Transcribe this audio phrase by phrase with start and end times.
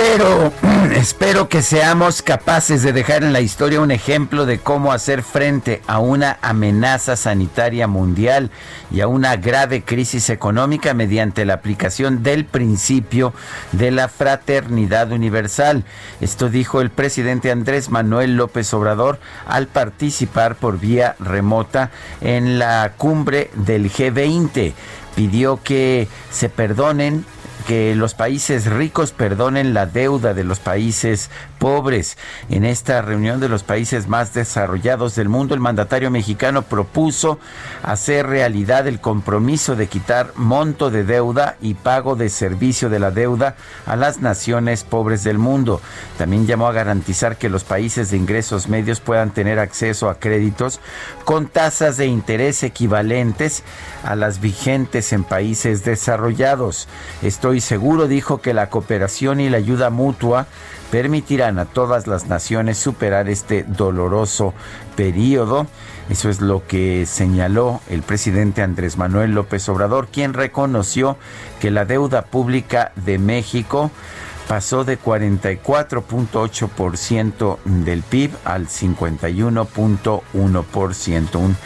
[0.00, 0.50] Espero,
[0.96, 5.82] espero que seamos capaces de dejar en la historia un ejemplo de cómo hacer frente
[5.86, 8.50] a una amenaza sanitaria mundial
[8.90, 13.34] y a una grave crisis económica mediante la aplicación del principio
[13.72, 15.84] de la fraternidad universal.
[16.22, 21.90] Esto dijo el presidente Andrés Manuel López Obrador al participar por vía remota
[22.22, 24.72] en la cumbre del G20
[25.14, 27.26] pidió que se perdonen
[27.66, 32.16] que los países ricos perdonen la deuda de los países pobres.
[32.48, 37.38] En esta reunión de los países más desarrollados del mundo, el mandatario mexicano propuso
[37.82, 43.10] hacer realidad el compromiso de quitar monto de deuda y pago de servicio de la
[43.10, 45.80] deuda a las naciones pobres del mundo.
[46.18, 50.80] También llamó a garantizar que los países de ingresos medios puedan tener acceso a créditos
[51.24, 53.62] con tasas de interés equivalentes
[54.04, 56.88] a las vigentes en países desarrollados.
[57.50, 60.46] Estoy seguro, dijo, que la cooperación y la ayuda mutua
[60.92, 64.54] permitirán a todas las naciones superar este doloroso
[64.94, 65.66] periodo.
[66.10, 71.16] Eso es lo que señaló el presidente Andrés Manuel López Obrador, quien reconoció
[71.58, 73.90] que la deuda pública de México
[74.50, 81.56] pasó de 44.8% del PIB al 51.1%, un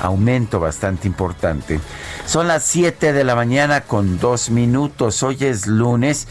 [0.00, 1.78] aumento bastante importante.
[2.26, 6.26] Son las 7 de la mañana con dos minutos, hoy es lunes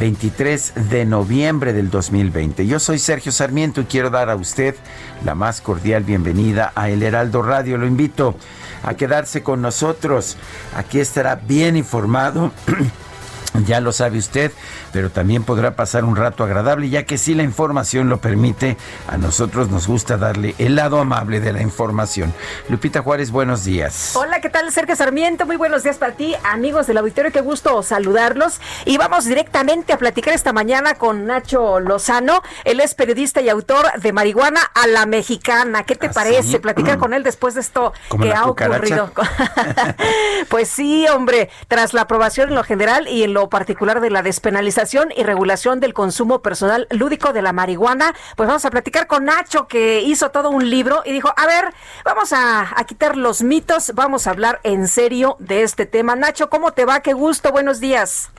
[0.00, 2.66] 23 de noviembre del 2020.
[2.66, 4.74] Yo soy Sergio Sarmiento y quiero dar a usted
[5.24, 7.78] la más cordial bienvenida a El Heraldo Radio.
[7.78, 8.34] Lo invito
[8.82, 10.36] a quedarse con nosotros.
[10.74, 12.50] Aquí estará bien informado.
[13.66, 14.50] Ya lo sabe usted,
[14.92, 19.18] pero también podrá pasar un rato agradable, ya que si la información lo permite, a
[19.18, 22.32] nosotros nos gusta darle el lado amable de la información.
[22.70, 24.16] Lupita Juárez, buenos días.
[24.16, 24.72] Hola, ¿qué tal?
[24.72, 28.58] Sergio Sarmiento, muy buenos días para ti, amigos del auditorio, qué gusto saludarlos.
[28.86, 34.00] Y vamos directamente a platicar esta mañana con Nacho Lozano, él es periodista y autor
[34.00, 35.82] de Marihuana a la Mexicana.
[35.84, 39.12] ¿Qué te ¿Ah, parece platicar con él después de esto que ha ocurrido?
[40.48, 44.22] pues sí, hombre, tras la aprobación en lo general y en lo particular de la
[44.22, 49.24] despenalización y regulación del consumo personal lúdico de la marihuana, pues vamos a platicar con
[49.24, 51.72] Nacho que hizo todo un libro y dijo, a ver,
[52.04, 56.16] vamos a, a quitar los mitos, vamos a hablar en serio de este tema.
[56.16, 57.00] Nacho, ¿cómo te va?
[57.00, 58.30] Qué gusto, buenos días.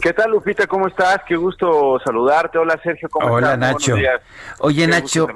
[0.00, 0.66] ¿Qué tal, Lupita?
[0.66, 1.20] ¿Cómo estás?
[1.26, 2.58] Qué gusto saludarte.
[2.58, 3.08] Hola, Sergio.
[3.08, 3.96] ¿Cómo Hola, Nacho.
[4.58, 5.26] Oye, Nacho,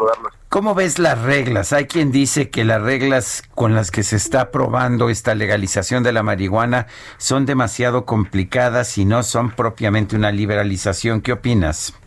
[0.48, 1.72] ¿cómo ves las reglas?
[1.72, 6.12] Hay quien dice que las reglas con las que se está aprobando esta legalización de
[6.12, 6.86] la marihuana
[7.16, 11.22] son demasiado complicadas y no son propiamente una liberalización.
[11.22, 11.98] ¿Qué opinas?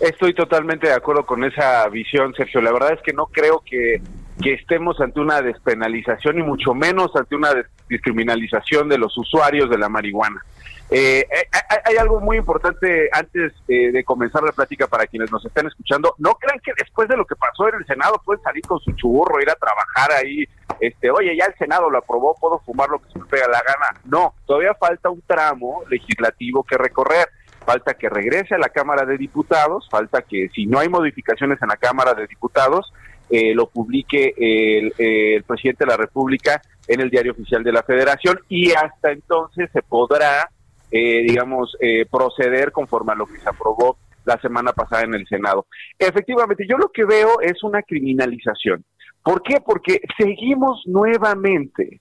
[0.00, 2.60] Estoy totalmente de acuerdo con esa visión, Sergio.
[2.62, 4.00] La verdad es que no creo que,
[4.40, 7.50] que estemos ante una despenalización y mucho menos ante una
[7.88, 10.40] discriminalización de los usuarios de la marihuana.
[10.90, 11.48] Eh, eh
[11.84, 16.14] hay, algo muy importante antes eh, de comenzar la plática para quienes nos están escuchando.
[16.18, 18.92] No crean que después de lo que pasó en el Senado pueden salir con su
[18.92, 20.44] churro, ir a trabajar ahí.
[20.80, 23.62] Este, oye, ya el Senado lo aprobó, puedo fumar lo que se me pega la
[23.62, 24.00] gana.
[24.04, 27.28] No, todavía falta un tramo legislativo que recorrer.
[27.66, 31.68] Falta que regrese a la Cámara de Diputados, falta que si no hay modificaciones en
[31.68, 32.90] la Cámara de Diputados,
[33.28, 37.82] eh, lo publique el, el presidente de la República en el diario oficial de la
[37.82, 40.48] Federación y hasta entonces se podrá
[40.90, 45.26] eh, digamos, eh, proceder conforme a lo que se aprobó la semana pasada en el
[45.26, 45.66] Senado.
[45.98, 48.84] Efectivamente, yo lo que veo es una criminalización.
[49.22, 49.60] ¿Por qué?
[49.64, 52.00] Porque seguimos nuevamente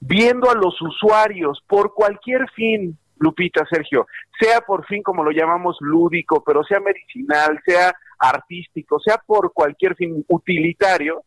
[0.00, 4.06] viendo a los usuarios por cualquier fin, Lupita, Sergio,
[4.40, 9.96] sea por fin como lo llamamos lúdico, pero sea medicinal, sea artístico, sea por cualquier
[9.96, 11.22] fin utilitario,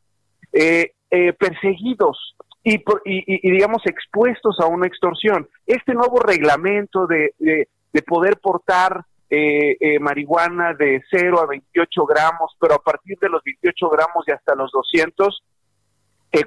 [0.53, 5.47] eh, eh, perseguidos y, y, digamos expuestos a una extorsión.
[5.65, 12.75] Este nuevo reglamento de, de, poder portar eh, marihuana de 0 a 28 gramos, pero
[12.75, 15.43] a partir de los 28 gramos y hasta los 200,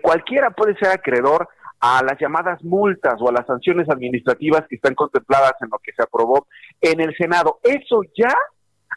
[0.02, 1.48] cualquiera puede ser acreedor
[1.80, 5.92] a las llamadas multas o a las sanciones administrativas que están contempladas en lo que
[5.92, 6.46] se aprobó
[6.80, 7.58] en el Senado.
[7.62, 8.34] Eso ya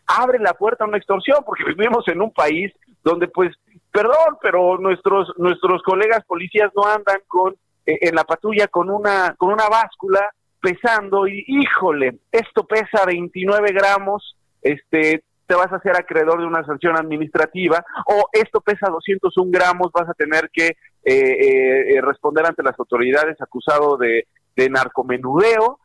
[0.06, 2.72] abre la puerta a una extorsión, porque vivimos en un país
[3.04, 3.54] donde, pues,
[3.98, 9.34] perdón, pero nuestros nuestros colegas policías no andan con eh, en la patrulla con una
[9.38, 10.30] con una báscula
[10.62, 16.64] pesando y híjole, esto pesa 29 gramos, este te vas a hacer acreedor de una
[16.66, 22.46] sanción administrativa o esto pesa 201 gramos, vas a tener que eh, eh, eh, responder
[22.46, 24.28] ante las autoridades acusado de,
[24.70, 25.80] narcomenudeo,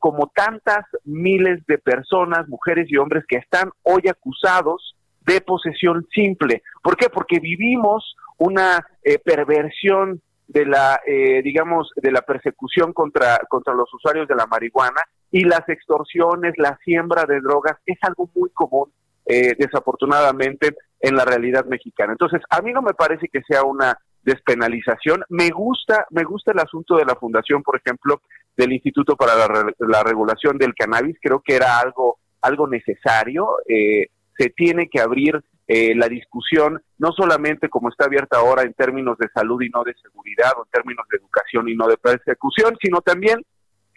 [0.00, 6.62] como tantas miles de personas, mujeres y hombres que están hoy acusados de posesión simple.
[6.82, 7.08] ¿Por qué?
[7.08, 8.86] Porque vivimos una
[9.24, 11.00] perversión de la,
[11.44, 16.76] digamos, de la persecución contra, contra los usuarios de la marihuana y las extorsiones, la
[16.84, 18.90] siembra de drogas es algo muy común,
[19.26, 22.12] desafortunadamente, en la realidad mexicana.
[22.12, 25.24] Entonces, a mí no me parece que sea una despenalización.
[25.28, 28.22] Me gusta, me gusta el asunto de la fundación, por ejemplo,
[28.56, 31.16] del Instituto para la, Regulación del Cannabis.
[31.20, 33.48] Creo que era algo, algo necesario.
[33.68, 34.08] Eh,
[34.40, 35.38] se tiene que abrir
[35.68, 39.84] eh, la discusión, no solamente como está abierta ahora en términos de salud y no
[39.84, 43.44] de seguridad, o en términos de educación y no de persecución, sino también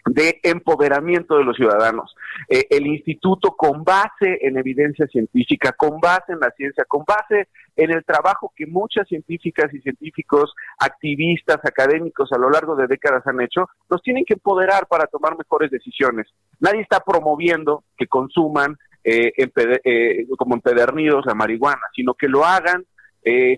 [0.06, 2.14] de empoderamiento de los ciudadanos.
[2.50, 7.48] Eh, el instituto con base en evidencia científica, con base en la ciencia, con base
[7.74, 13.26] en el trabajo que muchas científicas y científicos, activistas, académicos a lo largo de décadas
[13.26, 16.26] han hecho, nos tienen que empoderar para tomar mejores decisiones.
[16.60, 22.84] Nadie está promoviendo que consuman eh, eh, como empedernidos la marihuana, sino que lo hagan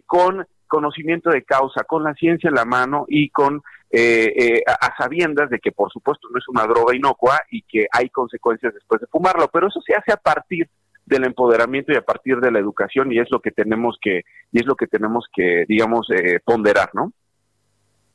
[0.07, 4.97] con conocimiento de causa, con la ciencia en la mano y con eh, eh, a,
[4.97, 9.01] sabiendas de que por supuesto no es una droga inocua y que hay consecuencias después
[9.01, 10.69] de fumarlo, pero eso se hace a partir
[11.05, 14.59] del empoderamiento y a partir de la educación y es lo que tenemos que y
[14.59, 17.13] es lo que tenemos que digamos eh, ponderar, ¿no?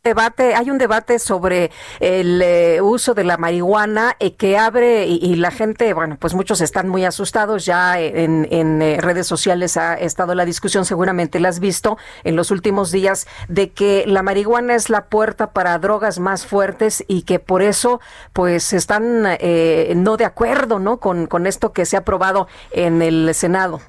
[0.04, 1.70] Debate, hay un debate sobre
[2.00, 6.60] el eh, uso de la marihuana eh, que abre y, la gente, bueno, pues muchos
[6.62, 7.66] están muy asustados.
[7.66, 12.50] Ya en, eh, redes sociales ha estado la discusión, seguramente la has visto en los
[12.50, 17.38] últimos días, de que la marihuana es la puerta para drogas más fuertes y que
[17.38, 18.02] por eso,
[18.34, 20.98] pues, están no de acuerdo, ¿no?
[20.98, 23.82] Con, con esto que se ha aprobado en el Senado.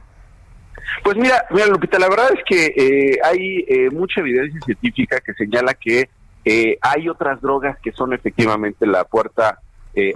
[1.02, 5.34] Pues mira, mira Lupita, la verdad es que eh, hay eh, mucha evidencia científica que
[5.34, 6.08] señala que
[6.44, 9.58] eh, hay otras drogas que son efectivamente la puerta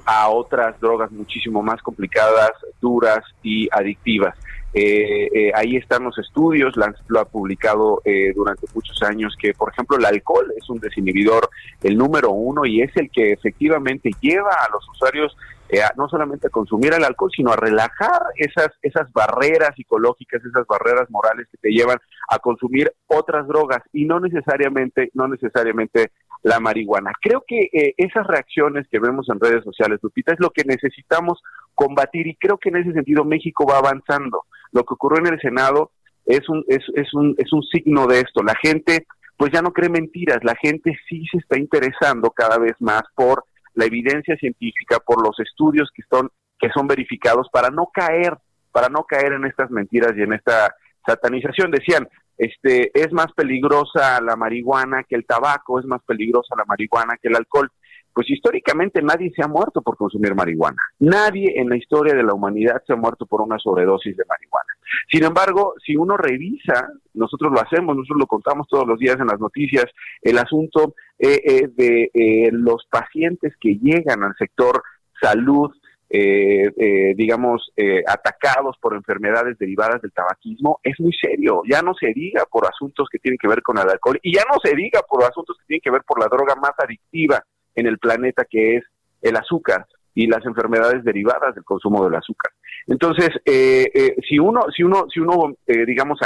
[0.06, 4.34] a otras drogas muchísimo más complicadas, duras y adictivas.
[4.72, 6.72] ahí están los estudios,
[7.08, 8.00] lo ha publicado
[8.34, 11.50] durante muchos años, que por ejemplo el alcohol es un desinhibidor,
[11.82, 15.36] el número uno, y es el que efectivamente lleva a los usuarios
[15.68, 20.66] eh, no solamente a consumir el alcohol, sino a relajar esas, esas barreras psicológicas, esas
[20.66, 21.98] barreras morales que te llevan
[22.28, 27.12] a consumir otras drogas y no necesariamente, no necesariamente la marihuana.
[27.20, 31.42] Creo que eh, esas reacciones que vemos en redes sociales, Lupita, es lo que necesitamos
[31.74, 34.44] combatir y creo que en ese sentido México va avanzando.
[34.72, 35.90] Lo que ocurrió en el Senado
[36.24, 38.42] es un, es, es un, es un signo de esto.
[38.42, 42.74] La gente pues ya no cree mentiras, la gente sí se está interesando cada vez
[42.80, 43.44] más por
[43.76, 48.36] la evidencia científica, por los estudios que son, que son verificados para no caer,
[48.72, 50.74] para no caer en estas mentiras y en esta
[51.06, 51.70] satanización.
[51.70, 57.16] Decían, este, es más peligrosa la marihuana que el tabaco, es más peligrosa la marihuana
[57.20, 57.70] que el alcohol.
[58.16, 60.78] Pues históricamente nadie se ha muerto por consumir marihuana.
[61.00, 64.72] Nadie en la historia de la humanidad se ha muerto por una sobredosis de marihuana.
[65.12, 69.26] Sin embargo, si uno revisa, nosotros lo hacemos, nosotros lo contamos todos los días en
[69.26, 69.84] las noticias,
[70.22, 74.82] el asunto eh, eh, de eh, los pacientes que llegan al sector
[75.20, 75.70] salud,
[76.08, 77.70] digamos,
[78.06, 81.62] atacados por enfermedades derivadas del tabaquismo, es muy serio.
[81.68, 84.44] Ya no se diga por asuntos que tienen que ver con el alcohol y ya
[84.50, 87.44] no se diga por asuntos que tienen que ver por la droga más adictiva
[87.76, 88.84] en el planeta que es
[89.22, 92.52] el azúcar y las enfermedades derivadas del consumo del azúcar.
[92.86, 96.18] Entonces, eh, eh, si uno, si uno, si uno, eh, digamos,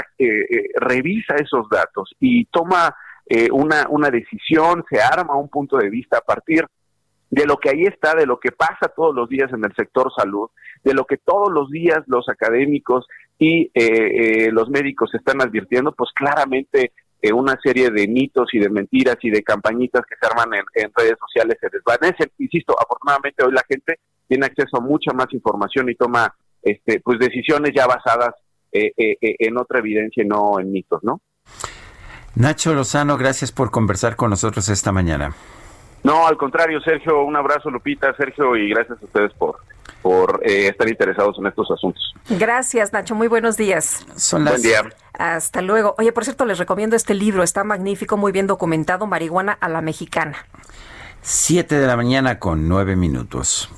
[0.76, 2.94] revisa esos datos y toma
[3.52, 6.64] una, una decisión, se arma un punto de vista a partir
[7.30, 10.12] de lo que ahí está, de lo que pasa todos los días en el sector
[10.16, 10.50] salud,
[10.82, 13.06] de lo que todos los días los académicos
[13.38, 13.70] y
[14.50, 16.92] los médicos están advirtiendo, pues claramente
[17.22, 20.90] eh, una serie de mitos y de mentiras y de campañitas que se arman en,
[20.96, 22.30] redes sociales se desvanecen.
[22.38, 27.18] Insisto, afortunadamente hoy la gente tiene acceso a mucha más información y toma este, pues
[27.18, 28.34] decisiones ya basadas
[28.72, 31.20] eh, eh, en otra evidencia y no en mitos, ¿no?
[32.36, 35.34] Nacho Lozano, gracias por conversar con nosotros esta mañana.
[36.02, 39.56] No, al contrario, Sergio, un abrazo, Lupita, Sergio, y gracias a ustedes por,
[40.02, 42.14] por eh, estar interesados en estos asuntos.
[42.28, 43.14] Gracias, Nacho.
[43.14, 44.06] Muy buenos días.
[44.16, 44.82] Son Buen día.
[45.18, 45.94] Hasta luego.
[45.98, 47.42] Oye, por cierto, les recomiendo este libro.
[47.42, 49.06] Está magnífico, muy bien documentado.
[49.06, 50.46] Marihuana a la mexicana.
[51.20, 53.70] Siete de la mañana con nueve minutos.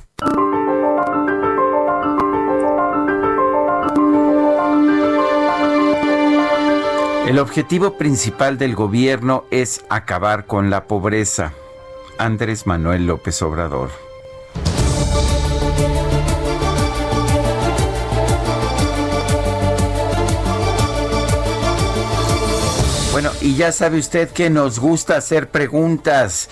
[7.27, 11.53] El objetivo principal del gobierno es acabar con la pobreza.
[12.23, 13.91] Andrés Manuel López Obrador.
[23.11, 26.49] Bueno, y ya sabe usted que nos gusta hacer preguntas.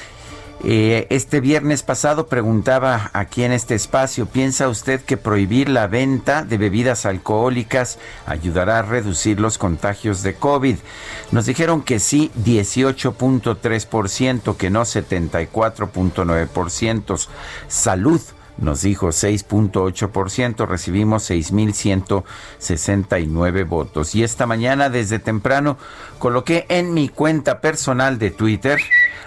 [0.62, 6.44] Eh, este viernes pasado preguntaba aquí en este espacio, ¿piensa usted que prohibir la venta
[6.44, 10.76] de bebidas alcohólicas ayudará a reducir los contagios de COVID?
[11.30, 17.28] Nos dijeron que sí, 18.3%, que no 74.9%.
[17.68, 18.20] Salud
[18.59, 24.14] nos dijo 6.8%, recibimos 6.169 votos.
[24.14, 25.78] Y esta mañana desde temprano
[26.19, 28.78] coloqué en mi cuenta personal de Twitter,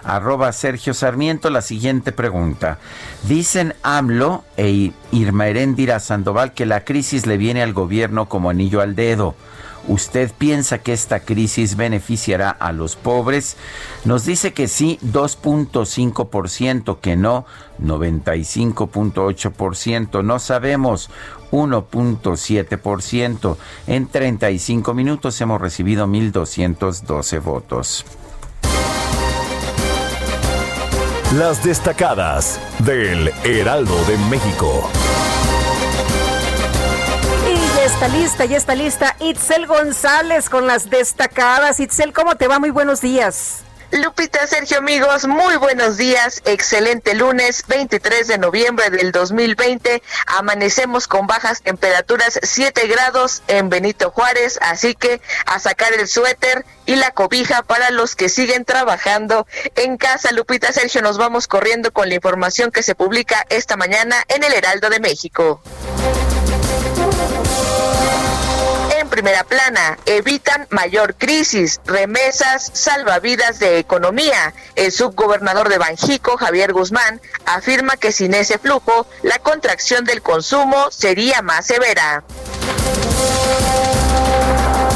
[0.03, 2.77] arroba Sergio Sarmiento, la siguiente pregunta.
[3.27, 8.81] Dicen AMLO e Irma Heréndira Sandoval que la crisis le viene al gobierno como anillo
[8.81, 9.35] al dedo.
[9.87, 13.57] ¿Usted piensa que esta crisis beneficiará a los pobres?
[14.05, 17.45] Nos dice que sí, 2.5%, que no,
[17.81, 21.09] 95.8%, no sabemos,
[21.51, 23.57] 1.7%.
[23.87, 28.05] En 35 minutos hemos recibido 1.212 votos.
[31.37, 34.89] Las destacadas del Heraldo de México
[38.07, 41.79] lista, ya está lista Itzel González con las destacadas.
[41.79, 42.59] Itzel, ¿cómo te va?
[42.59, 43.59] Muy buenos días.
[43.91, 46.41] Lupita, Sergio, amigos, muy buenos días.
[46.45, 50.01] Excelente lunes, 23 de noviembre del 2020.
[50.25, 56.65] Amanecemos con bajas temperaturas, 7 grados en Benito Juárez, así que a sacar el suéter
[56.87, 59.45] y la cobija para los que siguen trabajando
[59.75, 60.31] en casa.
[60.31, 64.53] Lupita, Sergio, nos vamos corriendo con la información que se publica esta mañana en el
[64.53, 65.61] Heraldo de México
[69.13, 74.55] primera plana, evitan mayor crisis, remesas, salvavidas de economía.
[74.75, 80.89] El subgobernador de Banjico, Javier Guzmán, afirma que sin ese flujo, la contracción del consumo
[80.89, 82.23] sería más severa.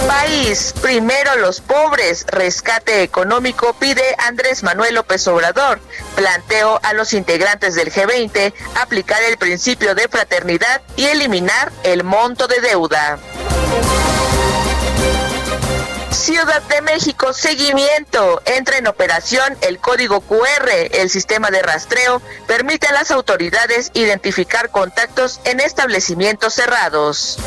[0.08, 5.80] País, primero los pobres, rescate económico pide Andrés Manuel López Obrador.
[6.16, 12.48] Planteo a los integrantes del G20 aplicar el principio de fraternidad y eliminar el monto
[12.48, 13.20] de deuda.
[16.18, 18.42] Ciudad de México, seguimiento.
[18.46, 20.68] Entra en operación el código QR.
[20.92, 27.38] El sistema de rastreo permite a las autoridades identificar contactos en establecimientos cerrados.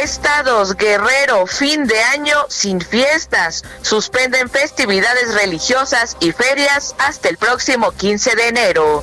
[0.00, 3.64] Estados, Guerrero, fin de año sin fiestas.
[3.82, 9.02] Suspenden festividades religiosas y ferias hasta el próximo 15 de enero.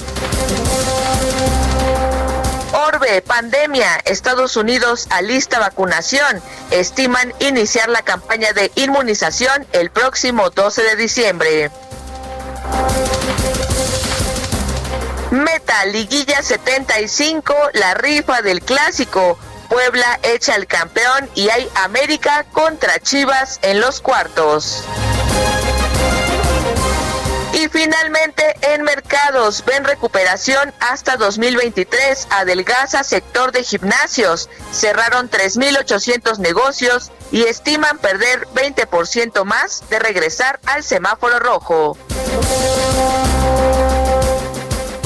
[2.73, 6.41] Orbe, pandemia, Estados Unidos alista vacunación.
[6.71, 11.71] Estiman iniciar la campaña de inmunización el próximo 12 de diciembre.
[15.31, 19.37] Meta, liguilla 75, la rifa del clásico.
[19.69, 24.83] Puebla echa al campeón y hay América contra Chivas en los cuartos.
[27.57, 32.27] Y finalmente, en mercados ven recuperación hasta 2023.
[32.29, 34.47] Adelgaza sector de gimnasios.
[34.71, 41.97] Cerraron 3.800 negocios y estiman perder 20% más de regresar al semáforo rojo.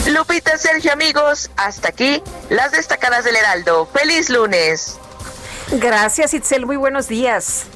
[0.08, 3.86] Lupita, Sergio, amigos, hasta aquí las destacadas del Heraldo.
[3.94, 4.98] Feliz lunes.
[5.72, 6.66] Gracias, Itzel.
[6.66, 7.68] Muy buenos días.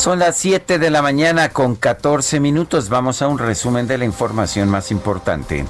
[0.00, 2.88] Son las 7 de la mañana con 14 minutos.
[2.88, 5.66] Vamos a un resumen de la información más importante.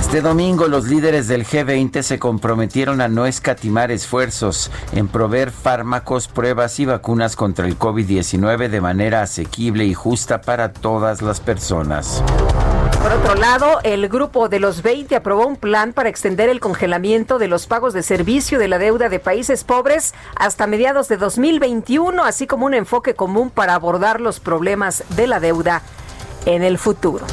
[0.00, 6.28] Este domingo los líderes del G20 se comprometieron a no escatimar esfuerzos en proveer fármacos,
[6.28, 12.22] pruebas y vacunas contra el COVID-19 de manera asequible y justa para todas las personas.
[13.04, 17.38] Por otro lado, el grupo de los 20 aprobó un plan para extender el congelamiento
[17.38, 22.24] de los pagos de servicio de la deuda de países pobres hasta mediados de 2021,
[22.24, 25.82] así como un enfoque común para abordar los problemas de la deuda
[26.46, 27.26] en el futuro.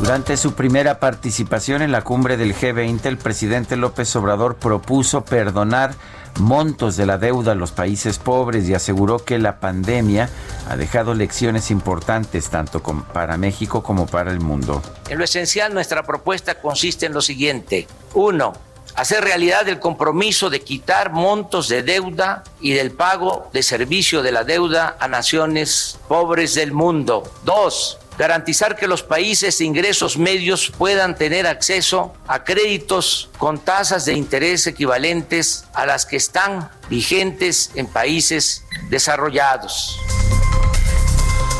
[0.00, 5.94] Durante su primera participación en la cumbre del G20, el presidente López Obrador propuso perdonar
[6.40, 10.28] montos de la deuda a los países pobres y aseguró que la pandemia
[10.68, 14.82] ha dejado lecciones importantes tanto para México como para el mundo.
[15.08, 17.86] En lo esencial, nuestra propuesta consiste en lo siguiente.
[18.14, 18.52] Uno,
[18.94, 24.32] hacer realidad el compromiso de quitar montos de deuda y del pago de servicio de
[24.32, 27.30] la deuda a naciones pobres del mundo.
[27.44, 34.04] Dos, garantizar que los países de ingresos medios puedan tener acceso a créditos con tasas
[34.04, 39.98] de interés equivalentes a las que están vigentes en países desarrollados.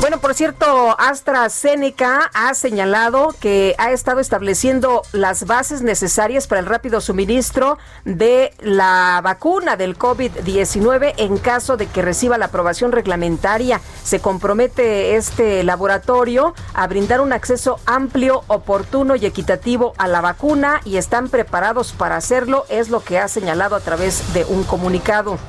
[0.05, 6.67] Bueno, por cierto, AstraZeneca ha señalado que ha estado estableciendo las bases necesarias para el
[6.67, 13.81] rápido suministro de la vacuna del COVID-19 en caso de que reciba la aprobación reglamentaria.
[14.03, 20.81] Se compromete este laboratorio a brindar un acceso amplio, oportuno y equitativo a la vacuna
[20.85, 25.39] y están preparados para hacerlo, es lo que ha señalado a través de un comunicado.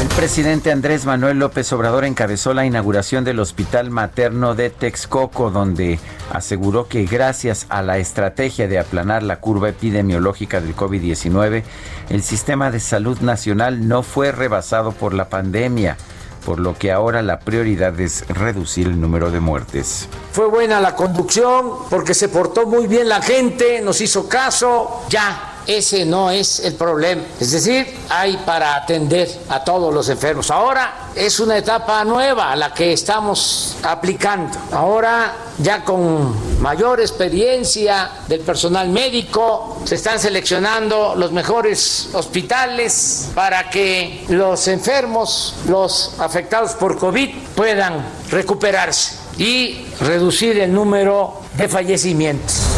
[0.00, 5.98] El presidente Andrés Manuel López Obrador encabezó la inauguración del Hospital Materno de Texcoco, donde
[6.32, 11.64] aseguró que gracias a la estrategia de aplanar la curva epidemiológica del COVID-19,
[12.08, 15.98] el sistema de salud nacional no fue rebasado por la pandemia
[16.46, 20.08] por lo que ahora la prioridad es reducir el número de muertes.
[20.32, 25.59] Fue buena la conducción porque se portó muy bien la gente, nos hizo caso, ya
[25.66, 27.22] ese no es el problema.
[27.38, 30.50] Es decir, hay para atender a todos los enfermos.
[30.50, 34.58] Ahora es una etapa nueva la que estamos aplicando.
[34.72, 43.68] Ahora ya con mayor experiencia del personal médico, se están seleccionando los mejores hospitales para
[43.68, 52.69] que los enfermos, los afectados por COVID puedan recuperarse y reducir el número de fallecimientos.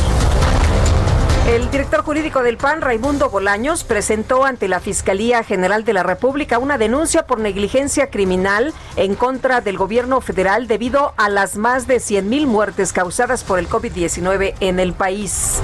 [1.46, 6.58] El director jurídico del PAN, Raimundo Bolaños, presentó ante la Fiscalía General de la República
[6.58, 11.98] una denuncia por negligencia criminal en contra del gobierno federal debido a las más de
[11.98, 15.60] 100 mil muertes causadas por el COVID-19 en el país.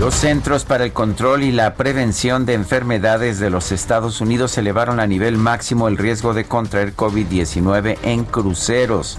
[0.00, 4.98] Los Centros para el Control y la Prevención de Enfermedades de los Estados Unidos elevaron
[4.98, 9.18] a nivel máximo el riesgo de contraer COVID-19 en cruceros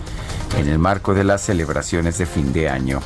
[0.57, 2.99] en el marco de las celebraciones de fin de año.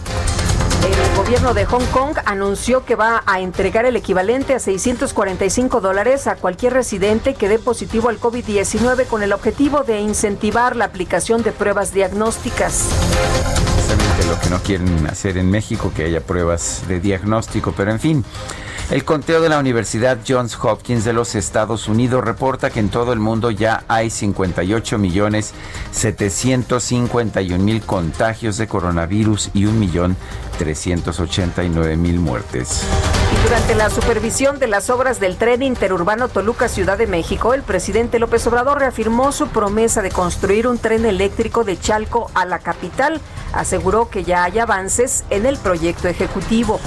[0.85, 6.27] El gobierno de Hong Kong anunció que va a entregar el equivalente a 645 dólares
[6.27, 11.43] a cualquier residente que dé positivo al COVID-19 con el objetivo de incentivar la aplicación
[11.43, 12.87] de pruebas diagnósticas
[14.23, 18.25] lo que no quieren hacer en México, que haya pruebas de diagnóstico, pero en fin.
[18.91, 23.13] El conteo de la Universidad Johns Hopkins de los Estados Unidos reporta que en todo
[23.13, 25.53] el mundo ya hay 58 millones
[25.91, 30.15] 751 mil contagios de coronavirus y 1 millón
[30.59, 32.83] 389 mil muertes.
[33.43, 38.19] Durante la supervisión de las obras del tren interurbano Toluca Ciudad de México, el presidente
[38.19, 43.19] López Obrador reafirmó su promesa de construir un tren eléctrico de Chalco a la capital.
[43.55, 46.79] Aseguró que ya hay avances en el proyecto ejecutivo.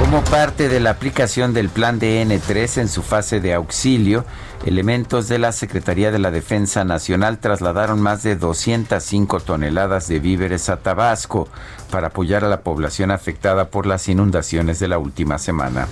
[0.00, 4.24] Como parte de la aplicación del plan de N3 en su fase de auxilio,
[4.66, 10.68] elementos de la Secretaría de la Defensa Nacional trasladaron más de 205 toneladas de víveres
[10.68, 11.46] a Tabasco
[11.90, 15.86] para apoyar a la población afectada por las inundaciones de la última semana.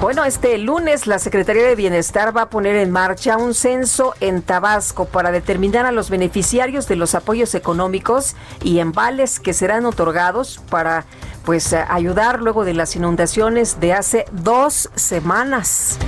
[0.00, 4.42] Bueno, este lunes la Secretaría de Bienestar va a poner en marcha un censo en
[4.42, 10.60] Tabasco para determinar a los beneficiarios de los apoyos económicos y embales que serán otorgados
[10.68, 11.06] para
[11.46, 15.98] pues ayudar luego de las inundaciones de hace dos semanas.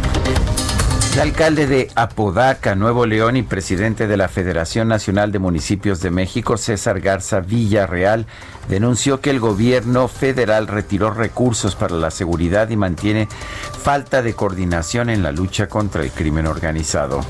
[1.18, 6.12] El alcalde de Apodaca, Nuevo León y presidente de la Federación Nacional de Municipios de
[6.12, 8.24] México, César Garza Villarreal,
[8.68, 13.26] denunció que el gobierno federal retiró recursos para la seguridad y mantiene
[13.82, 17.22] falta de coordinación en la lucha contra el crimen organizado.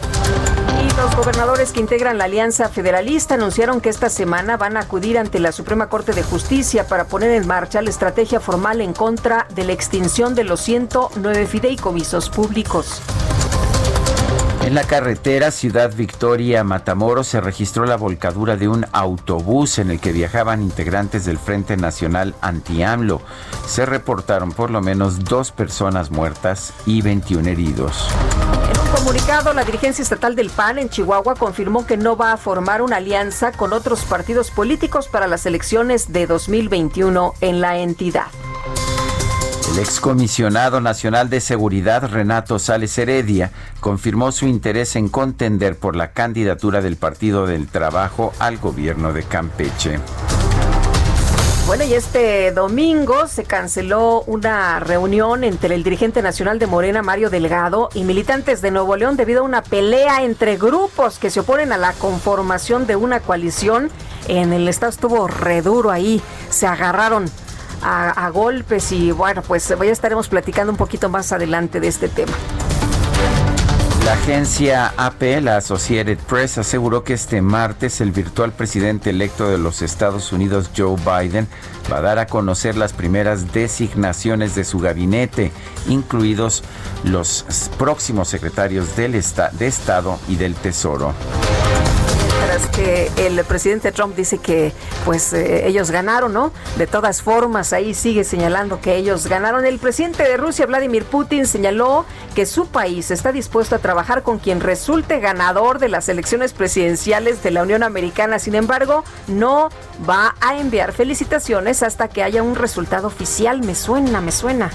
[0.84, 5.16] Y los gobernadores que integran la Alianza Federalista anunciaron que esta semana van a acudir
[5.16, 9.46] ante la Suprema Corte de Justicia para poner en marcha la estrategia formal en contra
[9.54, 13.00] de la extinción de los 109 fideicomisos públicos.
[14.68, 19.98] En la carretera Ciudad Victoria Matamoros se registró la volcadura de un autobús en el
[19.98, 23.22] que viajaban integrantes del Frente Nacional Anti-AMLO.
[23.66, 28.10] Se reportaron por lo menos dos personas muertas y 21 heridos.
[28.70, 32.36] En un comunicado, la dirigencia estatal del PAN en Chihuahua confirmó que no va a
[32.36, 38.26] formar una alianza con otros partidos políticos para las elecciones de 2021 en la entidad.
[39.78, 46.82] Excomisionado nacional de seguridad Renato Sales Heredia confirmó su interés en contender por la candidatura
[46.82, 50.00] del Partido del Trabajo al gobierno de Campeche.
[51.68, 57.30] Bueno, y este domingo se canceló una reunión entre el dirigente nacional de Morena, Mario
[57.30, 61.72] Delgado, y militantes de Nuevo León debido a una pelea entre grupos que se oponen
[61.72, 63.90] a la conformación de una coalición.
[64.26, 67.30] En el estado estuvo reduro ahí, se agarraron
[67.82, 72.32] a, golpes y bueno, pues ya estaremos platicando un poquito más adelante de este tema.
[74.04, 79.58] La agencia AP, la Associated Press, aseguró que este martes el virtual presidente electo de
[79.58, 81.46] los Estados Unidos, Joe Biden,
[81.92, 85.52] va a dar a conocer las primeras designaciones de su gabinete,
[85.88, 86.64] incluidos
[87.04, 87.44] los
[87.76, 91.14] próximos secretarios del de Estado y del Tesoro
[92.78, 94.72] que el presidente Trump dice que
[95.04, 96.52] pues eh, ellos ganaron, ¿no?
[96.76, 99.64] De todas formas, ahí sigue señalando que ellos ganaron.
[99.66, 104.38] El presidente de Rusia, Vladimir Putin, señaló que su país está dispuesto a trabajar con
[104.38, 108.38] quien resulte ganador de las elecciones presidenciales de la Unión Americana.
[108.38, 109.68] Sin embargo, no
[110.08, 113.62] va a enviar felicitaciones hasta que haya un resultado oficial.
[113.62, 114.70] Me suena, me suena.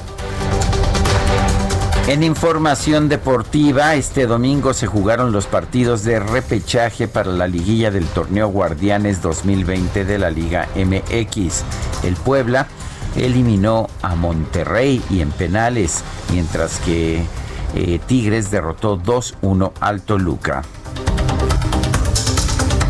[2.05, 8.05] En información deportiva, este domingo se jugaron los partidos de repechaje para la liguilla del
[8.07, 11.63] torneo Guardianes 2020 de la Liga MX.
[12.03, 12.67] El Puebla
[13.15, 17.23] eliminó a Monterrey y en penales, mientras que
[17.73, 20.61] eh, Tigres derrotó 2-1 al Toluca.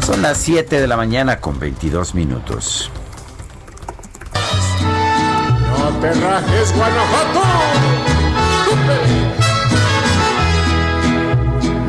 [0.04, 2.90] Son las 7 de la mañana con 22 minutos.
[5.80, 7.73] No te rajes, Guanajuato.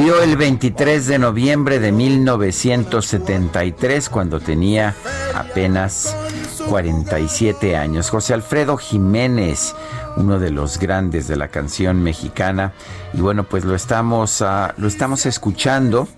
[0.00, 4.94] Murió el 23 de noviembre de 1973 cuando tenía
[5.34, 6.16] apenas
[6.70, 8.08] 47 años.
[8.08, 9.74] José Alfredo Jiménez,
[10.16, 12.72] uno de los grandes de la canción mexicana.
[13.12, 16.08] Y bueno, pues lo estamos, uh, lo estamos escuchando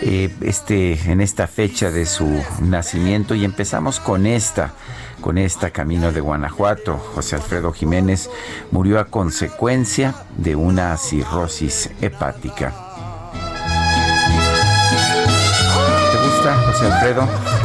[0.00, 2.28] eh, este, en esta fecha de su
[2.60, 4.72] nacimiento y empezamos con esta
[5.20, 6.96] con esta Camino de Guanajuato.
[6.96, 8.30] José Alfredo Jiménez
[8.70, 12.85] murió a consecuencia de una cirrosis hepática.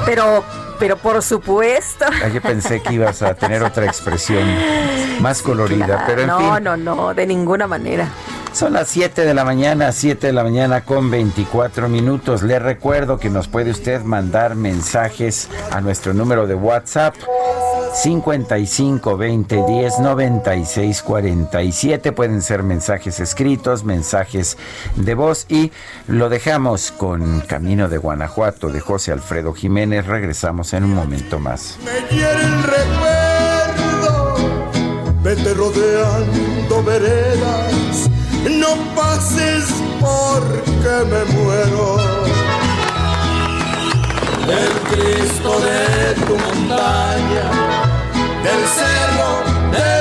[0.05, 0.43] Pero
[0.81, 2.05] pero por supuesto.
[2.23, 4.43] Ah, yo pensé que ibas a tener otra expresión
[5.19, 6.47] más colorida, pero en no, fin.
[6.47, 8.07] No, no, no, de ninguna manera.
[8.51, 12.41] Son las 7 de la mañana, 7 de la mañana con 24 minutos.
[12.41, 17.13] Le recuerdo que nos puede usted mandar mensajes a nuestro número de WhatsApp
[17.93, 22.11] 55 20 10 96 47.
[22.11, 24.57] Pueden ser mensajes escritos, mensajes
[24.95, 25.71] de voz y
[26.07, 30.05] lo dejamos con Camino de Guanajuato de José Alfredo Jiménez.
[30.07, 31.77] Regresamos en un momento más.
[31.83, 34.35] Me quiere el recuerdo,
[35.21, 38.09] vete rodeando veredas,
[38.49, 39.65] no pases
[39.99, 42.31] porque me muero.
[44.47, 47.70] El Cristo de tu montaña,
[48.43, 50.00] del cerro,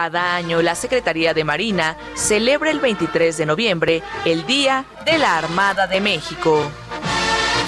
[0.00, 5.36] Cada año la Secretaría de Marina celebra el 23 de noviembre el Día de la
[5.36, 6.70] Armada de México.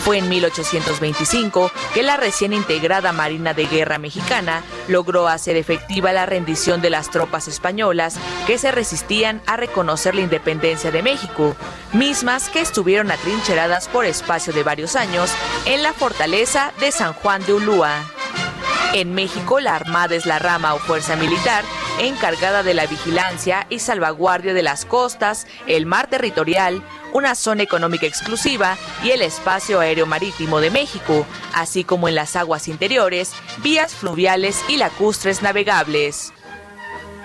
[0.03, 6.25] Fue en 1825 que la recién integrada Marina de Guerra Mexicana logró hacer efectiva la
[6.25, 8.17] rendición de las tropas españolas
[8.47, 11.55] que se resistían a reconocer la independencia de México,
[11.93, 15.31] mismas que estuvieron atrincheradas por espacio de varios años
[15.67, 17.93] en la fortaleza de San Juan de Ulúa.
[18.95, 21.63] En México, la Armada es la rama o fuerza militar
[22.01, 28.07] encargada de la vigilancia y salvaguardia de las costas, el mar territorial, una zona económica
[28.07, 33.95] exclusiva y el espacio aéreo marítimo de México, así como en las aguas interiores, vías
[33.95, 36.33] fluviales y lacustres navegables.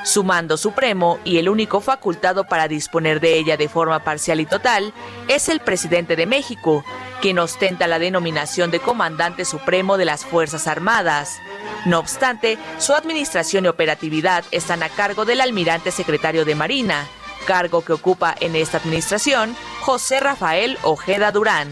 [0.04, 4.46] Su mando supremo y el único facultado para disponer de ella de forma parcial y
[4.46, 4.94] total
[5.28, 6.86] es el presidente de México,
[7.22, 11.40] quien ostenta la denominación de comandante supremo de las Fuerzas Armadas.
[11.86, 17.08] No obstante, su administración y operatividad están a cargo del almirante secretario de Marina,
[17.46, 21.70] cargo que ocupa en esta administración José Rafael Ojeda Durán.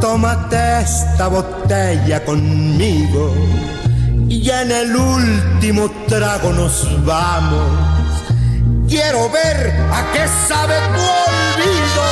[0.00, 3.34] Tómate esta botella conmigo
[4.28, 8.13] y en el último trago nos vamos.
[8.94, 12.04] Quiero ver a qué sabe tu olvido.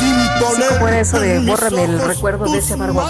[0.00, 3.00] Sin poner ¿Cómo era eso de bórrame el recuerdo de ese amargo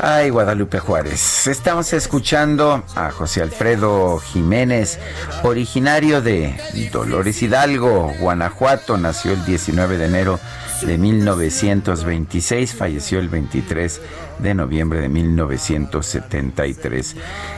[0.00, 1.46] Ay, Guadalupe Juárez.
[1.48, 4.98] Estamos escuchando a José Alfredo Jiménez,
[5.42, 6.58] originario de
[6.90, 8.96] Dolores Hidalgo, Guanajuato.
[8.96, 10.40] Nació el 19 de enero
[10.82, 14.00] de 1926, falleció el 23
[14.38, 17.16] de noviembre de 1973.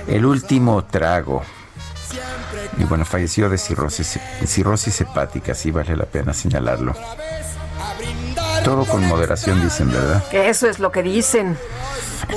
[0.08, 1.42] El último trago.
[2.78, 6.94] Y bueno, falleció de cirrosis, hepática, sí vale la pena señalarlo.
[8.64, 10.22] Todo con moderación, dicen, ¿verdad?
[10.30, 11.56] Que eso es lo que dicen.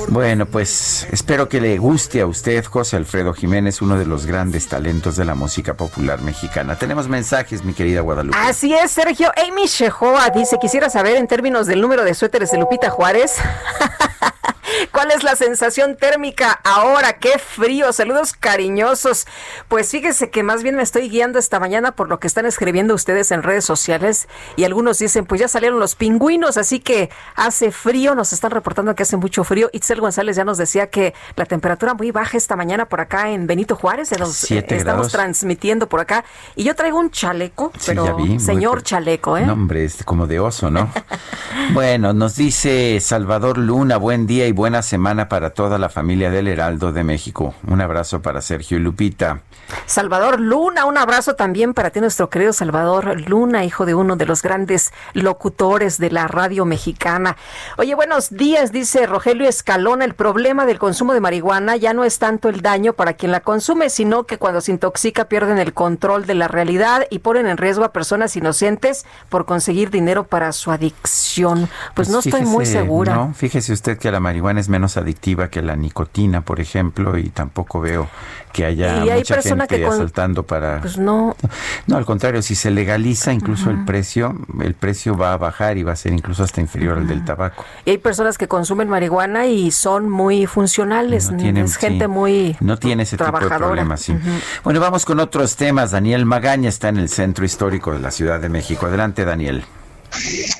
[0.08, 4.68] Bueno, pues espero que le guste a usted, José Alfredo Jiménez, uno de los grandes
[4.68, 6.76] talentos de la música popular mexicana.
[6.76, 8.36] Tenemos mensajes, mi querida Guadalupe.
[8.38, 9.30] Así es, Sergio.
[9.36, 13.36] Amy Shehoa dice, quisiera saber en términos del número de suéteres de Lupita Juárez.
[14.92, 17.14] ¿Cuál es la sensación térmica ahora?
[17.14, 17.92] ¡Qué frío!
[17.92, 19.26] Saludos cariñosos.
[19.68, 22.94] Pues fíjese que más bien me estoy guiando esta mañana por lo que están escribiendo
[22.94, 27.70] ustedes en redes sociales y algunos dicen, pues ya salieron los pingüinos, así que hace
[27.72, 29.70] frío, nos están reportando que hace mucho frío.
[29.72, 33.46] Itzel González ya nos decía que la temperatura muy baja esta mañana por acá en
[33.46, 35.12] Benito Juárez, nos, Siete eh, estamos grados.
[35.12, 36.24] transmitiendo por acá
[36.56, 39.46] y yo traigo un chaleco, Sí, pero ya vi, señor chaleco, ¿eh?
[39.46, 40.90] No, hombre, es como de oso, ¿no?
[41.72, 46.48] bueno, nos dice Salvador Luna, buen día y buena semana para toda la familia del
[46.48, 47.54] Heraldo de México.
[47.66, 49.40] Un abrazo para Sergio y Lupita.
[49.86, 54.26] Salvador Luna, un abrazo también para ti, nuestro querido Salvador Luna, hijo de uno de
[54.26, 57.36] los grandes locutores de la radio mexicana.
[57.76, 60.04] Oye, buenos días, dice Rogelio Escalona.
[60.04, 63.40] El problema del consumo de marihuana ya no es tanto el daño para quien la
[63.40, 67.56] consume, sino que cuando se intoxica pierden el control de la realidad y ponen en
[67.56, 71.68] riesgo a personas inocentes por conseguir dinero para su adicción.
[71.94, 73.14] Pues, no estoy muy segura.
[73.14, 77.30] No, fíjese usted que la marihuana es menos adictiva que la nicotina, por ejemplo, y
[77.30, 78.08] tampoco veo
[78.54, 81.36] que haya mucha gente que asaltando para pues no.
[81.86, 85.82] No al contrario si se legaliza incluso el precio el precio va a bajar y
[85.82, 87.64] va a ser incluso hasta inferior al del tabaco.
[87.84, 92.56] Y hay personas que consumen marihuana y son muy funcionales no tienen, es gente muy
[92.60, 94.16] no tiene ese tipo de problemas sí.
[94.62, 95.90] bueno vamos con otros temas.
[95.90, 98.86] Daniel Magaña está en el centro histórico de la Ciudad de México.
[98.86, 99.64] Adelante Daniel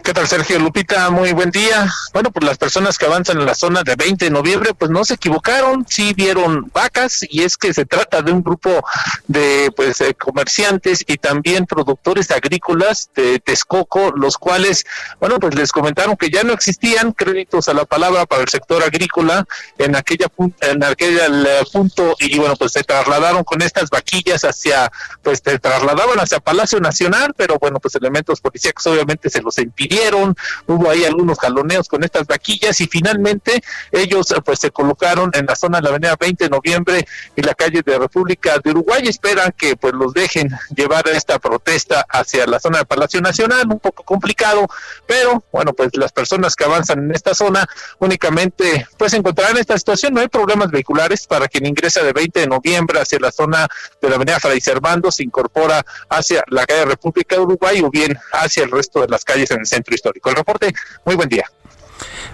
[0.03, 1.11] ¿Qué tal, Sergio Lupita?
[1.11, 1.88] Muy buen día.
[2.12, 5.05] Bueno, pues las personas que avanzan en la zona de 20 de noviembre, pues no
[5.05, 8.85] se equivocaron, sí vieron vacas y es que se trata de un grupo
[9.29, 14.85] de pues comerciantes y también productores agrícolas de Texcoco, los cuales,
[15.21, 18.83] bueno, pues les comentaron que ya no existían créditos a la palabra para el sector
[18.83, 19.47] agrícola
[19.79, 20.27] en aquella
[20.62, 24.90] en aquel eh, punto y bueno, pues se trasladaron con estas vaquillas hacia,
[25.23, 30.35] pues se trasladaban hacia Palacio Nacional, pero bueno, pues elementos policíacos obviamente se los impidieron,
[30.66, 35.54] hubo ahí algunos jaloneos con estas vaquillas y finalmente ellos pues se colocaron en la
[35.54, 39.02] zona de la avenida 20 de noviembre y la calle de República de Uruguay.
[39.07, 43.80] Esperan que pues los dejen llevar esta protesta hacia la zona de Palacio Nacional, un
[43.80, 44.66] poco complicado,
[45.07, 47.66] pero bueno, pues las personas que avanzan en esta zona
[47.98, 52.46] únicamente pues encontrarán esta situación, no hay problemas vehiculares para quien ingresa de 20 de
[52.46, 53.68] noviembre hacia la zona
[54.00, 58.18] de la avenida Fray Servando, se incorpora hacia la calle República de Uruguay o bien
[58.33, 60.31] hacia el resto de las calles en el centro histórico.
[60.31, 60.73] El reporte,
[61.05, 61.44] muy buen día.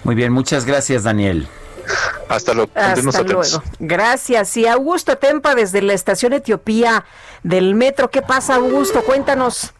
[0.04, 1.48] Muy bien, muchas gracias, Daniel.
[2.28, 2.70] Hasta luego.
[2.74, 3.42] Hasta luego.
[3.78, 4.56] Gracias.
[4.56, 7.04] Y Augusto Tempa desde la estación Etiopía
[7.42, 8.10] del metro.
[8.10, 9.02] ¿Qué pasa, Augusto?
[9.02, 9.72] Cuéntanos.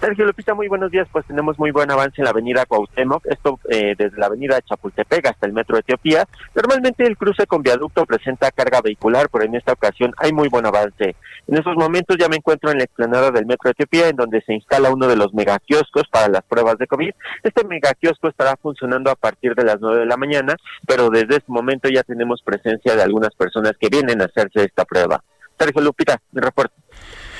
[0.00, 1.08] Sergio Lupita, muy buenos días.
[1.10, 5.26] Pues tenemos muy buen avance en la avenida Cuauhtémoc, esto eh, desde la avenida Chapultepec
[5.26, 6.26] hasta el metro Etiopía.
[6.54, 10.66] Normalmente el cruce con viaducto presenta carga vehicular, pero en esta ocasión hay muy buen
[10.66, 11.16] avance.
[11.46, 14.54] En estos momentos ya me encuentro en la explanada del metro Etiopía, en donde se
[14.54, 17.10] instala uno de los megaquioscos para las pruebas de COVID.
[17.42, 20.56] Este megaquiosco estará funcionando a partir de las nueve de la mañana,
[20.86, 24.84] pero desde este momento ya tenemos presencia de algunas personas que vienen a hacerse esta
[24.84, 25.22] prueba.
[25.58, 26.74] Sergio Lupita, mi reporte.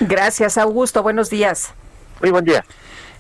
[0.01, 1.03] Gracias, Augusto.
[1.03, 1.75] Buenos días.
[2.21, 2.65] Muy buen día.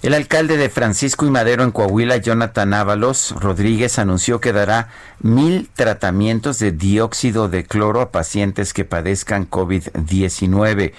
[0.02, 4.88] El alcalde de Francisco y Madero en Coahuila, Jonathan Ábalos Rodríguez, anunció que dará
[5.20, 10.92] mil tratamientos de dióxido de cloro a pacientes que padezcan COVID-19.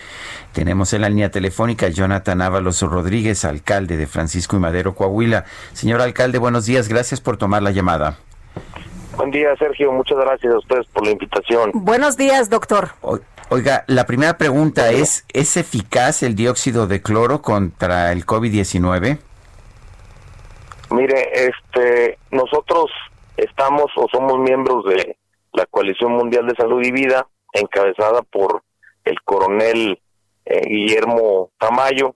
[0.51, 5.45] Tenemos en la línea telefónica a Jonathan Ábalos Rodríguez, alcalde de Francisco y Madero, Coahuila.
[5.73, 6.89] Señor alcalde, buenos días.
[6.89, 8.17] Gracias por tomar la llamada.
[9.15, 9.91] Buen día, Sergio.
[9.91, 11.71] Muchas gracias a ustedes por la invitación.
[11.73, 12.89] Buenos días, doctor.
[13.49, 19.19] Oiga, la primera pregunta es, ¿es eficaz el dióxido de cloro contra el COVID-19?
[20.91, 22.91] Mire, este, nosotros
[23.37, 25.15] estamos o somos miembros de
[25.53, 28.63] la Coalición Mundial de Salud y Vida, encabezada por
[29.05, 29.97] el coronel
[30.45, 32.15] eh, Guillermo Tamayo,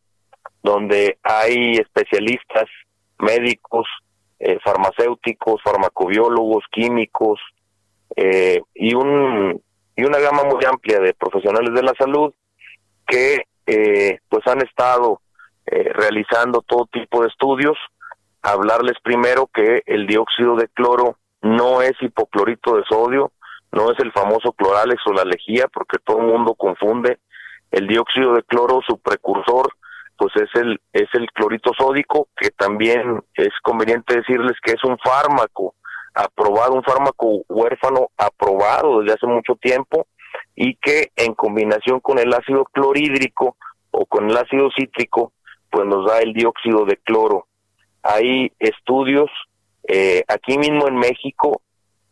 [0.61, 2.65] donde hay especialistas,
[3.19, 3.87] médicos,
[4.39, 7.39] eh, farmacéuticos, farmacobiólogos, químicos
[8.17, 9.61] eh, y un
[10.01, 12.33] y una gama muy amplia de profesionales de la salud
[13.05, 15.21] que eh, pues han estado
[15.67, 17.77] eh, realizando todo tipo de estudios.
[18.41, 23.31] Hablarles primero que el dióxido de cloro no es hipoclorito de sodio,
[23.71, 27.19] no es el famoso cloralex o la lejía, porque todo el mundo confunde.
[27.69, 29.71] El dióxido de cloro, su precursor,
[30.17, 34.97] pues es el es el clorito sódico, que también es conveniente decirles que es un
[34.97, 35.75] fármaco
[36.13, 40.07] aprobado, un fármaco huérfano aprobado desde hace mucho tiempo
[40.55, 43.57] y que en combinación con el ácido clorhídrico
[43.91, 45.33] o con el ácido cítrico,
[45.69, 47.47] pues nos da el dióxido de cloro.
[48.03, 49.29] Hay estudios
[49.87, 51.61] eh, aquí mismo en México,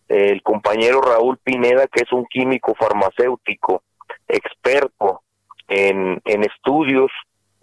[0.07, 3.83] el compañero Raúl Pineda, que es un químico farmacéutico,
[4.27, 5.21] experto
[5.67, 7.11] en, en estudios,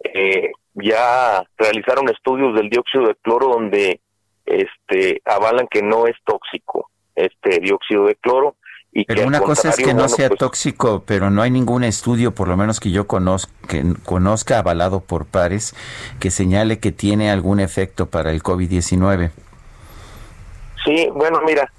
[0.03, 3.99] eh, ya realizaron estudios del dióxido de cloro donde
[4.47, 8.55] este avalan que no es tóxico este dióxido de cloro
[8.91, 12.33] y pero una cosa es que no sea pues tóxico, pero no hay ningún estudio,
[12.33, 15.75] por lo menos que yo conozca, que conozca avalado por pares,
[16.19, 19.29] que señale que tiene algún efecto para el COVID-19.
[20.83, 21.71] Sí, bueno, mira,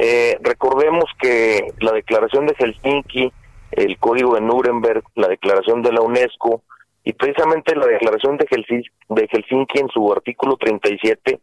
[0.00, 3.32] eh, recordemos que la declaración de Helsinki,
[3.70, 6.62] el código de Nuremberg, la declaración de la UNESCO
[7.04, 11.38] y precisamente la declaración de Helsinki, de Helsinki en su artículo 37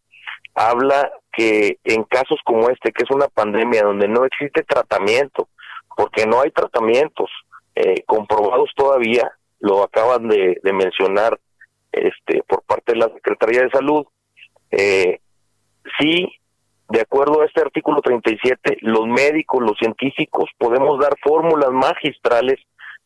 [0.53, 5.47] habla que en casos como este, que es una pandemia donde no existe tratamiento,
[5.95, 7.29] porque no hay tratamientos
[7.75, 11.39] eh, comprobados todavía, lo acaban de, mencionar
[11.91, 14.05] este por parte de la Secretaría de Salud,
[14.71, 15.19] eh,
[15.99, 16.27] sí,
[16.89, 22.59] de acuerdo a este artículo 37, los médicos, los científicos podemos dar fórmulas magistrales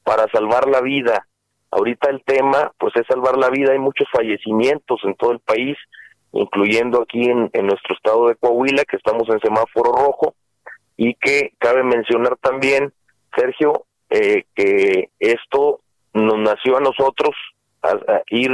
[0.03, 1.27] para salvar la vida.
[1.71, 5.77] Ahorita el tema, pues es salvar la vida, hay muchos fallecimientos en todo el país,
[6.35, 10.35] incluyendo aquí en, nuestro estado de Coahuila, que estamos en semáforo rojo,
[10.97, 12.93] y que cabe mencionar también,
[13.35, 15.79] Sergio, eh, que esto
[16.13, 17.31] nos nació a nosotros
[17.81, 18.51] a, ir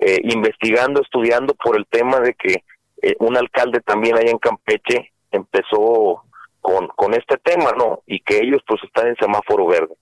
[0.00, 2.64] eh, investigando, estudiando por el tema de que
[3.02, 6.24] eh, un alcalde también allá en Campeche empezó
[6.60, 8.02] con, con este tema, ¿no?
[8.06, 9.94] Y que ellos pues están en semáforo verde.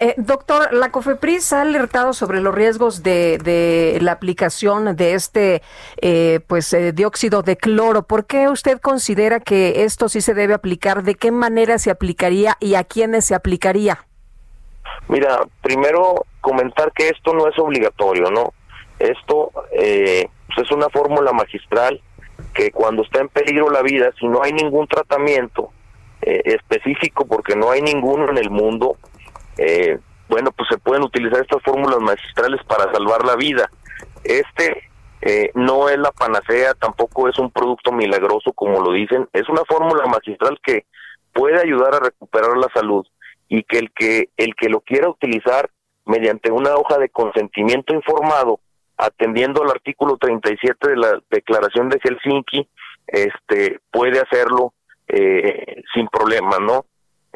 [0.00, 5.60] Eh, doctor, la COFEPRIS ha alertado sobre los riesgos de, de la aplicación de este
[6.00, 8.04] eh, pues eh, dióxido de cloro.
[8.04, 11.02] ¿Por qué usted considera que esto sí se debe aplicar?
[11.02, 14.06] ¿De qué manera se aplicaría y a quiénes se aplicaría?
[15.08, 18.52] Mira, primero comentar que esto no es obligatorio, ¿no?
[19.00, 20.28] Esto pues,
[20.58, 22.00] es una fórmula magistral
[22.54, 25.72] que cuando está en peligro la vida, si no hay ningún tratamiento
[26.20, 28.96] específico, porque no hay ninguno en el mundo,
[29.58, 29.98] eh,
[30.28, 33.70] bueno, pues se pueden utilizar estas fórmulas magistrales para salvar la vida.
[34.24, 34.88] Este
[35.20, 39.62] eh, no es la panacea, tampoco es un producto milagroso como lo dicen, es una
[39.68, 40.86] fórmula magistral que
[41.32, 43.06] puede ayudar a recuperar la salud
[43.48, 45.70] y que el que el que lo quiera utilizar
[46.04, 48.60] mediante una hoja de consentimiento informado,
[48.96, 52.68] atendiendo al artículo 37 de la Declaración de Helsinki,
[53.06, 54.72] este puede hacerlo
[55.08, 56.84] eh, sin problema, ¿no?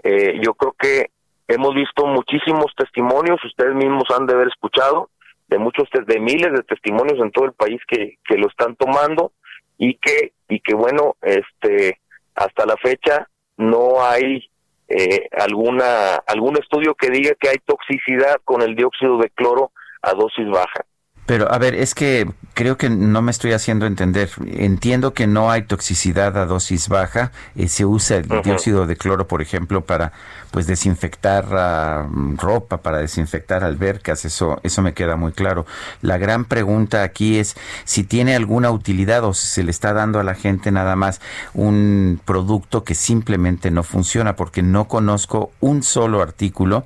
[0.03, 1.11] Eh, yo creo que
[1.49, 5.11] Hemos visto muchísimos testimonios, ustedes mismos han de haber escuchado,
[5.49, 9.33] de muchos, de miles de testimonios en todo el país que, que lo están tomando
[9.77, 12.01] y que, y que bueno, este,
[12.35, 14.49] hasta la fecha no hay
[14.89, 19.73] eh, alguna, algún estudio que diga que hay toxicidad con el dióxido de cloro
[20.03, 20.85] a dosis baja.
[21.33, 24.29] Pero a ver, es que creo que no me estoy haciendo entender.
[24.45, 27.33] Entiendo que no hay toxicidad a dosis baja.
[27.57, 30.13] Eh, se usa el dióxido de cloro, por ejemplo, para
[30.51, 32.07] pues desinfectar ah,
[32.37, 34.27] ropa, para desinfectar albercas.
[34.27, 35.65] Eso, eso me queda muy claro.
[36.03, 40.21] La gran pregunta aquí es si tiene alguna utilidad o si se le está dando
[40.21, 41.23] a la gente nada más
[41.55, 46.85] un producto que simplemente no funciona, porque no conozco un solo artículo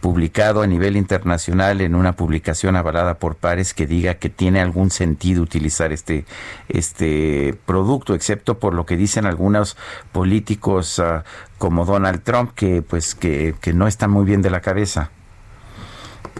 [0.00, 4.90] publicado a nivel internacional en una publicación avalada por pares que diga que tiene algún
[4.90, 6.24] sentido utilizar este
[6.68, 9.76] este producto excepto por lo que dicen algunos
[10.12, 11.24] políticos ah,
[11.58, 15.10] como Donald Trump que pues que, que no están muy bien de la cabeza.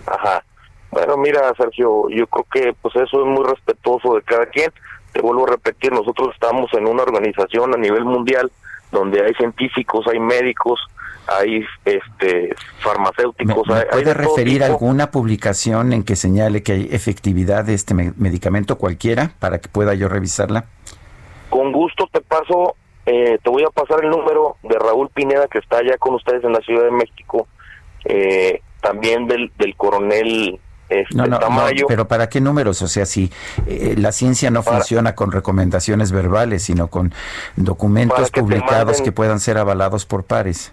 [0.07, 0.43] Ajá.
[0.91, 4.73] Bueno, mira, Sergio, yo creo que pues eso es muy respetuoso de cada quien.
[5.13, 8.51] Te vuelvo a repetir, nosotros estamos en una organización a nivel mundial
[8.91, 10.81] donde hay científicos, hay médicos,
[11.29, 13.69] hay este farmacéuticos.
[13.69, 19.33] ¿Me, puede referir alguna publicación en que señale que hay efectividad de este medicamento cualquiera
[19.39, 20.65] para que pueda yo revisarla?
[21.51, 22.77] Con gusto te paso,
[23.07, 26.45] eh, te voy a pasar el número de Raúl Pineda que está allá con ustedes
[26.45, 27.47] en la Ciudad de México,
[28.05, 31.39] eh, también del, del coronel este, no, no,
[31.87, 32.81] pero ¿para qué números?
[32.81, 33.31] O sea, si
[33.67, 37.13] eh, la ciencia no funciona con recomendaciones verbales, sino con
[37.57, 40.73] documentos publicados que puedan ser avalados por pares.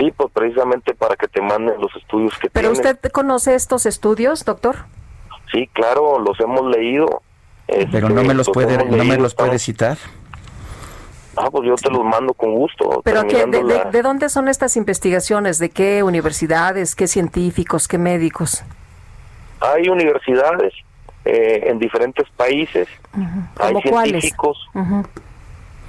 [0.00, 4.46] Sí, pues precisamente para que te manden los estudios que ¿Pero usted conoce estos estudios,
[4.46, 4.76] doctor?
[5.52, 7.22] Sí, claro, los hemos leído.
[7.66, 9.98] Pero no me los puede, no me los puede citar.
[11.36, 13.02] Ah, pues yo te los mando con gusto.
[13.04, 15.58] ¿Pero de, dónde son estas investigaciones?
[15.58, 18.64] ¿De qué universidades, qué científicos, qué médicos?
[19.60, 20.72] Hay universidades
[21.26, 22.88] eh, en diferentes países,
[23.58, 24.58] hay científicos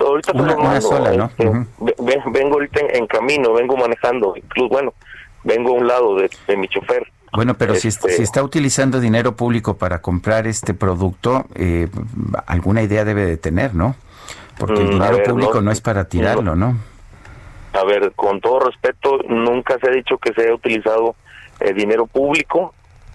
[0.08, 1.26] ahorita una, sola, ¿no?
[1.26, 4.94] Este, vengo ahorita en, camino, vengo manejando, incluso bueno,
[5.44, 7.08] vengo a un lado de, mi chofer.
[7.34, 11.88] Bueno, pero si, este si, está utilizando dinero público para comprar este producto, eh,
[12.46, 13.96] alguna idea debe de tener, ¿no?
[14.58, 16.78] Porque el mm, dinero público no, es para tirarlo, ¿no?
[17.74, 21.16] A ver, con todo respeto, nunca se ha dicho que se haya utilizado
[21.62, 22.74] eh, dinero público.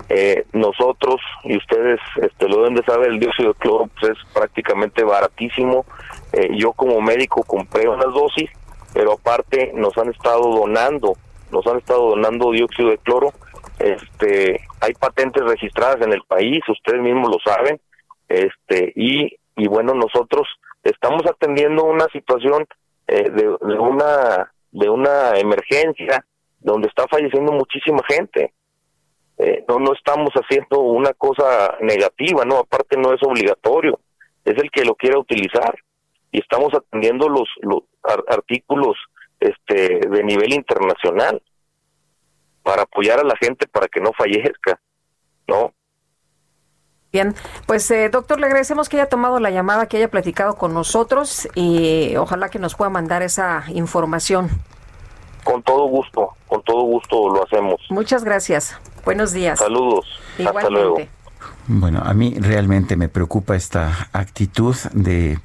[0.09, 4.19] Eh, nosotros y ustedes este, lo deben de saber, el dióxido de cloro pues, es
[4.33, 5.85] prácticamente baratísimo.
[6.33, 8.49] Eh, yo como médico compré unas dosis,
[8.95, 11.15] pero aparte nos han estado donando,
[11.51, 13.33] nos han estado donando dióxido de cloro.
[13.79, 17.81] Este, hay patentes registradas en el país, ustedes mismos lo saben.
[18.29, 20.47] Este, y, y bueno, nosotros
[20.85, 22.65] estamos atendiendo una situación
[23.09, 26.25] eh, de, de una de una emergencia
[26.61, 28.53] donde está falleciendo muchísima gente
[29.39, 34.01] eh, no no estamos haciendo una cosa negativa, no, aparte no es obligatorio,
[34.45, 35.77] es el que lo quiera utilizar
[36.33, 37.83] y estamos atendiendo los, los
[38.29, 38.97] artículos
[39.41, 41.43] este de nivel internacional
[42.63, 44.81] para apoyar a la gente para que no fallezca,
[45.47, 45.73] ¿no?
[47.13, 47.35] Bien,
[47.67, 51.49] pues eh, doctor, le agradecemos que haya tomado la llamada, que haya platicado con nosotros
[51.55, 54.51] y ojalá que nos pueda mandar esa información.
[55.47, 57.81] Con todo gusto, con todo gusto lo hacemos.
[57.89, 58.77] Muchas gracias.
[59.05, 59.61] Buenos días.
[59.61, 60.05] Saludos.
[60.45, 60.97] Hasta luego.
[61.69, 65.39] Bueno, a mí realmente me preocupa esta actitud de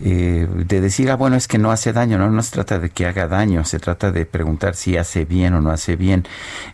[0.00, 2.90] eh, de decir, ah, bueno, es que no hace daño, no, no se trata de
[2.90, 6.24] que haga daño, se trata de preguntar si hace bien o no hace bien.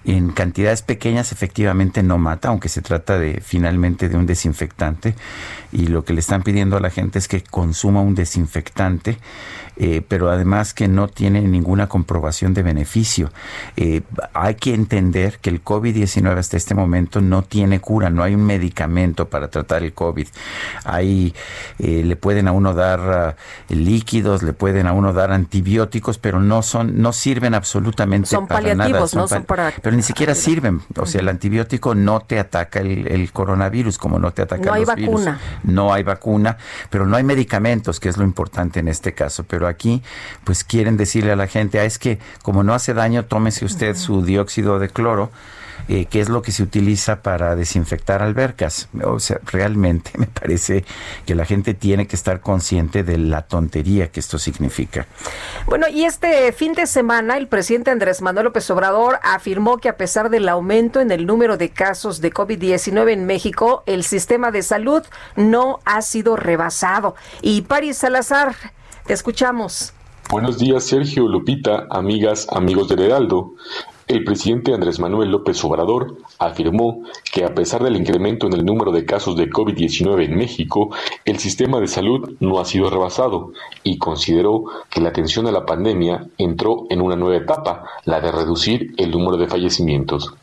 [0.07, 5.15] En cantidades pequeñas efectivamente no mata, aunque se trata de finalmente de un desinfectante
[5.71, 9.19] y lo que le están pidiendo a la gente es que consuma un desinfectante
[9.83, 13.33] eh, pero además que no tiene ninguna comprobación de beneficio.
[13.79, 14.03] Eh,
[14.35, 18.45] hay que entender que el COVID-19 hasta este momento no tiene cura, no hay un
[18.45, 20.29] medicamento para tratar el COVID.
[20.85, 21.35] Hay,
[21.79, 23.37] eh, le pueden a uno dar ah,
[23.71, 29.07] líquidos, le pueden a uno dar antibióticos, pero no son, no sirven absolutamente para nada.
[29.09, 29.45] Son ¿no?
[29.45, 29.73] para...
[29.81, 30.83] Pero ni siquiera sirven.
[30.99, 34.85] O sea, el antibiótico no te ataca el, coronavirus, como no te ataca no hay
[34.85, 35.41] vacuna.
[35.63, 36.59] No hay vacuna,
[36.91, 39.45] pero no hay medicamentos, que es lo importante en este caso.
[39.45, 40.03] Pero aquí
[40.45, 43.97] pues quieren decirle a la gente, ah, es que como no hace daño, tómese usted
[43.97, 45.31] su dióxido de cloro.
[45.89, 48.89] Eh, que es lo que se utiliza para desinfectar albercas.
[49.03, 50.85] O sea, realmente me parece
[51.27, 55.07] que la gente tiene que estar consciente de la tontería que esto significa.
[55.67, 59.97] Bueno, y este fin de semana el presidente Andrés Manuel López Obrador afirmó que a
[59.97, 64.63] pesar del aumento en el número de casos de COVID-19 en México, el sistema de
[64.63, 65.03] salud
[65.35, 67.17] no ha sido rebasado.
[67.43, 68.55] Y Paris Salazar
[69.13, 69.93] escuchamos.
[70.31, 73.55] Buenos días, Sergio, Lupita, amigas, amigos del Heraldo.
[74.07, 77.03] El presidente Andrés Manuel López Obrador afirmó
[77.33, 80.91] que a pesar del incremento en el número de casos de COVID-19 en México,
[81.25, 83.53] el sistema de salud no ha sido rebasado
[83.85, 88.33] y consideró que la atención a la pandemia entró en una nueva etapa, la de
[88.33, 90.35] reducir el número de fallecimientos.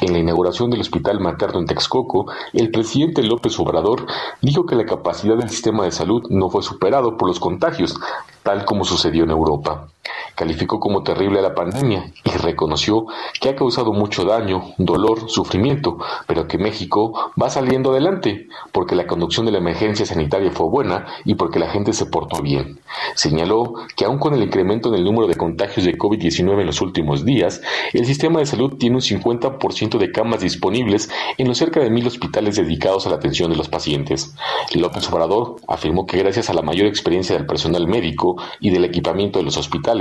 [0.00, 4.06] En la inauguración del Hospital Materno en Texcoco, el presidente López Obrador
[4.40, 7.98] dijo que la capacidad del sistema de salud no fue superado por los contagios,
[8.42, 9.88] tal como sucedió en Europa.
[10.34, 13.06] Calificó como terrible la pandemia y reconoció
[13.40, 19.06] que ha causado mucho daño, dolor, sufrimiento, pero que México va saliendo adelante porque la
[19.06, 22.80] conducción de la emergencia sanitaria fue buena y porque la gente se portó bien.
[23.14, 26.80] Señaló que aun con el incremento en el número de contagios de COVID-19 en los
[26.80, 27.60] últimos días,
[27.92, 32.06] el sistema de salud tiene un 50% de camas disponibles en los cerca de mil
[32.06, 34.34] hospitales dedicados a la atención de los pacientes.
[34.74, 39.38] López Obrador afirmó que gracias a la mayor experiencia del personal médico y del equipamiento
[39.38, 39.93] de los hospitales,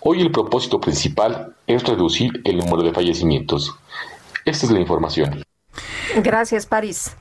[0.00, 3.74] hoy el propósito principal es reducir el número de fallecimientos.
[4.44, 5.42] Esta es la información.
[6.22, 7.16] Gracias, París.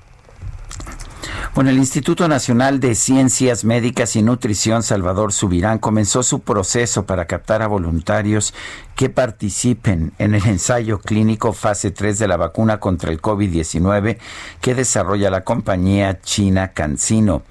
[1.56, 7.26] Bueno, el Instituto Nacional de Ciencias Médicas y Nutrición Salvador Subirán comenzó su proceso para
[7.26, 8.54] captar a voluntarios
[8.96, 14.20] que participen en el ensayo clínico fase 3 de la vacuna contra el COVID-19
[14.62, 17.42] que desarrolla la compañía china CanSino.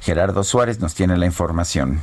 [0.00, 2.00] Gerardo Suárez nos tiene la información.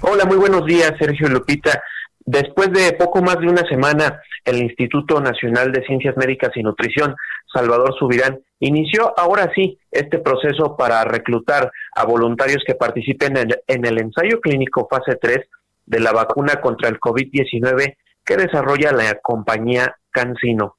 [0.00, 1.82] Hola, muy buenos días, Sergio Lupita.
[2.24, 7.14] Después de poco más de una semana, el Instituto Nacional de Ciencias Médicas y Nutrición,
[7.52, 14.00] Salvador Subirán, inició ahora sí este proceso para reclutar a voluntarios que participen en, el
[14.00, 15.40] ensayo clínico fase 3
[15.86, 20.76] de la vacuna contra el COVID-19 que desarrolla la compañía CanSino.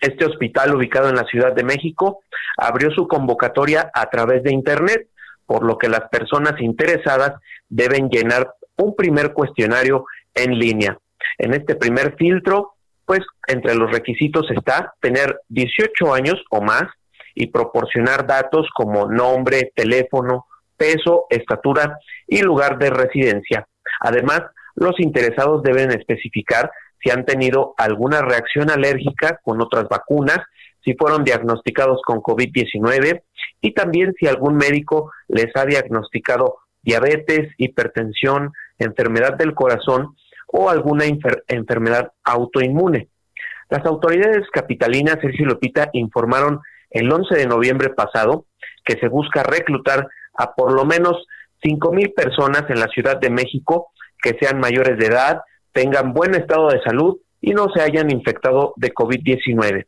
[0.00, 2.20] Este hospital, ubicado en la Ciudad de México,
[2.56, 5.08] abrió su convocatoria a través de Internet,
[5.44, 7.34] por lo que las personas interesadas
[7.70, 10.04] deben llenar un primer cuestionario
[10.34, 10.98] en línea.
[11.38, 12.74] En este primer filtro,
[13.06, 16.84] pues entre los requisitos está tener 18 años o más
[17.34, 20.46] y proporcionar datos como nombre, teléfono,
[20.76, 23.66] peso, estatura y lugar de residencia.
[24.00, 24.42] Además,
[24.74, 26.70] los interesados deben especificar
[27.02, 30.38] si han tenido alguna reacción alérgica con otras vacunas,
[30.84, 33.22] si fueron diagnosticados con COVID-19
[33.60, 40.16] y también si algún médico les ha diagnosticado diabetes, hipertensión, enfermedad del corazón
[40.46, 41.04] o alguna
[41.48, 43.08] enfermedad autoinmune.
[43.68, 46.60] Las autoridades capitalinas, Sergio Lopita, informaron
[46.90, 48.46] el 11 de noviembre pasado
[48.84, 51.26] que se busca reclutar a por lo menos
[51.62, 56.34] cinco mil personas en la Ciudad de México que sean mayores de edad, tengan buen
[56.34, 59.86] estado de salud y no se hayan infectado de COVID-19.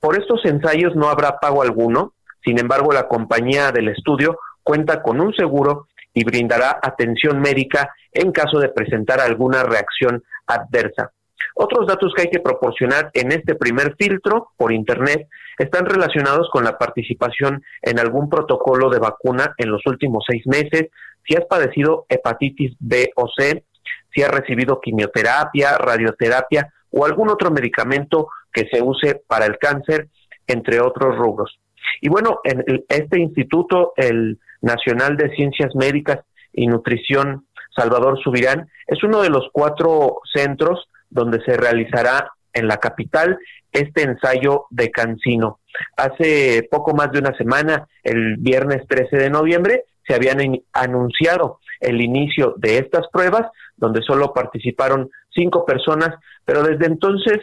[0.00, 2.12] Por estos ensayos no habrá pago alguno,
[2.44, 8.32] sin embargo la compañía del estudio cuenta con un seguro y brindará atención médica en
[8.32, 11.10] caso de presentar alguna reacción adversa.
[11.56, 16.64] Otros datos que hay que proporcionar en este primer filtro por Internet están relacionados con
[16.64, 20.88] la participación en algún protocolo de vacuna en los últimos seis meses,
[21.26, 23.64] si has padecido hepatitis B o C,
[24.12, 30.08] si has recibido quimioterapia, radioterapia o algún otro medicamento que se use para el cáncer,
[30.46, 31.58] entre otros rubros.
[32.00, 36.20] Y bueno, en este instituto, el Nacional de Ciencias Médicas
[36.52, 37.46] y Nutrición
[37.76, 43.38] Salvador Subirán, es uno de los cuatro centros donde se realizará en la capital
[43.72, 45.60] este ensayo de Cancino.
[45.96, 50.38] Hace poco más de una semana, el viernes 13 de noviembre, se habían
[50.72, 56.10] anunciado el inicio de estas pruebas, donde solo participaron cinco personas,
[56.44, 57.40] pero desde entonces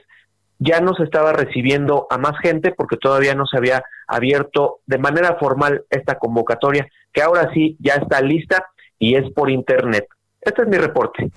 [0.63, 4.99] ya no se estaba recibiendo a más gente porque todavía no se había abierto de
[4.99, 8.67] manera formal esta convocatoria, que ahora sí ya está lista
[8.99, 10.05] y es por internet.
[10.39, 11.31] Este es mi reporte.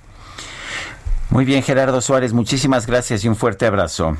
[1.35, 4.16] Muy bien, Gerardo Suárez, muchísimas gracias y un fuerte abrazo.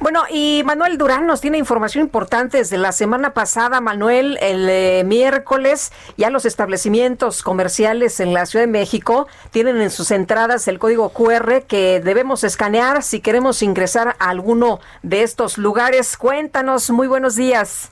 [0.00, 5.02] Bueno, y Manuel Durán nos tiene información importante desde la semana pasada, Manuel, el eh,
[5.06, 10.78] miércoles, ya los establecimientos comerciales en la Ciudad de México tienen en sus entradas el
[10.78, 16.18] código QR que debemos escanear si queremos ingresar a alguno de estos lugares.
[16.18, 17.90] Cuéntanos, muy buenos días.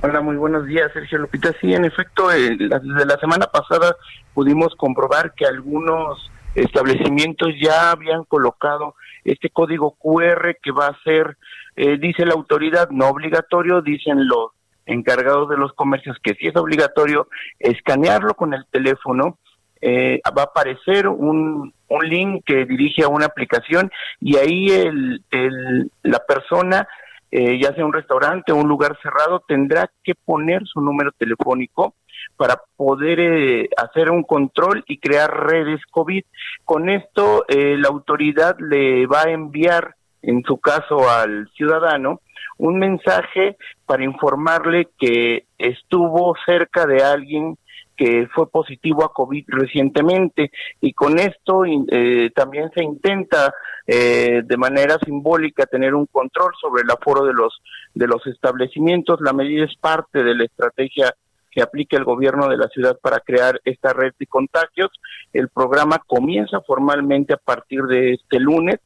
[0.00, 1.52] Hola, muy buenos días, Sergio Lupita.
[1.60, 3.94] Sí, en efecto, eh, desde la semana pasada
[4.32, 8.94] pudimos comprobar que algunos establecimientos ya habían colocado
[9.24, 11.36] este código QR que va a ser,
[11.76, 14.50] eh, dice la autoridad, no obligatorio, dicen los
[14.86, 17.28] encargados de los comercios que sí es obligatorio
[17.58, 19.38] escanearlo con el teléfono.
[19.80, 23.90] Eh, va a aparecer un, un link que dirige a una aplicación
[24.20, 26.88] y ahí el, el, la persona,
[27.30, 31.94] eh, ya sea un restaurante o un lugar cerrado, tendrá que poner su número telefónico
[32.36, 36.24] para poder eh, hacer un control y crear redes COVID.
[36.64, 42.20] Con esto, eh, la autoridad le va a enviar, en su caso al ciudadano,
[42.58, 43.56] un mensaje
[43.86, 47.56] para informarle que estuvo cerca de alguien
[47.96, 53.52] que fue positivo a COVID recientemente y con esto eh, también se intenta
[53.86, 57.60] eh, de manera simbólica tener un control sobre el aforo de los
[57.94, 59.20] de los establecimientos.
[59.20, 61.14] La medida es parte de la estrategia
[61.54, 64.90] que aplique el gobierno de la ciudad para crear esta red de contagios.
[65.32, 68.80] El programa comienza formalmente a partir de este lunes.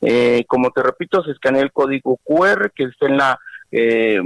[0.00, 3.38] Eh, como te repito, se escanea el código QR que está en la
[3.76, 4.20] eh,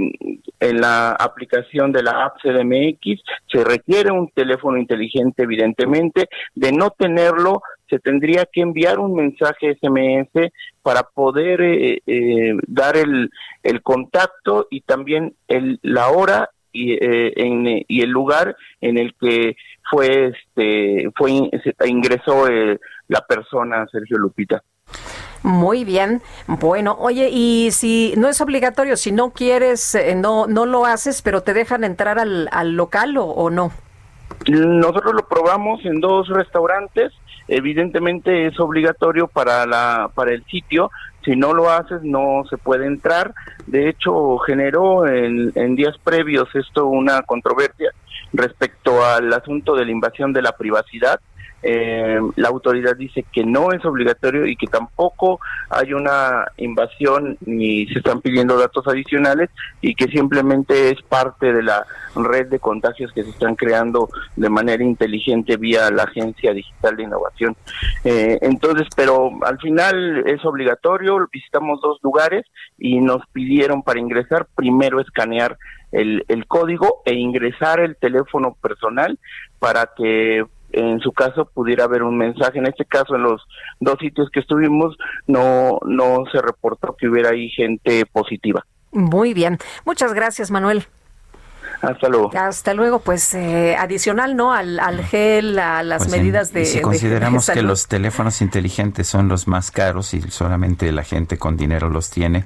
[0.59, 3.23] en la aplicación de la app CDMX.
[3.51, 6.29] Se requiere un teléfono inteligente, evidentemente.
[6.53, 10.51] De no tenerlo, se tendría que enviar un mensaje SMS
[10.83, 13.31] para poder eh, eh, dar el,
[13.63, 19.13] el contacto y también el, la hora y, eh, en, y el lugar en el
[19.19, 19.55] que
[19.89, 21.31] fue este fue
[21.85, 24.61] ingresó eh, la persona Sergio Lupita.
[25.41, 26.21] Muy bien.
[26.47, 31.21] Bueno, oye, y si no es obligatorio, si no quieres, eh, no no lo haces,
[31.21, 33.71] pero te dejan entrar al, al local o, o no?
[34.47, 37.13] Nosotros lo probamos en dos restaurantes.
[37.47, 40.91] Evidentemente es obligatorio para la para el sitio,
[41.23, 43.33] si no lo haces no se puede entrar.
[43.67, 47.91] De hecho, generó en, días previos esto una controversia
[48.33, 51.19] respecto al asunto de la invasión de la privacidad
[51.61, 55.39] eh, la autoridad dice que no es obligatorio y que tampoco
[55.69, 59.49] hay una invasión ni se están pidiendo datos adicionales
[59.81, 61.85] y que simplemente es parte de la
[62.15, 67.03] red de contagios que se están creando de manera inteligente vía la Agencia Digital de
[67.03, 67.55] Innovación.
[68.03, 72.45] Eh, entonces, pero al final es obligatorio, visitamos dos lugares
[72.77, 75.57] y nos pidieron para ingresar primero escanear
[75.91, 79.19] el, el código e ingresar el teléfono personal
[79.59, 82.59] para que en su caso pudiera haber un mensaje.
[82.59, 83.41] En este caso, en los
[83.79, 84.95] dos sitios que estuvimos,
[85.27, 88.65] no, no se reportó que hubiera ahí gente positiva.
[88.91, 89.57] Muy bien.
[89.85, 90.85] Muchas gracias, Manuel.
[91.81, 92.31] Hasta luego.
[92.35, 94.51] Hasta luego, pues eh, adicional, ¿no?
[94.51, 96.61] Al, al gel, a las Pues, medidas en- de.
[96.63, 100.91] y si de- consideramos de que los teléfonos inteligentes son los más caros y solamente
[100.91, 102.43] la gente con dinero los tiene,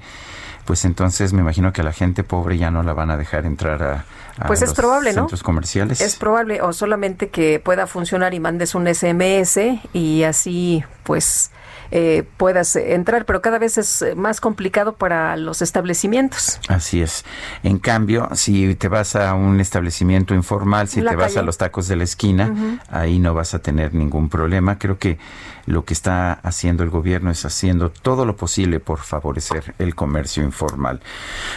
[0.66, 3.45] pues entonces me imagino que a la gente pobre ya no la van a dejar
[3.45, 4.05] entrar a,
[4.38, 5.22] a Pues es los probable, ¿no?
[5.24, 6.01] centros comerciales.
[6.01, 9.59] Es probable, o solamente que pueda funcionar y mandes un SMS
[9.93, 11.51] y así, pues,
[11.96, 16.60] eh, puedas entrar, pero cada vez es más complicado para los establecimientos.
[16.68, 17.24] Así es.
[17.62, 21.60] En cambio, si te vas a un establecimiento informal, si La te vas a los
[21.60, 24.80] tacos de la esquina, ahí no vas a tener ningún problema.
[24.80, 25.20] Creo que
[25.68, 30.44] lo que está haciendo el gobierno es haciendo todo lo posible por favorecer el comercio
[30.44, 31.00] informal.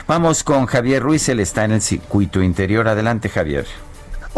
[0.06, 2.88] Vamos con Javier Ruiz, él está en el circuito interior.
[2.88, 3.64] Adelante, Javier.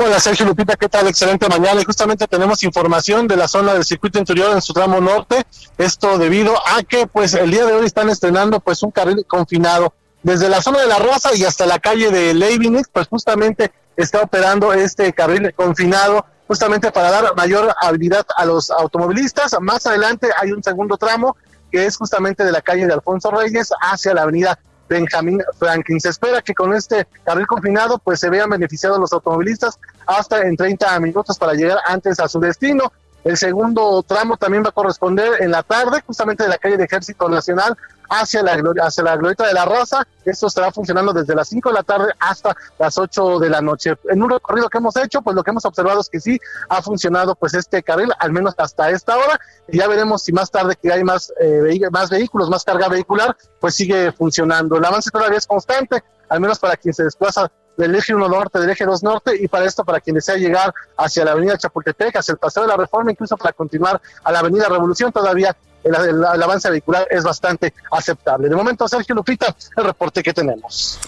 [0.00, 1.08] Hola Sergio Lupita, ¿qué tal?
[1.08, 1.80] Excelente mañana.
[1.80, 5.44] Y justamente tenemos información de la zona del circuito interior en su tramo norte.
[5.76, 9.92] Esto debido a que pues el día de hoy están estrenando pues un carril confinado
[10.22, 14.20] desde la zona de la Rosa y hasta la calle de Leibniz, pues justamente está
[14.20, 19.56] operando este carril confinado justamente para dar mayor habilidad a los automovilistas.
[19.60, 21.36] Más adelante hay un segundo tramo
[21.72, 26.00] que es justamente de la calle de Alfonso Reyes hacia la avenida Benjamín Franklin.
[26.00, 30.56] Se espera que con este carril confinado pues se vean beneficiados los automovilistas hasta en
[30.56, 32.92] 30 minutos para llegar antes a su destino.
[33.24, 36.84] El segundo tramo también va a corresponder en la tarde, justamente de la calle de
[36.84, 37.76] Ejército Nacional
[38.08, 40.06] hacia la, hacia la Glorieta de la Raza.
[40.24, 43.94] Esto estará funcionando desde las 5 de la tarde hasta las 8 de la noche.
[44.08, 46.38] En un recorrido que hemos hecho, pues lo que hemos observado es que sí
[46.68, 49.38] ha funcionado pues este carril, al menos hasta esta hora.
[49.68, 53.36] Y ya veremos si más tarde que hay más, eh, más vehículos, más carga vehicular,
[53.60, 54.76] pues sigue funcionando.
[54.76, 58.58] El avance todavía es constante, al menos para quien se desplaza del eje 1 norte,
[58.58, 62.16] del eje 2 norte, y para esto, para quien desea llegar hacia la avenida Chapultepec,
[62.16, 66.24] hacia el Paseo de la Reforma, incluso para continuar a la avenida Revolución, todavía el,
[66.24, 68.48] avance vehicular es bastante aceptable.
[68.48, 70.98] De momento, Sergio Lupita, el reporte que tenemos.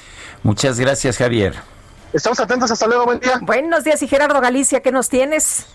[0.44, 1.54] Muchas gracias, Javier.
[2.12, 3.40] Estamos atentos, hasta luego, buen día.
[3.42, 5.66] Buenos días, y Gerardo Galicia, ¿qué nos tienes?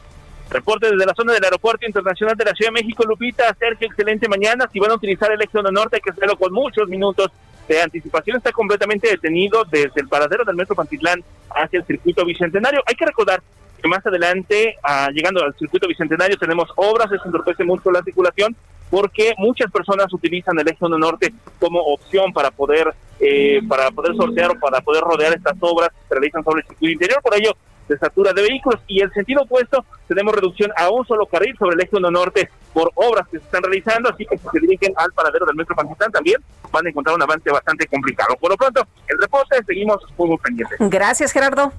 [0.49, 4.29] Reporte desde la zona del Aeropuerto Internacional de la Ciudad de México, Lupita, Sergio, excelente
[4.29, 4.69] mañana.
[4.71, 7.31] Si van a utilizar el eje norte, hay que hacerlo con muchos minutos
[7.67, 8.37] de anticipación.
[8.37, 12.81] Está completamente detenido desde el paradero del Metro Pantitlán hacia el circuito bicentenario.
[12.85, 13.41] Hay que recordar
[13.81, 18.55] que más adelante, ah, llegando al circuito bicentenario, tenemos obras, se entorpece mucho la circulación
[18.89, 24.15] porque muchas personas utilizan el eje 1 norte como opción para poder eh, para poder
[24.15, 27.35] sortear o para poder rodear estas obras que se realizan sobre el circuito interior, por
[27.35, 27.55] ello
[27.87, 31.75] se satura de vehículos y el sentido opuesto tenemos reducción a un solo carril sobre
[31.75, 34.93] el eje 1 norte por obras que se están realizando, así que si se dirigen
[34.97, 36.37] al paradero del metro Pantitlán también
[36.71, 38.35] van a encontrar un avance bastante complicado.
[38.39, 40.77] Por lo pronto, el reporte seguimos muy pendientes.
[40.79, 41.71] Gracias, Gerardo.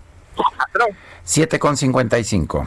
[0.59, 0.95] Hasta luego.
[1.25, 2.67] 7 con 55.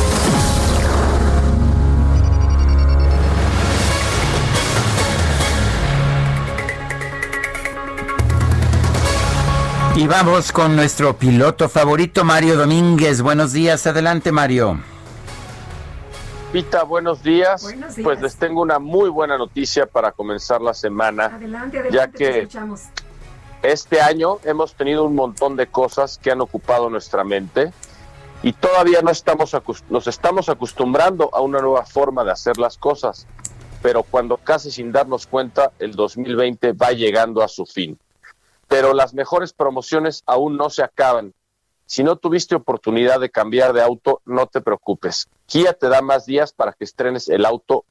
[10.01, 13.21] Y vamos con nuestro piloto favorito, Mario Domínguez.
[13.21, 14.79] Buenos días, adelante, Mario.
[16.51, 17.67] Pita, buenos días.
[18.01, 21.25] Pues les tengo una muy buena noticia para comenzar la semana.
[21.25, 22.47] Adelante, adelante, ya que
[23.61, 27.71] este año hemos tenido un montón de cosas que han ocupado nuestra mente
[28.41, 29.55] y todavía no estamos
[29.87, 33.27] nos estamos acostumbrando a una nueva forma de hacer las cosas,
[33.83, 37.99] pero cuando casi sin darnos cuenta el 2020 va llegando a su fin
[38.71, 41.33] pero las mejores promociones aún no se acaban.
[41.85, 45.27] Si no tuviste oportunidad de cambiar de auto, no te preocupes.
[45.45, 47.83] Kia te da más días para que estrenes el auto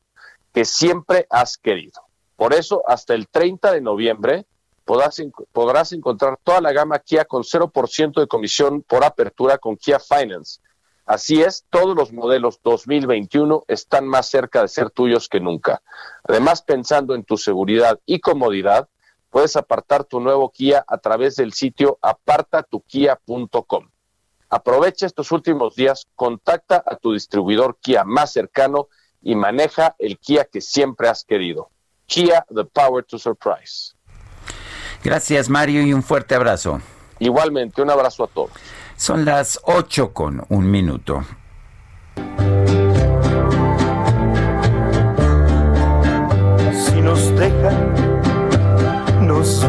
[0.54, 2.00] que siempre has querido.
[2.34, 4.46] Por eso, hasta el 30 de noviembre
[4.86, 10.62] podrás, encontrar toda la gama Kia con 0% de comisión por apertura con Kia Finance.
[11.04, 15.82] Así es, todos los modelos 2021 están más cerca de ser tuyos que nunca.
[16.24, 18.88] Además, pensando en tu seguridad y comodidad,
[19.30, 23.88] puedes apartar tu nuevo Kia a través del sitio apartatukia.com.
[24.50, 28.88] Aprovecha estos últimos días, contacta a tu distribuidor Kia más cercano
[29.22, 31.70] y maneja el Kia que siempre has querido.
[32.06, 33.94] Kia, the power to surprise.
[35.02, 36.80] Gracias Mario y un fuerte abrazo.
[37.20, 38.50] Igualmente, un abrazo a todos.
[38.96, 41.24] Son las 8 con un minuto.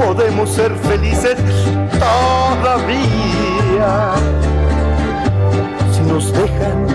[0.00, 1.36] podemos ser felices
[1.98, 3.00] todavía.
[5.92, 6.86] Si nos dejan.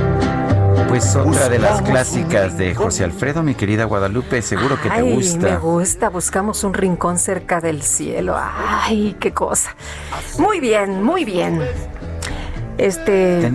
[0.88, 5.50] Pues otra de las clásicas de José Alfredo, mi querida Guadalupe, seguro que te gusta.
[5.50, 8.36] Me gusta, buscamos un rincón cerca del cielo.
[8.38, 9.76] Ay, qué cosa.
[10.38, 11.62] Muy bien, muy bien.
[12.78, 13.52] Este.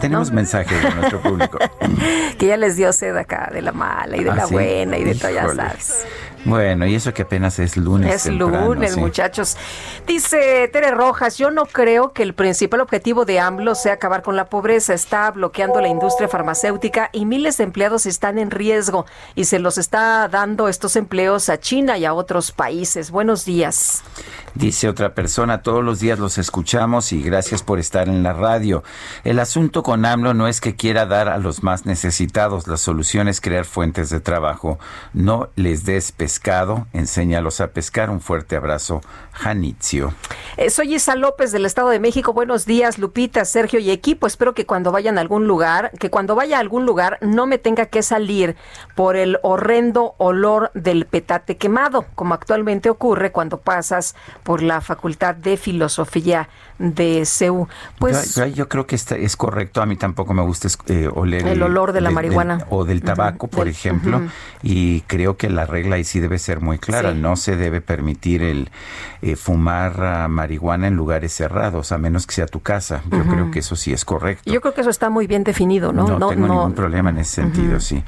[0.00, 1.58] tenemos mensajes de nuestro público.
[2.38, 5.14] que ya les dio sed acá de la mala y de la buena y de
[5.14, 6.06] todo, ya sabes.
[6.44, 8.26] Bueno, y eso que apenas es lunes.
[8.26, 9.58] Es lunes, muchachos.
[10.06, 14.36] Dice Tere Rojas, yo no creo que el principal objetivo de AMLO sea acabar con
[14.36, 14.94] la pobreza.
[14.94, 19.76] Está bloqueando la industria farmacéutica y miles de empleados están en riesgo y se los
[19.76, 23.10] está dando estos empleos a China y a otros países.
[23.10, 24.02] Buenos días.
[24.54, 28.82] Dice otra persona, todos los días los escuchamos y gracias por estar en la radio.
[29.24, 33.28] El asunto con AMLO no es que quiera dar a los más necesitados, la solución
[33.28, 34.78] es crear fuentes de trabajo.
[35.12, 38.08] No les des pescado, enséñalos a pescar.
[38.08, 39.00] Un fuerte abrazo,
[39.32, 40.14] Janitzio.
[40.56, 42.32] Eh, soy Isa López del Estado de México.
[42.32, 44.28] Buenos días, Lupita, Sergio y equipo.
[44.28, 47.58] Espero que cuando vayan a algún lugar, que cuando vaya a algún lugar no me
[47.58, 48.54] tenga que salir
[48.94, 54.14] por el horrendo olor del petate quemado, como actualmente ocurre cuando pasas
[54.44, 56.48] por la Facultad de Filosofía
[56.80, 57.68] de CEU.
[57.98, 59.82] Pues yo, creo que está, es correcto.
[59.82, 63.48] A mí tampoco me gusta eh, oler el, olor de la marihuana o del tabaco,
[63.48, 64.22] por ejemplo.
[64.62, 67.12] Y creo que la regla ahí sí debe ser muy clara.
[67.12, 68.70] No se debe permitir el
[69.20, 73.02] eh, fumar ah, marihuana en lugares cerrados, a menos que sea tu casa.
[73.10, 74.50] Yo creo que eso sí es correcto.
[74.50, 76.18] Yo creo que eso está muy bien definido, ¿no?
[76.18, 78.02] No, tengo ningún problema en ese sentido, sí.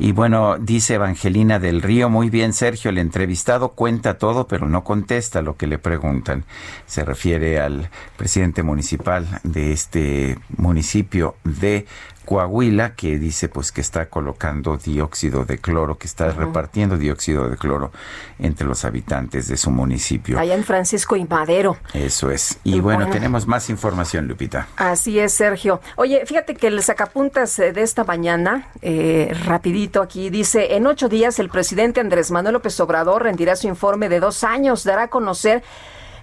[0.00, 4.82] Y bueno, dice Evangelina del Río, muy bien, Sergio, el entrevistado cuenta todo, pero no
[4.82, 6.44] contesta lo que le preguntan.
[6.86, 11.86] Se refiere al presidente municipal de este municipio de
[12.26, 17.56] Coahuila, que dice pues que está colocando dióxido de cloro, que está repartiendo dióxido de
[17.56, 17.92] cloro
[18.38, 20.38] entre los habitantes de su municipio.
[20.38, 21.78] Allá en Francisco y Madero.
[21.94, 22.58] Eso es.
[22.64, 24.66] Y, bueno, tenemos más información, Lupita.
[24.76, 25.80] Así es, Sergio.
[25.94, 31.38] Oye, fíjate que el sacapuntas de esta mañana, eh, rapidito aquí, dice, en ocho días
[31.38, 35.62] el presidente Andrés Manuel López Obrador rendirá su informe de dos años, dará a conocer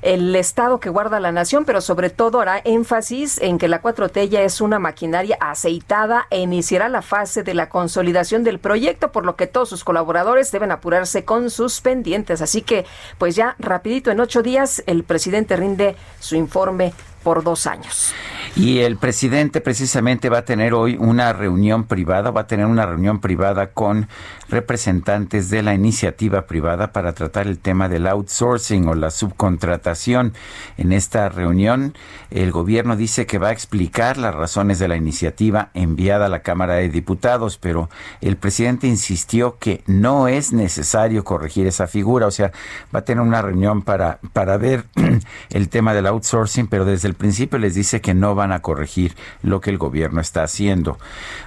[0.03, 4.29] el Estado que guarda la nación, pero sobre todo hará énfasis en que la 4T
[4.29, 9.25] ya es una maquinaria aceitada e iniciará la fase de la consolidación del proyecto, por
[9.25, 12.41] lo que todos sus colaboradores deben apurarse con sus pendientes.
[12.41, 12.85] Así que,
[13.17, 16.93] pues ya rapidito, en ocho días, el presidente rinde su informe
[17.23, 18.13] por dos años.
[18.55, 22.85] Y el presidente precisamente va a tener hoy una reunión privada, va a tener una
[22.85, 24.07] reunión privada con
[24.47, 30.33] representantes de la iniciativa privada para tratar el tema del outsourcing o la subcontratación.
[30.77, 31.95] En esta reunión,
[32.29, 36.43] el gobierno dice que va a explicar las razones de la iniciativa enviada a la
[36.43, 37.89] Cámara de Diputados, pero
[38.21, 42.51] el presidente insistió que no es necesario corregir esa figura, o sea,
[42.93, 44.85] va a tener una reunión para, para ver
[45.49, 49.15] el tema del outsourcing, pero desde el principio les dice que no van a corregir
[49.41, 50.97] lo que el gobierno está haciendo.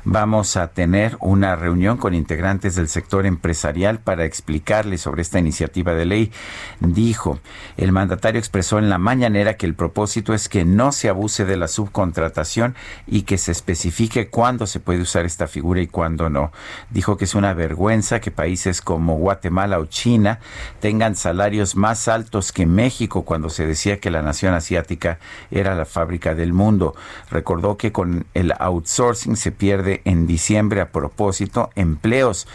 [0.04, 5.94] Vamos a tener una reunión con integrantes del sector empresarial para explicarles sobre esta iniciativa
[5.94, 6.32] de ley.
[6.80, 7.38] Dijo,
[7.76, 11.56] el mandatario expresó en la mañanera que el propósito es que no se abuse de
[11.56, 12.74] la subcontratación
[13.06, 16.52] y que se especifique cuándo se puede usar esta figura y cuándo no.
[16.90, 20.40] Dijo que es una vergüenza que países como Guatemala o China
[20.80, 25.18] tengan salarios más altos que México cuando se decía que la nación asiática
[25.60, 26.94] era la fábrica del mundo.
[27.30, 32.46] Recordó que con el outsourcing se pierde en diciembre a propósito empleos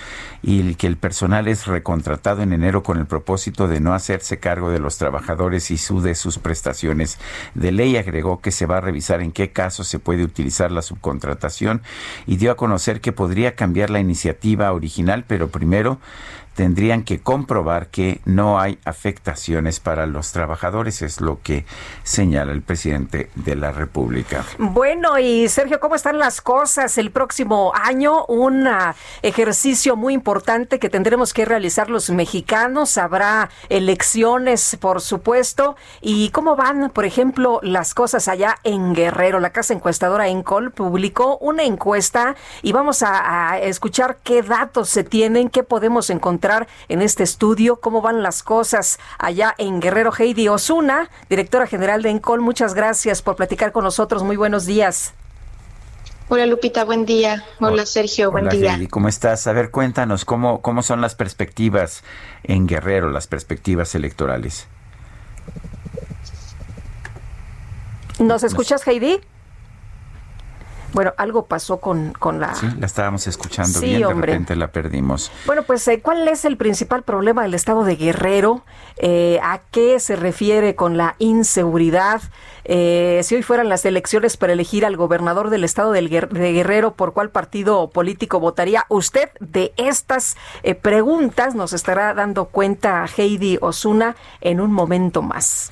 [0.41, 4.71] y que el personal es recontratado en enero con el propósito de no hacerse cargo
[4.71, 7.19] de los trabajadores y su de sus prestaciones.
[7.53, 10.81] De ley agregó que se va a revisar en qué casos se puede utilizar la
[10.81, 11.81] subcontratación
[12.25, 15.99] y dio a conocer que podría cambiar la iniciativa original, pero primero
[16.55, 21.65] tendrían que comprobar que no hay afectaciones para los trabajadores, es lo que
[22.03, 24.43] señala el presidente de la República.
[24.57, 26.97] Bueno, y Sergio, ¿cómo están las cosas?
[26.97, 33.49] El próximo año, un ah, ejercicio muy importante que tendremos que realizar los mexicanos, habrá
[33.69, 39.39] elecciones, por supuesto, y cómo van, por ejemplo, las cosas allá en Guerrero.
[39.39, 45.49] La casa encuestadora Encol publicó una encuesta y vamos a escuchar qué datos se tienen,
[45.49, 46.40] qué podemos encontrar
[46.89, 50.11] en este estudio cómo van las cosas allá en Guerrero.
[50.17, 54.23] Heidi Osuna, directora general de Encol, muchas gracias por platicar con nosotros.
[54.23, 55.13] Muy buenos días.
[56.29, 57.43] Hola Lupita, buen día.
[57.59, 58.73] Hola Sergio, buen día.
[58.73, 59.47] Heidi, ¿cómo estás?
[59.47, 62.03] A ver, cuéntanos cómo, cómo son las perspectivas
[62.43, 64.67] en Guerrero, las perspectivas electorales.
[68.19, 69.19] ¿Nos escuchas, Heidi?
[70.93, 72.53] Bueno, algo pasó con, con la...
[72.55, 75.31] Sí, la estábamos escuchando bien, de repente la perdimos.
[75.45, 78.63] Bueno, pues, eh, ¿cuál es el principal problema del estado de Guerrero?
[78.97, 82.21] Eh, ¿A qué se refiere con la inseguridad?
[82.65, 87.13] Eh, si hoy fueran las elecciones para elegir al gobernador del estado de Guerrero, ¿por
[87.13, 88.85] cuál partido político votaría?
[88.89, 90.35] Usted de estas
[90.81, 95.71] preguntas nos estará dando cuenta Heidi Osuna en un momento más.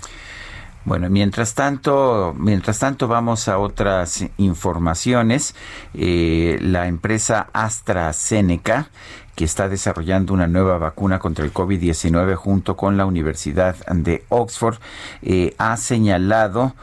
[0.85, 5.55] Bueno, mientras tanto, mientras tanto vamos a otras informaciones.
[5.93, 8.89] Eh, la empresa AstraZeneca
[9.35, 14.79] que está desarrollando una nueva vacuna contra el COVID-19 junto con la Universidad de Oxford,
[15.21, 16.73] eh, ha señalado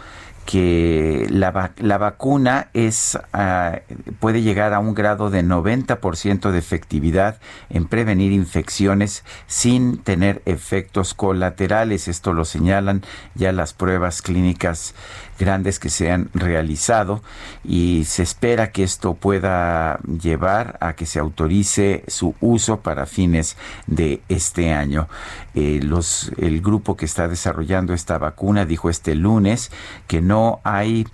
[0.47, 3.81] que la, la vacuna es ah,
[4.21, 7.39] puede llegar a un grado de 90% de efectividad
[7.69, 12.09] en prevenir infecciones sin tener efectos colaterales.
[12.09, 13.03] Esto lo señalan
[13.35, 14.95] ya las pruebas clínicas
[15.39, 17.23] grandes que se han realizado
[17.65, 23.57] y se espera que esto pueda llevar a que se autorice su uso para fines
[23.87, 25.09] de este año.
[25.55, 29.71] Eh, los, el grupo que está desarrollando esta vacuna dijo este lunes
[30.07, 31.07] que no hay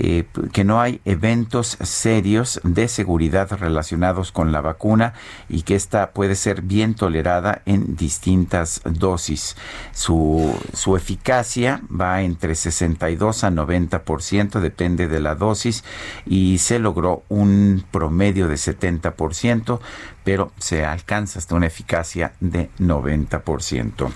[0.00, 5.14] eh, que no hay eventos serios de seguridad relacionados con la vacuna
[5.48, 9.56] y que esta puede ser bien tolerada en distintas dosis.
[9.90, 15.82] Su, su eficacia va entre 62 a 90%, depende de la dosis,
[16.24, 19.80] y se logró un promedio de 70%,
[20.22, 24.12] pero se alcanza hasta una eficacia de 90%.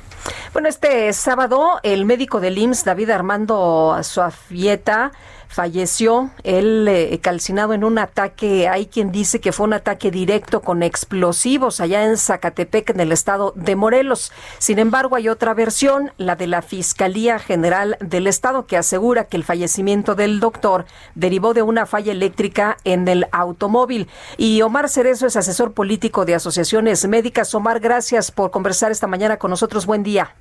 [0.53, 5.13] Bueno, este sábado el médico del IMSS, David Armando Suafieta,
[5.53, 10.61] falleció él eh, calcinado en un ataque, hay quien dice que fue un ataque directo
[10.61, 14.33] con explosivos allá en Zacatepec, en el estado de Morelos.
[14.59, 19.37] Sin embargo, hay otra versión, la de la Fiscalía General del Estado, que asegura que
[19.37, 24.09] el fallecimiento del doctor derivó de una falla eléctrica en el automóvil.
[24.37, 27.55] Y Omar Cerezo es asesor político de asociaciones médicas.
[27.55, 29.87] Omar, gracias por conversar esta mañana con nosotros.
[29.87, 30.35] Buen día.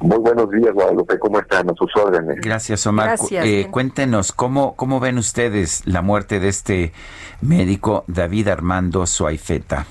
[0.00, 1.18] Muy buenos días, Guadalupe.
[1.18, 1.70] ¿Cómo están?
[1.70, 2.40] A sus órdenes.
[2.40, 3.16] Gracias, Omar.
[3.30, 6.92] Eh, cuéntenos, ¿cómo, ¿cómo ven ustedes la muerte de este
[7.40, 9.86] médico David Armando Suaifeta?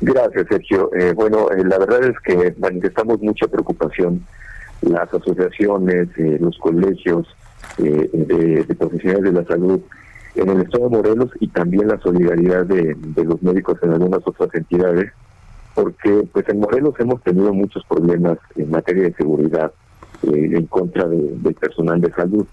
[0.00, 0.90] Gracias, Sergio.
[0.94, 4.24] Eh, bueno, eh, la verdad es que manifestamos mucha preocupación.
[4.82, 7.26] Las asociaciones, los colegios
[7.78, 9.80] de, profesionales de la salud
[10.34, 14.20] en el estado de Morelos y también la solidaridad de, de los médicos en algunas
[14.26, 15.12] otras entidades
[15.76, 19.70] porque pues en Morelos hemos tenido muchos problemas en materia de seguridad
[20.22, 22.46] eh, en contra del personal de salud.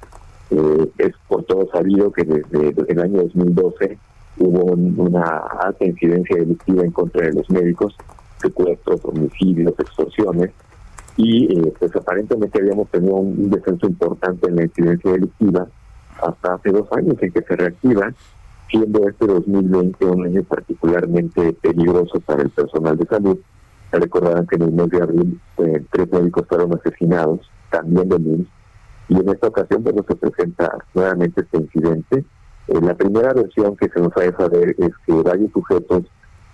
[0.51, 3.97] Eh, es por todo sabido que desde, el año 2012
[4.39, 7.95] hubo una alta incidencia delictiva en contra de los médicos,
[8.41, 10.51] secuestros, homicidios, extorsiones,
[11.15, 15.65] y eh, pues aparentemente habíamos tenido un descenso importante en la incidencia delictiva
[16.21, 18.13] hasta hace dos años en que se reactiva
[18.73, 23.37] siendo este 2020 un año particularmente peligroso para el personal de salud.
[23.91, 28.47] Recordarán que en el mes de abril eh, tres médicos fueron asesinados, también de MIMS,
[29.09, 32.25] y en esta ocasión bueno, se presenta nuevamente este incidente.
[32.67, 36.05] Eh, la primera versión que se nos ha de saber es que varios sujetos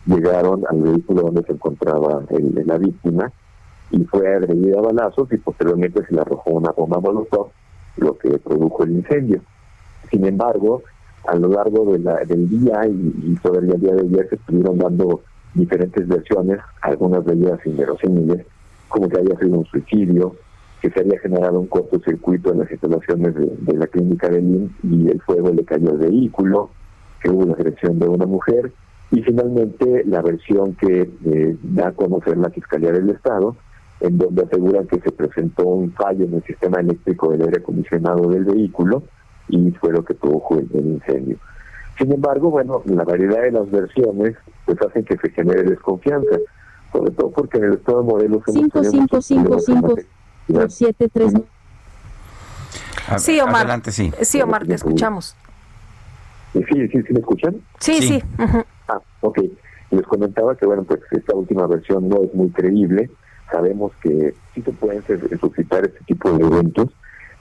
[0.06, 3.32] llegaron al vehículo donde se encontraba el, la víctima
[3.92, 7.52] y fue agredida a balazos y posteriormente se le arrojó una bomba molotov,
[7.96, 9.42] lo que produjo el incendio.
[10.12, 10.84] Sin embargo,
[11.28, 14.78] a lo largo de la, del día y, todavía el día de ayer se estuvieron
[14.78, 15.22] dando
[15.54, 18.46] diferentes versiones, algunas de ellas inverosímiles,
[18.88, 20.36] como que había sido un suicidio,
[20.82, 25.10] que se había generado un cortocircuito en las instalaciones de, la clínica de Lin y
[25.10, 26.70] el fuego le cayó al vehículo,
[27.22, 28.72] que hubo la agresión de una mujer,
[29.12, 33.56] y finalmente la versión que eh, da a conocer la Fiscalía del Estado,
[34.00, 38.30] en donde aseguran que se presentó un fallo en el sistema eléctrico del aire acondicionado
[38.30, 39.04] del vehículo,
[39.50, 41.38] y fue lo que produjo el, incendio.
[41.98, 44.36] Sin embargo, bueno, la variedad de las versiones
[44.66, 46.38] pues hacen que se genere desconfianza,
[46.94, 48.44] sobre todo porque en el estado de Morelos...
[48.46, 49.98] 5555
[53.18, 53.56] Sí, Omar.
[53.58, 54.12] Adelante, sí.
[54.22, 55.36] Sí, Omar, te escuchamos.
[56.54, 57.62] Sí, sí, sí, ¿me escuchan?
[57.80, 58.24] Sí, sí.
[58.88, 59.40] Ah, ok.
[59.92, 63.10] Les comentaba que, bueno, pues esta última versión no es muy creíble.
[63.52, 65.04] Sabemos que sí se pueden
[65.40, 66.90] suscitar este tipo de eventos,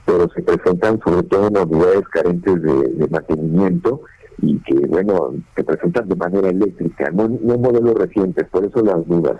[0.09, 4.00] pero se presentan sobre todo en unidades carentes de, mantenimiento
[4.40, 9.38] y que, bueno, se presentan de manera eléctrica, no, modelos recientes, por eso las dudas.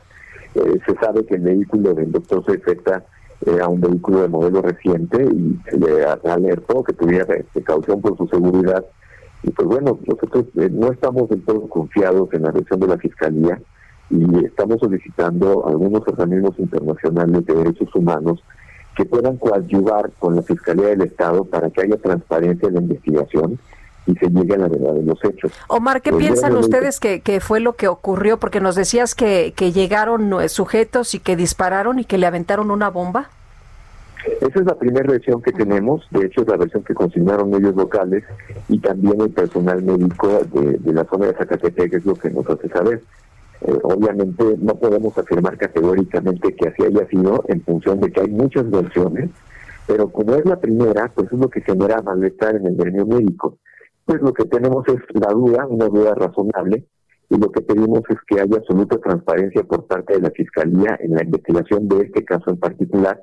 [0.54, 3.02] Eh, se sabe que el vehículo del doctor Cefeta
[3.46, 8.28] era un vehículo de modelo reciente y se le alertó que tuviera precaución por su
[8.28, 8.84] seguridad.
[9.44, 12.98] Y pues bueno, nosotros eh, no estamos del todo confiados en la versión de la
[12.98, 13.58] Fiscalía
[14.10, 18.42] y estamos solicitando a algunos organismos internacionales de derechos humanos
[18.99, 23.57] que puedan coadyuvar con la Fiscalía del Estado para que haya transparencia en la investigación
[24.07, 25.53] y se llegue a la verdad de los hechos.
[25.68, 28.38] Omar, ¿qué piensan ustedes que, que, fue lo que ocurrió?
[28.38, 32.72] Porque nos decías que, que llegaron eh, sujetos y que dispararon y que le aventaron
[32.72, 33.30] una bomba.
[34.40, 37.76] Esa es la primera versión que tenemos, de hecho es la versión que consignaron medios
[37.76, 38.24] locales
[38.68, 42.30] y también el personal médico de, de la zona de Zacatepec, que es lo que
[42.30, 43.01] nos hace saber.
[43.61, 48.28] Eh, obviamente no podemos afirmar categóricamente que así haya sido en función de que hay
[48.28, 49.30] muchas versiones,
[49.86, 53.59] pero como es la primera, pues es lo que genera malestar en el gremio médico.
[54.04, 56.84] Pues lo que tenemos es la duda, una duda razonable,
[57.30, 61.14] y lo que pedimos es que haya absoluta transparencia por parte de la Fiscalía en
[61.14, 63.22] la investigación de este caso en particular,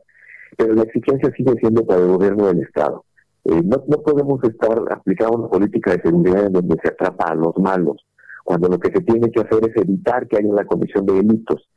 [0.57, 3.03] pero la exigencia sigue siendo para el gobierno del Estado.
[3.45, 7.35] Eh, no, no podemos estar aplicando una política de seguridad en donde se atrapa a
[7.35, 8.05] los malos,
[8.45, 11.67] cuando lo que se tiene que hacer es evitar que haya una comisión de delitos.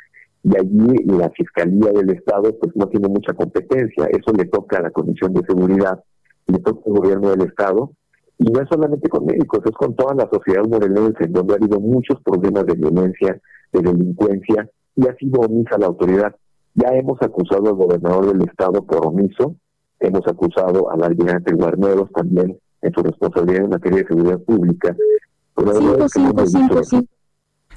[0.44, 4.82] Y allí la Fiscalía del Estado pues no tiene mucha competencia, eso le toca a
[4.82, 6.04] la Comisión de Seguridad,
[6.46, 7.92] le toca al gobierno del Estado,
[8.36, 11.56] y no es solamente con médicos, es con toda la sociedad morelense, en donde ha
[11.56, 13.40] habido muchos problemas de violencia,
[13.72, 16.36] de delincuencia, y ha sido omisa la autoridad.
[16.74, 19.56] Ya hemos acusado al gobernador del Estado por omiso,
[20.00, 24.94] hemos acusado al almirante Guarneros también en su responsabilidad en materia de seguridad pública.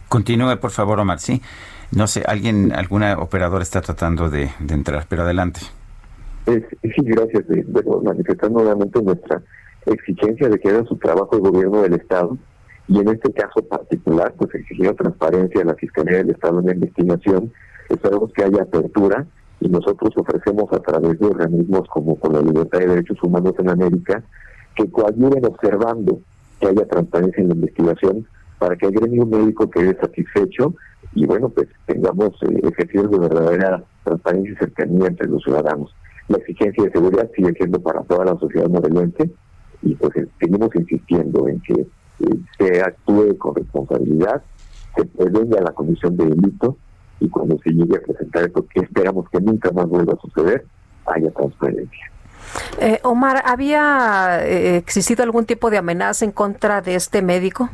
[0.07, 1.19] Continúe, por favor, Omar.
[1.19, 1.41] Sí,
[1.95, 5.61] no sé, alguien, alguna operadora está tratando de, entrar, pero adelante.
[6.45, 7.45] sí, gracias.
[7.67, 9.41] Bueno, manifestar nuevamente nuestra
[9.85, 12.37] exigencia de que haga su trabajo el gobierno del Estado
[12.87, 16.73] y en este caso particular, pues exigiendo transparencia a la Fiscalía del Estado en la
[16.73, 17.53] investigación.
[17.89, 19.25] Esperamos que haya apertura
[19.59, 23.69] y nosotros ofrecemos a través de organismos como con la Libertad de Derechos Humanos en
[23.69, 24.23] América
[24.75, 26.19] que coayuden observando
[26.61, 28.27] que haya transparencia en la investigación
[28.59, 30.75] para que el gremio médico quede satisfecho
[31.13, 35.93] y bueno, pues tengamos eh, ejercicios de verdadera transparencia y cercanía entre los ciudadanos.
[36.27, 39.31] La exigencia de seguridad sigue siendo para toda la sociedad morelense
[39.81, 44.43] y pues eh, seguimos insistiendo en que eh, se actúe con responsabilidad,
[44.95, 46.75] se prevenga la comisión de delitos
[47.19, 50.65] y cuando se llegue a presentar esto, que esperamos que nunca más vuelva a suceder,
[51.07, 52.10] haya transparencia.
[52.79, 57.69] Eh, Omar, ¿había eh, existido algún tipo de amenaza en contra de este médico?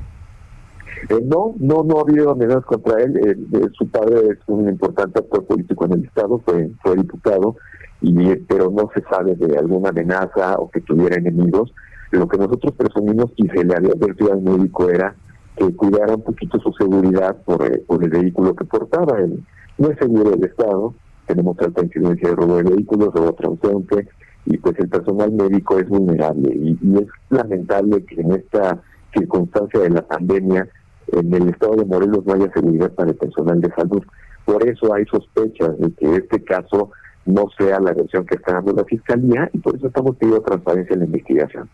[1.10, 3.40] Eh, no, no, no ha habido amenazas contra él.
[3.74, 7.56] su padre es un importante actor político en el Estado, fue, fue diputado,
[8.02, 11.74] y, pero no se sabe de alguna amenaza o que tuviera enemigos.
[12.12, 15.16] Lo que nosotros presumimos y se le había advertido al médico era
[15.58, 19.20] que cuidara un poquito su seguridad por, eh, por el vehículo que portaba.
[19.20, 19.44] Él
[19.78, 20.94] no es seguro del Estado,
[21.26, 24.08] tenemos alta incidencia de robo de vehículos, robo transeúnte,
[24.50, 26.56] y pues el personal médico es vulnerable.
[26.56, 28.82] Y, es lamentable que en esta
[29.14, 30.68] circunstancia de la pandemia
[31.12, 34.04] en el estado de Morelos no haya seguridad para el personal de salud.
[34.46, 36.92] Por eso hay sospechas de que este caso
[37.26, 40.94] no sea la versión que está dando la Fiscalía y por eso estamos pidiendo transparencia
[40.94, 41.70] en la investigación.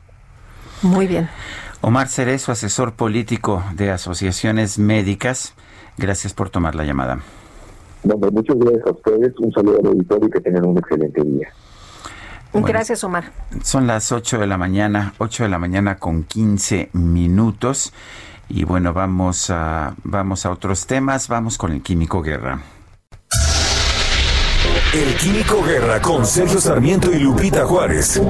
[0.82, 1.30] Muy bien.
[1.82, 5.54] Omar Cerezo, asesor político de asociaciones médicas,
[5.98, 7.20] gracias por tomar la llamada.
[8.04, 11.50] muchas gracias a ustedes, un saludo al auditorio y que tengan un excelente día.
[12.62, 13.32] Gracias, Omar.
[13.64, 17.94] Son las 8 de la mañana, 8 de la mañana con 15 minutos.
[18.50, 21.28] Y bueno, vamos a, vamos a otros temas.
[21.28, 22.60] Vamos con el Químico Guerra.
[24.94, 28.22] El Químico Guerra con Sergio Sarmiento y Lupita Juárez.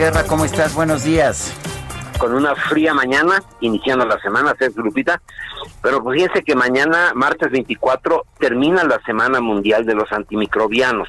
[0.00, 0.72] Guerra, ¿cómo estás?
[0.72, 1.52] Buenos días.
[2.20, 5.22] Con una fría mañana, iniciando la semana, Sergio Lupita.
[5.80, 11.08] Pero fíjense que mañana, martes 24, termina la Semana Mundial de los Antimicrobianos.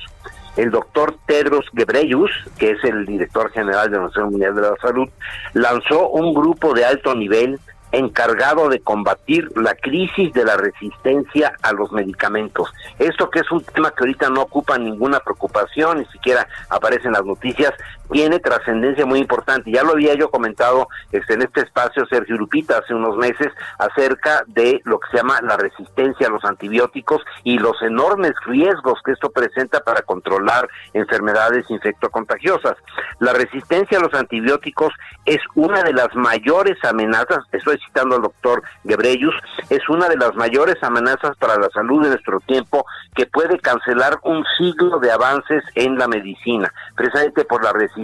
[0.56, 4.76] El doctor Tedros Ghebreyesus, que es el director general de la Organización Mundial de la
[4.82, 5.10] Salud,
[5.52, 7.60] lanzó un grupo de alto nivel
[7.92, 12.72] encargado de combatir la crisis de la resistencia a los medicamentos.
[13.00, 17.14] Esto que es un tema que ahorita no ocupa ninguna preocupación, ni siquiera aparece en
[17.14, 17.74] las noticias,
[18.12, 19.72] tiene trascendencia muy importante.
[19.72, 23.48] Ya lo había yo comentado este, en este espacio Sergio Lupita hace unos meses
[23.80, 29.00] acerca de lo que se llama la resistencia a los antibióticos y los enormes riesgos
[29.06, 32.76] que esto presenta para controlar enfermedades infectocontagiosas.
[33.20, 34.94] La resistencia a los antibióticos
[35.26, 39.36] es una de las mayores amenazas, estoy citando al doctor Gebreyus,
[39.70, 42.86] es una de las mayores amenazas para la salud de nuestro tiempo
[43.16, 48.01] que puede cancelar un siglo de avances en la medicina, precisamente por la resistencia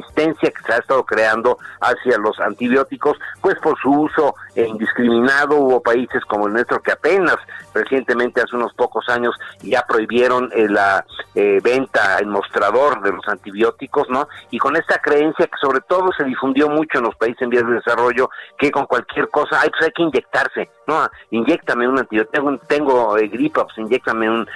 [0.51, 5.55] que se ha estado creando hacia los antibióticos, pues por su uso indiscriminado.
[5.55, 7.37] Hubo países como el nuestro que apenas
[7.77, 11.05] recientemente, hace unos pocos años, ya prohibieron eh, la
[11.35, 14.27] eh, venta en mostrador de los antibióticos, ¿no?
[14.51, 17.67] Y con esta creencia que sobre todo se difundió mucho en los países en vías
[17.67, 21.07] de desarrollo, que con cualquier cosa, hay, pues hay que inyectarse, ¿no?
[21.31, 24.47] Inyectame un antibiótico, tengo, eh, gripa, pues inyectame un,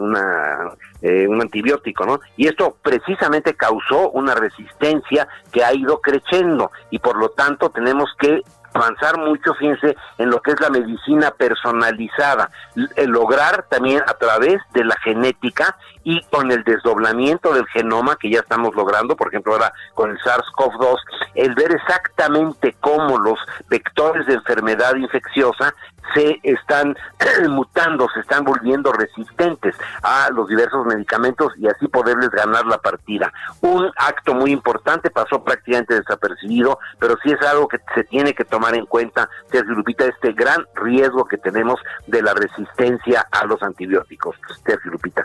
[0.00, 2.20] una, un antibiótico, ¿no?
[2.36, 8.10] Y esto precisamente causó una resistencia que ha ido creciendo y por lo tanto tenemos
[8.18, 8.42] que
[8.74, 12.50] avanzar mucho, fíjense, en lo que es la medicina personalizada,
[12.96, 18.30] el lograr también a través de la genética y con el desdoblamiento del genoma que
[18.30, 20.96] ya estamos logrando, por ejemplo ahora con el SARS-CoV-2,
[21.34, 23.38] el ver exactamente cómo los
[23.68, 25.74] vectores de enfermedad infecciosa
[26.14, 26.96] se están
[27.48, 33.32] mutando, se están volviendo resistentes a los diversos medicamentos y así poderles ganar la partida.
[33.60, 38.44] Un acto muy importante pasó prácticamente desapercibido, pero sí es algo que se tiene que
[38.44, 43.62] tomar en cuenta, Sergio Lupita, este gran riesgo que tenemos de la resistencia a los
[43.62, 44.36] antibióticos.
[44.64, 45.24] Sergio Lupita.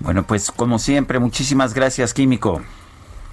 [0.00, 2.62] Bueno, pues como siempre, muchísimas gracias, Químico.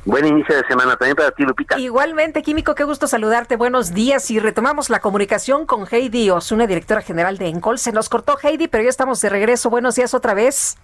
[0.05, 1.80] Buen inicio de semana también para ti, Lupita.
[1.80, 3.55] Igualmente, Químico, qué gusto saludarte.
[3.55, 4.30] Buenos días.
[4.31, 7.80] Y retomamos la comunicación con Heidi Osuna, directora general de Encol.
[7.80, 9.69] Se nos cortó Heidi, pero ya estamos de regreso.
[9.69, 10.77] Buenos días otra vez.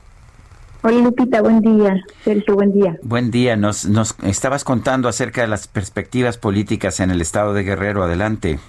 [0.82, 2.02] Hola Lupita, buen día.
[2.24, 2.98] Sergio, buen día.
[3.04, 3.58] Buen día.
[3.58, 8.04] Nos, nos estabas contando acerca de las perspectivas políticas en el estado de Guerrero.
[8.04, 8.60] Adelante.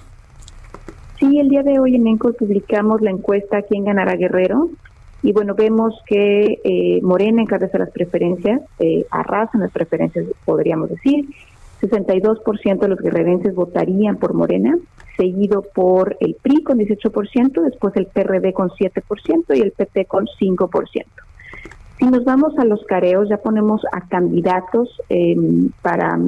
[1.20, 4.70] Sí, el día de hoy en Encol publicamos la encuesta ¿Quién ganará Guerrero?
[5.22, 11.26] Y bueno, vemos que eh, Morena encabeza las preferencias, eh, arrasan las preferencias, podríamos decir.
[11.82, 14.78] 62% de los guerrerenses votarían por Morena,
[15.16, 20.26] seguido por el PRI con 18%, después el PRD con 7% y el PT con
[20.26, 21.04] 5%.
[21.98, 26.18] Si nos vamos a los careos, ya ponemos a candidatos em, para,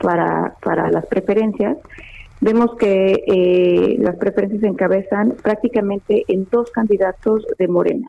[0.00, 1.78] para, para las preferencias.
[2.40, 8.08] Vemos que eh, las preferencias se encabezan prácticamente en dos candidatos de Morena.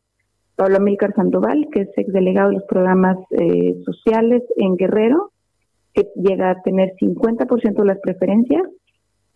[0.57, 5.31] Pablo Amílcar Sandoval, que es exdelegado de los programas eh, sociales en Guerrero,
[5.93, 8.63] que llega a tener 50% de las preferencias,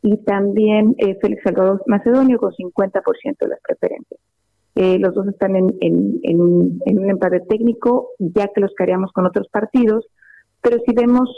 [0.02, 4.20] y también eh, Félix Salvador Macedonio con 50% de las preferencias.
[4.74, 10.08] Eh, los dos están en, un empate técnico, ya que los caríamos con otros partidos,
[10.62, 11.30] pero si vemos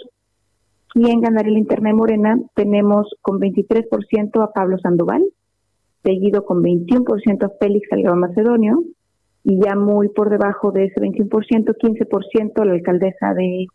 [0.93, 5.25] quién ganará el internet Morena, tenemos con 23% a Pablo Sandoval,
[6.03, 8.81] seguido con 21% a Félix Salgado Macedonio,
[9.43, 13.67] y ya muy por debajo de ese 21%, 15% la alcaldesa de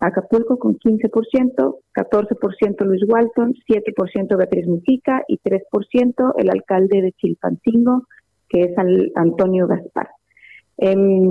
[0.00, 8.06] Acapulco con 15%, 14% Luis Walton, 7% Beatriz Mujica y 3% el alcalde de Chilpancingo,
[8.48, 8.72] que es
[9.14, 10.10] Antonio Gaspar.
[10.76, 11.30] Em,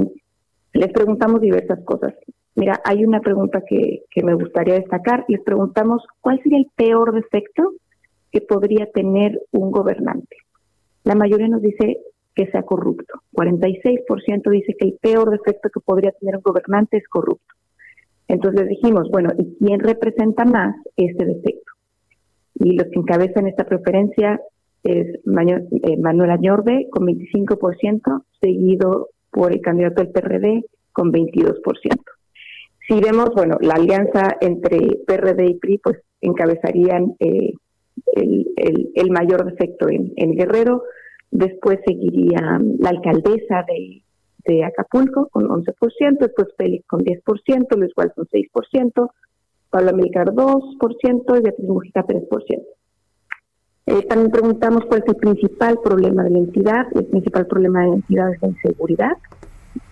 [0.73, 2.15] les preguntamos diversas cosas.
[2.55, 5.25] Mira, hay una pregunta que, que me gustaría destacar.
[5.27, 7.73] Les preguntamos cuál sería el peor defecto
[8.31, 10.37] que podría tener un gobernante.
[11.03, 11.99] La mayoría nos dice
[12.35, 13.21] que sea corrupto.
[13.33, 17.53] 46% dice que el peor defecto que podría tener un gobernante es corrupto.
[18.27, 21.71] Entonces dijimos, bueno, ¿y quién representa más este defecto?
[22.55, 24.39] Y los que encabezan esta preferencia
[24.83, 31.61] es eh, Manuel Añorbe con 25%, seguido por el candidato del PRD con 22%.
[32.87, 34.77] Si vemos, bueno, la alianza entre
[35.07, 37.53] PRD y PRI, pues encabezarían eh,
[38.15, 40.83] el, mayor defecto en, en Guerrero,
[41.33, 49.09] Después seguiría la alcaldesa de, Acapulco con 11%, después Félix con 10%, Luis Walton 6%,
[49.71, 52.63] Pablo Amílcar 2% y Beatriz Mujica 3%.
[53.87, 56.85] Eh, también preguntamos cuál es el principal problema de la entidad.
[56.93, 59.17] El principal problema de la entidad es la inseguridad,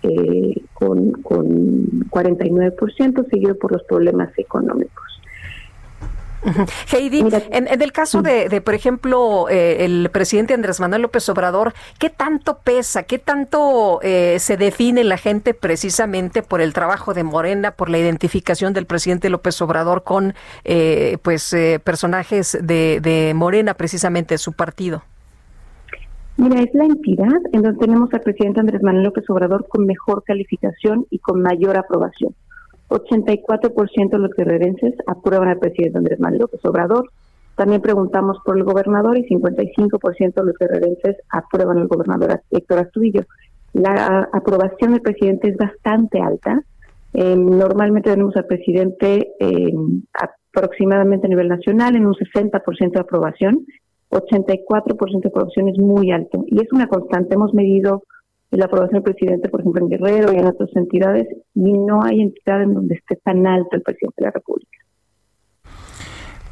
[0.04, 5.11] eh, con, con 49%, seguido por los problemas económicos.
[6.92, 12.10] Heidi, en, el caso de, por ejemplo, eh, el presidente Andrés Manuel López Obrador, ¿qué
[12.10, 17.72] tanto pesa, qué tanto eh, se define la gente precisamente por el trabajo de Morena,
[17.72, 21.54] por la identificación del presidente López Obrador con eh, pues
[21.84, 25.02] personajes de, de Morena, precisamente su partido?
[26.36, 30.24] Mira, es la entidad en donde tenemos al presidente Andrés Manuel López Obrador con mejor
[30.24, 32.34] calificación y con mayor aprobación.
[32.92, 37.10] 84% de los guerrerenses aprueban al presidente Andrés Manuel López Obrador.
[37.56, 43.22] También preguntamos por el gobernador y 55% de los guerrerenses aprueban al gobernador Héctor Astudillo.
[43.72, 46.62] La aprobación del presidente es bastante alta.
[47.14, 49.72] Eh, normalmente tenemos al presidente eh,
[50.54, 53.66] aproximadamente a nivel nacional en un 60% de aprobación.
[54.10, 57.34] 84% de aprobación es muy alto y es una constante.
[57.34, 58.02] Hemos medido
[58.56, 62.20] la aprobación del presidente, por ejemplo, en Guerrero y en otras entidades, y no hay
[62.20, 64.78] entidad en donde esté tan alto el presidente de la República.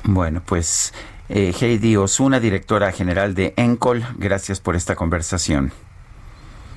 [0.05, 0.95] Bueno, pues
[1.29, 5.73] eh, Heidi Osuna, directora general de ENCOL, gracias por esta conversación.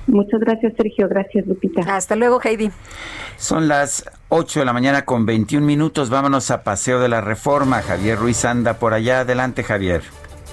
[0.06, 1.08] Muchas gracias, Sergio.
[1.08, 1.80] Gracias, Lupita.
[1.96, 2.70] Hasta luego, Heidi.
[3.36, 6.10] Son las 8 de la mañana con 21 minutos.
[6.10, 7.80] Vámonos a Paseo de la Reforma.
[7.80, 9.20] Javier Ruiz anda por allá.
[9.20, 10.02] Adelante, Javier.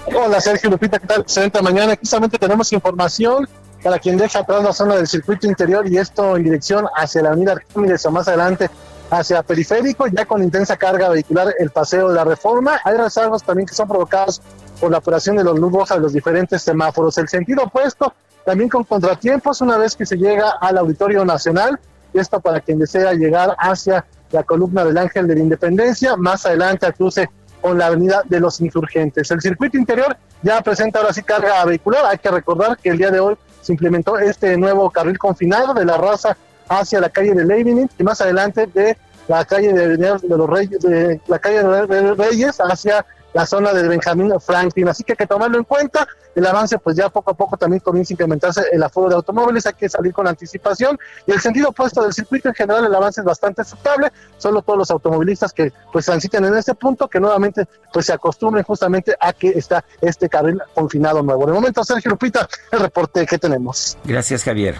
[0.05, 0.99] Hola, Sergio Lupita.
[0.99, 1.21] ¿Qué tal?
[1.21, 1.95] Excelente mañana.
[1.95, 3.47] Justamente tenemos información
[3.83, 7.29] para quien deja atrás la zona del circuito interior y esto en dirección hacia la
[7.29, 8.69] avenida Arquímedes o más adelante
[9.11, 12.79] hacia periférico, ya con intensa carga vehicular el paseo de la reforma.
[12.83, 14.41] Hay rezagos también que son provocados
[14.79, 17.17] por la operación de los luz roja de los diferentes semáforos.
[17.17, 18.13] El sentido opuesto,
[18.45, 21.79] también con contratiempos, una vez que se llega al Auditorio Nacional,
[22.13, 26.45] y esto para quien desea llegar hacia la columna del Ángel de la Independencia, más
[26.45, 27.29] adelante al cruce
[27.61, 29.29] con la avenida de los insurgentes.
[29.31, 32.05] El circuito interior ya presenta ahora sí carga vehicular.
[32.05, 35.85] Hay que recordar que el día de hoy se implementó este nuevo carril confinado de
[35.85, 36.35] la raza
[36.67, 38.97] hacia la calle de Leibniz y más adelante de
[39.27, 43.87] la calle de, de los Reyes, de la calle de Reyes hacia la zona de
[43.87, 44.89] Benjamín Franklin.
[44.89, 46.07] Así que hay que tomarlo en cuenta.
[46.33, 49.65] El avance, pues ya poco a poco también comienza a incrementarse el aforo de automóviles.
[49.65, 50.97] Hay que salir con anticipación.
[51.25, 54.11] Y el sentido opuesto del circuito en general, el avance es bastante aceptable.
[54.37, 58.63] Solo todos los automovilistas que pues transiten en este punto, que nuevamente pues se acostumbren
[58.63, 61.45] justamente a que está este carril confinado nuevo.
[61.45, 63.97] De momento, Sergio Lupita, el reporte que tenemos.
[64.03, 64.75] Gracias, Javier.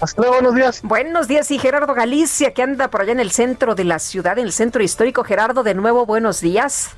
[0.00, 0.80] Hasta luego, buenos días.
[0.82, 4.38] Buenos días, y Gerardo Galicia, que anda por allá en el centro de la ciudad,
[4.38, 5.24] en el centro histórico.
[5.24, 6.90] Gerardo, de nuevo, buenos días.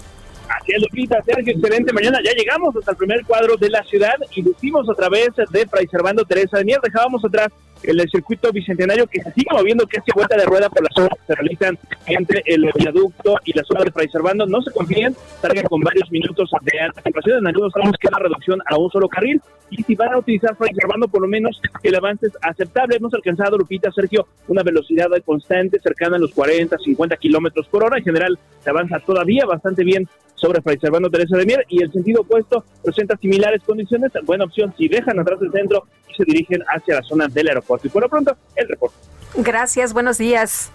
[0.49, 2.19] Así es, Lupita, Sergio, excelente mañana.
[2.25, 5.87] Ya llegamos hasta el primer cuadro de la ciudad y lucimos otra vez de Fray
[5.89, 6.81] Servando Teresa de Mier.
[6.81, 7.49] Dejábamos atrás
[7.83, 11.11] el circuito bicentenario que se sigue moviendo que hace vuelta de rueda por las zonas
[11.19, 14.47] que se realizan entre el viaducto y la zona de Fray Servando.
[14.47, 17.39] No se confíen, salgan con varios minutos de anticipación.
[17.39, 19.41] En algunos sabemos que la reducción a un solo carril
[19.71, 22.97] y si van a utilizar Fray Servando, por lo menos el avance es aceptable.
[22.97, 27.99] Hemos alcanzado, Lupita, Sergio, una velocidad constante cercana a los 40, 50 kilómetros por hora.
[27.99, 31.93] En general, se avanza todavía bastante bien sobre Fray Servando Teresa de Mier y el
[31.93, 34.13] sentido opuesto presenta similares condiciones.
[34.25, 37.87] Buena opción si dejan atrás el centro y se dirigen hacia la zona del aeropuerto.
[37.89, 38.97] Y por lo pronto, el reporte.
[39.35, 40.71] Gracias, buenos días.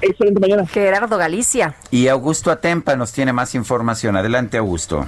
[0.00, 0.66] Excelente mañana.
[0.66, 1.74] Gerardo Galicia.
[1.90, 4.16] Y Augusto Atempa nos tiene más información.
[4.16, 5.06] Adelante, Augusto.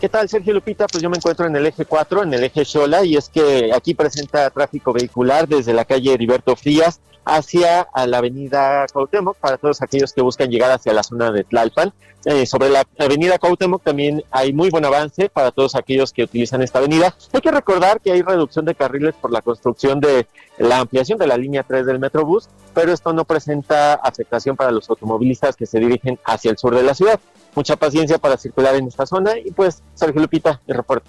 [0.00, 0.86] ¿Qué tal, Sergio Lupita?
[0.86, 3.72] Pues yo me encuentro en el eje 4, en el eje Xola, y es que
[3.74, 9.82] aquí presenta tráfico vehicular desde la calle Heriberto Frías hacia la avenida Cuauhtémoc para todos
[9.82, 11.92] aquellos que buscan llegar hacia la zona de Tlalpan.
[12.24, 16.62] Eh, sobre la avenida Cuauhtémoc también hay muy buen avance para todos aquellos que utilizan
[16.62, 17.14] esta avenida.
[17.32, 20.26] Hay que recordar que hay reducción de carriles por la construcción de
[20.58, 24.88] la ampliación de la línea 3 del Metrobús, pero esto no presenta afectación para los
[24.88, 27.18] automovilistas que se dirigen hacia el sur de la ciudad.
[27.54, 31.08] Mucha paciencia para circular en esta zona y pues, Sergio Lupita, el reporte.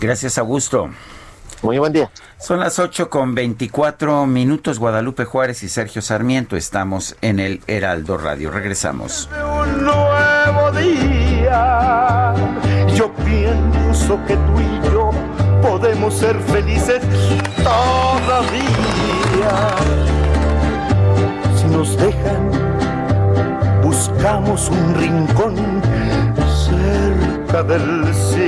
[0.00, 0.90] Gracias, Augusto.
[1.62, 2.10] Muy buen día.
[2.38, 4.78] Son las 8 con 24 minutos.
[4.78, 6.56] Guadalupe Juárez y Sergio Sarmiento.
[6.56, 8.50] Estamos en el Heraldo Radio.
[8.50, 9.28] Regresamos.
[9.32, 12.34] Un nuevo día.
[12.94, 15.10] Yo pienso que tú y yo
[15.60, 17.02] podemos ser felices
[17.56, 18.68] todavía.
[21.56, 22.50] Si nos dejan,
[23.82, 25.82] buscamos un rincón
[26.68, 28.47] cerca del cielo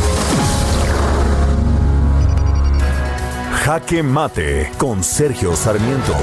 [3.63, 6.15] Jaque Mate con Sergio Sarmiento.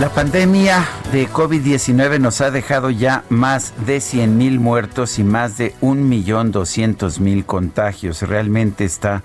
[0.00, 5.56] La pandemia de COVID-19 nos ha dejado ya más de 100 mil muertos y más
[5.56, 8.22] de 1.200.000 contagios.
[8.22, 9.22] Realmente está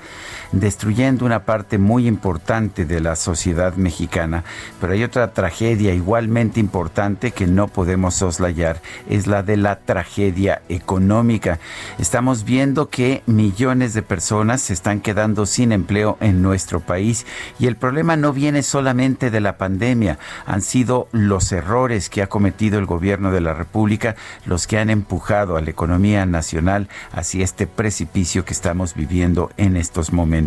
[0.51, 4.43] destruyendo una parte muy importante de la sociedad mexicana.
[4.79, 10.61] Pero hay otra tragedia igualmente importante que no podemos soslayar, es la de la tragedia
[10.69, 11.59] económica.
[11.97, 17.25] Estamos viendo que millones de personas se están quedando sin empleo en nuestro país
[17.59, 22.27] y el problema no viene solamente de la pandemia, han sido los errores que ha
[22.27, 24.15] cometido el gobierno de la República
[24.45, 29.75] los que han empujado a la economía nacional hacia este precipicio que estamos viviendo en
[29.75, 30.38] estos momentos.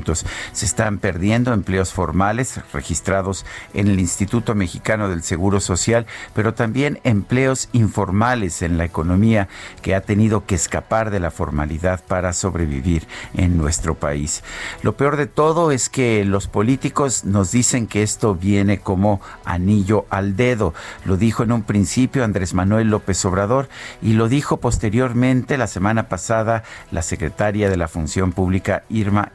[0.52, 3.44] Se están perdiendo empleos formales registrados
[3.74, 9.48] en el Instituto Mexicano del Seguro Social, pero también empleos informales en la economía
[9.82, 14.42] que ha tenido que escapar de la formalidad para sobrevivir en nuestro país.
[14.82, 20.06] Lo peor de todo es que los políticos nos dicen que esto viene como anillo
[20.10, 20.74] al dedo.
[21.04, 23.68] Lo dijo en un principio Andrés Manuel López Obrador
[24.00, 29.32] y lo dijo posteriormente la semana pasada la secretaria de la Función Pública Irma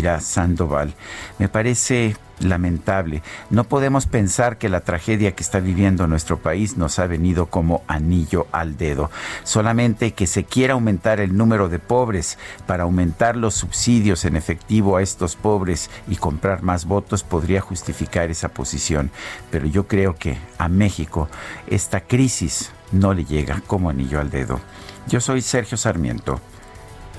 [0.00, 0.94] Erendi Sandoval.
[1.38, 3.22] Me parece lamentable.
[3.50, 7.82] No podemos pensar que la tragedia que está viviendo nuestro país nos ha venido como
[7.86, 9.10] anillo al dedo.
[9.44, 14.96] Solamente que se quiera aumentar el número de pobres para aumentar los subsidios en efectivo
[14.96, 19.10] a estos pobres y comprar más votos podría justificar esa posición.
[19.50, 21.28] Pero yo creo que a México
[21.66, 24.60] esta crisis no le llega como anillo al dedo.
[25.08, 26.40] Yo soy Sergio Sarmiento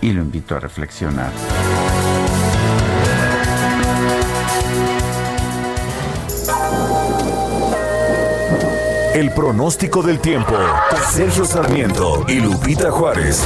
[0.02, 1.32] y lo invito a reflexionar.
[9.22, 10.56] El pronóstico del tiempo.
[11.12, 13.46] Sergio Sarmiento y Lupita Juárez.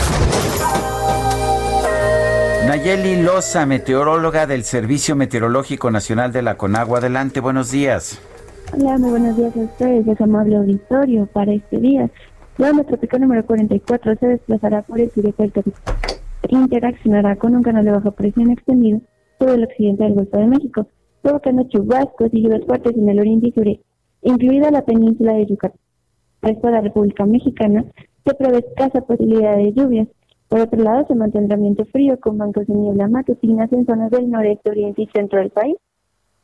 [2.65, 6.99] Nayeli Loza, meteoróloga del Servicio Meteorológico Nacional de la Conagua.
[6.99, 8.21] Adelante, buenos días.
[8.71, 12.09] Hola, muy buenos días a ustedes, es amable auditorio para este día.
[12.57, 15.73] La onda tropical número 44 se desplazará por el sureste del
[16.47, 19.01] interaccionará con un canal de baja presión extendido
[19.39, 20.87] sobre el occidente del Golfo de México,
[21.21, 23.85] provocando chubascos y lluvias fuertes en el oriente y sureste,
[24.25, 25.79] incluida la península de Yucatán.
[26.41, 27.85] Resto de la República Mexicana
[28.25, 30.07] se prevé escasa posibilidad de lluvias.
[30.49, 34.29] Por otro lado, se mantendrá ambiente frío con bancos de niebla matutinas en zonas del
[34.29, 35.77] noreste, oriente y centro del país,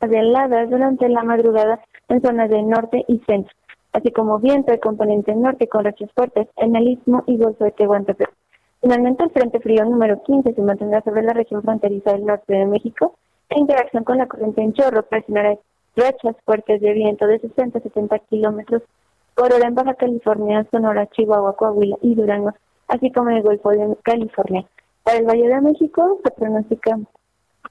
[0.00, 3.54] heladas durante la madrugada en zonas del norte y centro,
[3.92, 7.72] así como viento de componente norte con rachas fuertes en el istmo y golfo de
[7.72, 8.32] Tehuantepec.
[8.80, 12.66] Finalmente, el Frente Frío número 15 se mantendrá sobre la región fronteriza del norte de
[12.66, 13.16] México
[13.54, 15.58] en interacción con la corriente en chorro presionará
[15.96, 18.82] rachas fuertes de viento de 60 a 70 kilómetros
[19.34, 22.52] por hora en Baja California, Sonora, Chihuahua, Coahuila y Durango,
[22.88, 24.66] así como en el Golfo de California.
[25.02, 26.98] Para el Valle de México se pronostica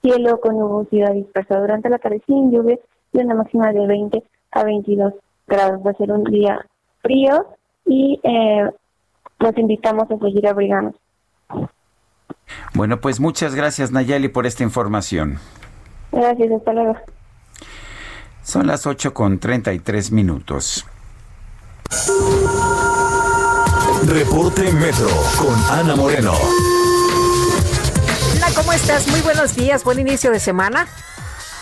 [0.02, 2.80] cielo con nubosidad dispersa durante la tarde sin lluvia
[3.14, 5.14] y una máxima de 20 a 22
[5.48, 5.86] grados.
[5.86, 6.66] Va a ser un día
[7.02, 7.46] frío
[7.86, 8.70] y eh,
[9.40, 10.96] los invitamos a seguir abrigando.
[12.74, 15.38] Bueno, pues muchas gracias Nayeli por esta información.
[16.12, 16.96] Gracias, hasta luego.
[18.44, 20.86] Son las 8 con 33 minutos.
[24.06, 26.34] Reporte Metro con Ana Moreno.
[28.36, 29.08] Hola, ¿cómo estás?
[29.08, 30.88] Muy buenos días, buen inicio de semana.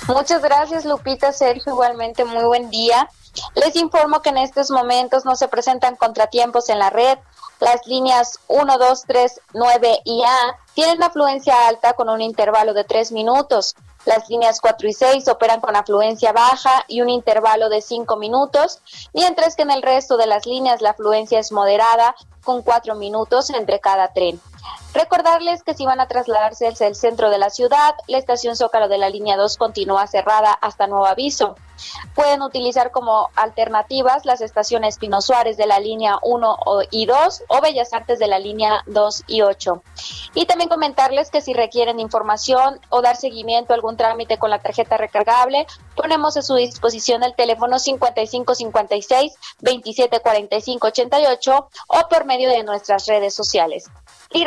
[0.08, 3.10] Muchas gracias, Lupita, Sergio, igualmente muy buen día.
[3.56, 7.18] Les informo que en estos momentos no se presentan contratiempos en la red.
[7.60, 12.86] Las líneas 1, 2, 3, 9 y A tienen afluencia alta con un intervalo de
[12.86, 13.76] 3 minutos.
[14.10, 18.80] Las líneas 4 y 6 operan con afluencia baja y un intervalo de 5 minutos,
[19.14, 23.52] mientras que en el resto de las líneas la afluencia es moderada con 4 minutos
[23.52, 24.42] entre cada tren.
[24.94, 28.88] Recordarles que si van a trasladarse hacia el centro de la ciudad, la estación Zócalo
[28.88, 31.56] de la línea 2 continúa cerrada hasta nuevo aviso.
[32.16, 36.58] Pueden utilizar como alternativas las estaciones Pino Suárez de la línea 1
[36.92, 39.82] y 2 o Bellas Artes de la línea 2 y 8.
[40.34, 44.60] Y también comentarles que si requieren información o dar seguimiento a algún trámite con la
[44.60, 52.64] tarjeta recargable, ponemos a su disposición el teléfono 5556 2745 88 o por medio de
[52.64, 53.86] nuestras redes sociales.
[54.32, 54.46] Y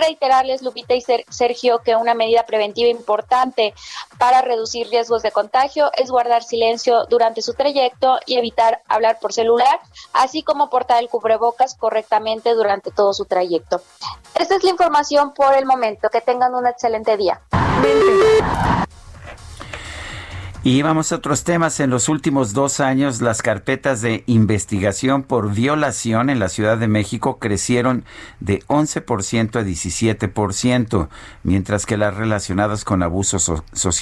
[0.62, 3.74] Lupita y Sergio, que una medida preventiva importante
[4.18, 9.32] para reducir riesgos de contagio es guardar silencio durante su trayecto y evitar hablar por
[9.32, 9.80] celular,
[10.12, 13.82] así como portar el cubrebocas correctamente durante todo su trayecto.
[14.34, 16.09] Esta es la información por el momento.
[16.09, 17.40] Que tengan un excelente día.
[20.64, 21.80] Y vamos a otros temas.
[21.80, 26.86] En los últimos dos años, las carpetas de investigación por violación en la Ciudad de
[26.86, 28.05] México crecieron
[28.39, 31.09] de 11% a 17%,
[31.43, 33.39] mientras que las relacionadas con abuso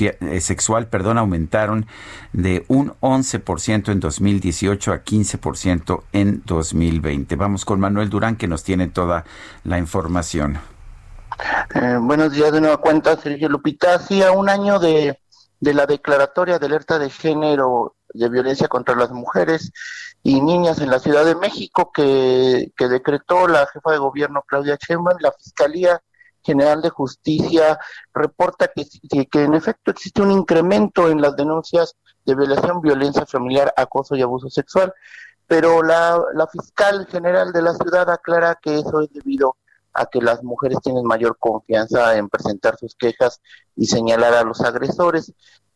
[0.00, 1.86] eh, sexual perdón, aumentaron
[2.34, 7.36] de un 11% en 2018 a 15% en 2020.
[7.36, 9.24] Vamos con Manuel Durán, que nos tiene toda
[9.64, 10.58] la información.
[11.74, 13.94] Eh, buenos días de nueva cuenta, Sergio Lupita.
[13.94, 15.18] Hacía un año de
[15.60, 19.72] de la declaratoria de alerta de género de violencia contra las mujeres
[20.22, 24.76] y niñas en la Ciudad de México que, que decretó la jefa de gobierno Claudia
[24.80, 26.02] Sheinbaum, la Fiscalía
[26.42, 27.78] General de Justicia
[28.14, 28.86] reporta que,
[29.26, 34.22] que en efecto existe un incremento en las denuncias de violación, violencia familiar, acoso y
[34.22, 34.92] abuso sexual,
[35.46, 39.56] pero la, la fiscal general de la ciudad aclara que eso es debido
[40.10, 43.40] que las mujeres tienen mayor confianza en presentar sus quejas
[43.76, 45.32] y señalar a los agresores.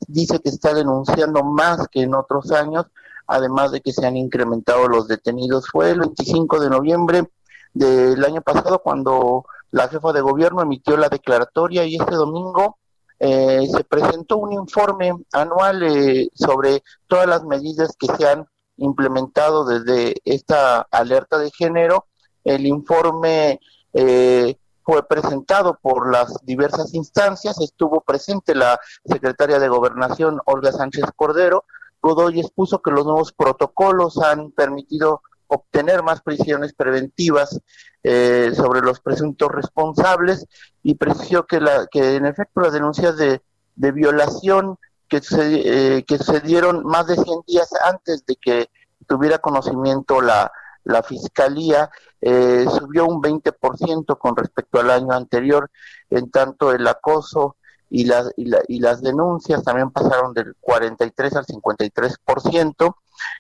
[0.06, 2.86] Dice que está denunciando más que en otros años,
[3.26, 5.68] además de que se han incrementado los detenidos.
[5.68, 7.30] Fue el 25 de noviembre
[7.72, 12.78] del año pasado cuando la jefa de gobierno emitió la declaratoria y este domingo
[13.18, 18.46] eh, se presentó un informe anual eh, sobre todas las medidas que se han
[18.76, 22.06] implementado desde esta alerta de género.
[22.44, 23.60] El informe
[23.94, 31.06] eh, fue presentado por las diversas instancias, estuvo presente la secretaria de Gobernación, Olga Sánchez
[31.16, 31.64] Cordero.
[32.02, 37.58] Godoy expuso que los nuevos protocolos han permitido obtener más prisiones preventivas
[38.02, 40.46] eh, sobre los presuntos responsables
[40.82, 43.40] y precisó que, la, que en efecto las denuncias de,
[43.76, 44.76] violación
[45.08, 48.70] que se, eh, que se dieron más de 100 días antes de que
[49.06, 50.52] tuviera conocimiento la,
[50.84, 51.90] la Fiscalía
[52.20, 55.70] eh, subió un 20% con respecto al año anterior,
[56.10, 57.56] en tanto el acoso
[57.90, 62.96] y, las y, y las denuncias también pasaron del 43 al 53%.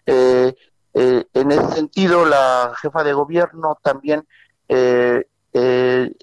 [0.06, 0.54] Eh,
[0.96, 4.26] Eh, en ese sentido, la jefa de gobierno también
[4.68, 5.24] eh,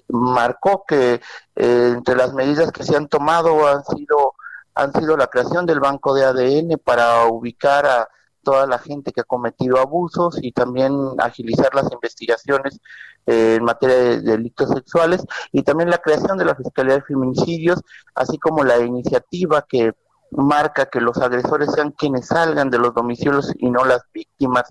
[0.08, 1.20] marcó que
[1.54, 4.34] entre las medidas que se han tomado han sido
[4.74, 8.08] han sido la creación del banco de ADN para ubicar a
[8.42, 12.80] toda la gente que ha cometido abusos y también agilizar las investigaciones
[13.26, 17.80] en materia de delitos sexuales y también la creación de la Fiscalía de Feminicidios,
[18.14, 19.92] así como la iniciativa que
[20.30, 24.64] marca que los agresores sean quienes salgan de los domicilios y no las víctimas.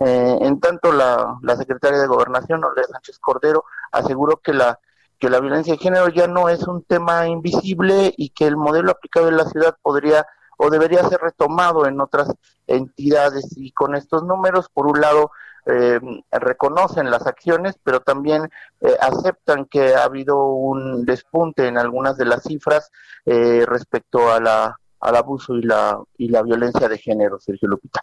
[0.00, 4.78] Eh, en tanto, la, la secretaria de Gobernación, Olga Sánchez Cordero, aseguró que la
[5.18, 8.90] que la violencia de género ya no es un tema invisible y que el modelo
[8.90, 10.26] aplicado en la ciudad podría
[10.64, 12.32] o debería ser retomado en otras
[12.66, 15.30] entidades y con estos números, por un lado,
[15.66, 16.00] eh,
[16.30, 18.48] reconocen las acciones, pero también
[18.80, 22.90] eh, aceptan que ha habido un despunte en algunas de las cifras
[23.26, 28.00] eh, respecto a la, al abuso y la, y la violencia de género, Sergio Lupita.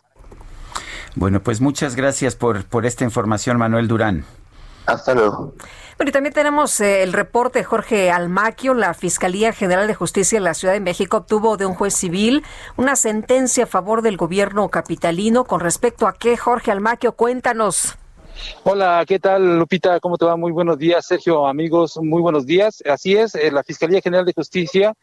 [1.15, 4.23] Bueno, pues muchas gracias por, por esta información, Manuel Durán.
[4.91, 5.53] Hasta luego.
[5.97, 8.73] Bueno, y también tenemos eh, el reporte de Jorge Almaquio.
[8.73, 12.43] La Fiscalía General de Justicia de la Ciudad de México obtuvo de un juez civil
[12.75, 15.43] una sentencia a favor del gobierno capitalino.
[15.45, 17.13] ¿Con respecto a qué, Jorge Almaquio?
[17.13, 17.97] Cuéntanos.
[18.63, 19.99] Hola, ¿qué tal Lupita?
[19.99, 20.35] ¿Cómo te va?
[20.35, 22.81] Muy buenos días, Sergio, amigos, muy buenos días.
[22.89, 24.93] Así es, eh, la Fiscalía General de Justicia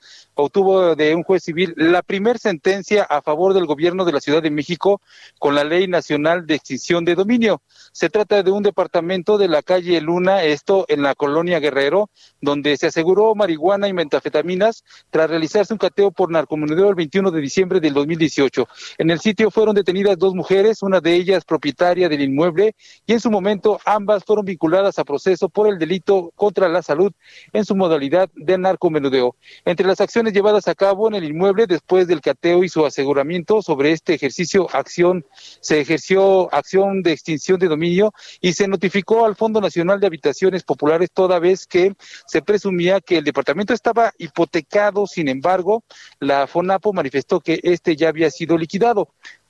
[0.41, 4.41] obtuvo de un juez civil la primer sentencia a favor del gobierno de la Ciudad
[4.41, 5.01] de México
[5.41, 7.61] con la Ley Nacional de Extinción de Dominio.
[7.93, 12.11] Se trata de un departamento de la calle Luna, esto en la colonia Guerrero,
[12.41, 17.41] donde se aseguró marihuana y metafetaminas tras realizarse un cateo por narcomenudeo el 21 de
[17.41, 18.69] diciembre del 2018.
[18.99, 23.21] En el sitio fueron detenidas dos mujeres, una de ellas propietaria del inmueble y en
[23.21, 27.13] su momento ambas fueron vinculadas a proceso por el delito contra la salud
[27.53, 29.35] en su modalidad de narcomenudeo.
[29.65, 33.63] Entre las acciones llevadas a cabo en el inmueble después del cateo y su aseguramiento
[33.63, 35.25] sobre este ejercicio acción
[35.61, 40.63] se ejerció acción de extinción de dominio y se notificó al Fondo Nacional de Habitaciones
[40.63, 41.95] Populares toda vez que
[42.27, 45.85] se presumía que el departamento estaba hipotecado, sin embargo,
[46.21, 49.09] la FONAPO manifestó que este ya había sido liquidado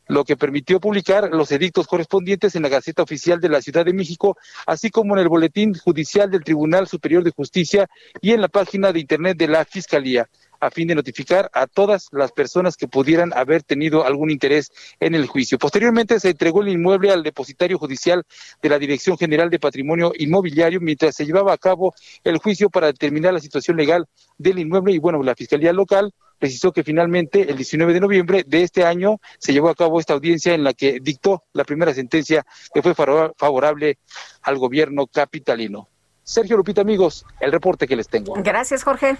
[0.09, 3.93] lo que permitió publicar los edictos correspondientes en la Gaceta Oficial de la Ciudad de
[3.93, 4.37] México,
[4.67, 7.89] así como en el Boletín Judicial del Tribunal Superior de Justicia
[8.21, 10.29] y en la página de Internet de la Fiscalía
[10.61, 14.71] a fin de notificar a todas las personas que pudieran haber tenido algún interés
[15.01, 15.59] en el juicio.
[15.59, 18.25] Posteriormente se entregó el inmueble al depositario judicial
[18.63, 21.95] de la Dirección General de Patrimonio Inmobiliario mientras se llevaba a cabo
[22.25, 24.07] el juicio para determinar la situación legal
[24.37, 28.63] del inmueble y bueno, la Fiscalía Local precisó que finalmente el 19 de noviembre de
[28.63, 32.47] este año se llevó a cabo esta audiencia en la que dictó la primera sentencia
[32.73, 33.99] que fue favorable
[34.43, 35.89] al gobierno capitalino.
[36.23, 38.35] Sergio Lupita, amigos, el reporte que les tengo.
[38.43, 39.17] Gracias, Jorge.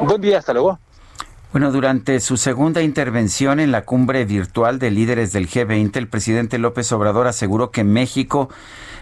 [0.00, 0.78] Buen día, hasta luego.
[1.50, 6.58] Bueno, durante su segunda intervención en la cumbre virtual de líderes del G20, el presidente
[6.58, 8.50] López Obrador aseguró que México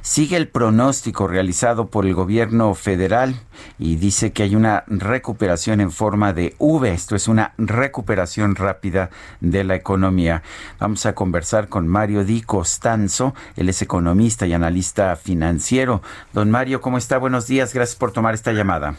[0.01, 3.35] sigue el pronóstico realizado por el gobierno federal
[3.81, 6.93] y dice que hay una recuperación en forma de V.
[6.93, 9.11] Esto es una recuperación rápida
[9.41, 10.45] de la economía.
[10.79, 13.35] Vamos a conversar con Mario Di Costanzo.
[13.57, 16.01] Él es economista y analista financiero.
[16.33, 17.19] Don Mario, ¿cómo está?
[17.19, 17.75] Buenos días.
[17.75, 18.95] Gracias por tomar esta llamada.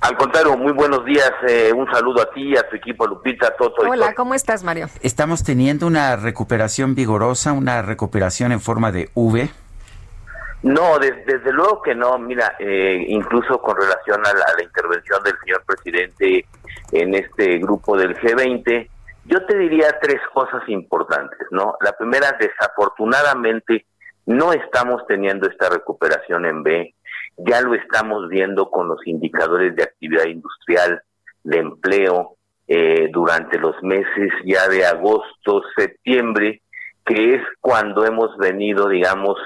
[0.00, 1.32] Al contrario, muy buenos días.
[1.48, 3.82] Eh, un saludo a ti, a tu equipo, Lupita, Toto.
[3.82, 4.86] Hola, ¿cómo estás, Mario?
[5.02, 9.50] ¿Estamos teniendo una recuperación vigorosa, una recuperación en forma de V?
[10.62, 12.16] No, desde luego que no.
[12.18, 16.46] Mira, eh, incluso con relación a la, intervención del señor presidente
[16.92, 18.88] en este grupo del G20,
[19.24, 21.74] yo te diría tres cosas importantes, ¿no?
[21.80, 23.84] La primera, desafortunadamente,
[24.26, 26.94] no estamos teniendo esta recuperación en B
[27.38, 31.02] ya lo estamos viendo con los indicadores de actividad industrial,
[31.44, 32.36] de empleo,
[32.66, 36.60] eh, durante los meses ya de agosto, septiembre,
[37.06, 39.38] que es cuando hemos venido, digamos,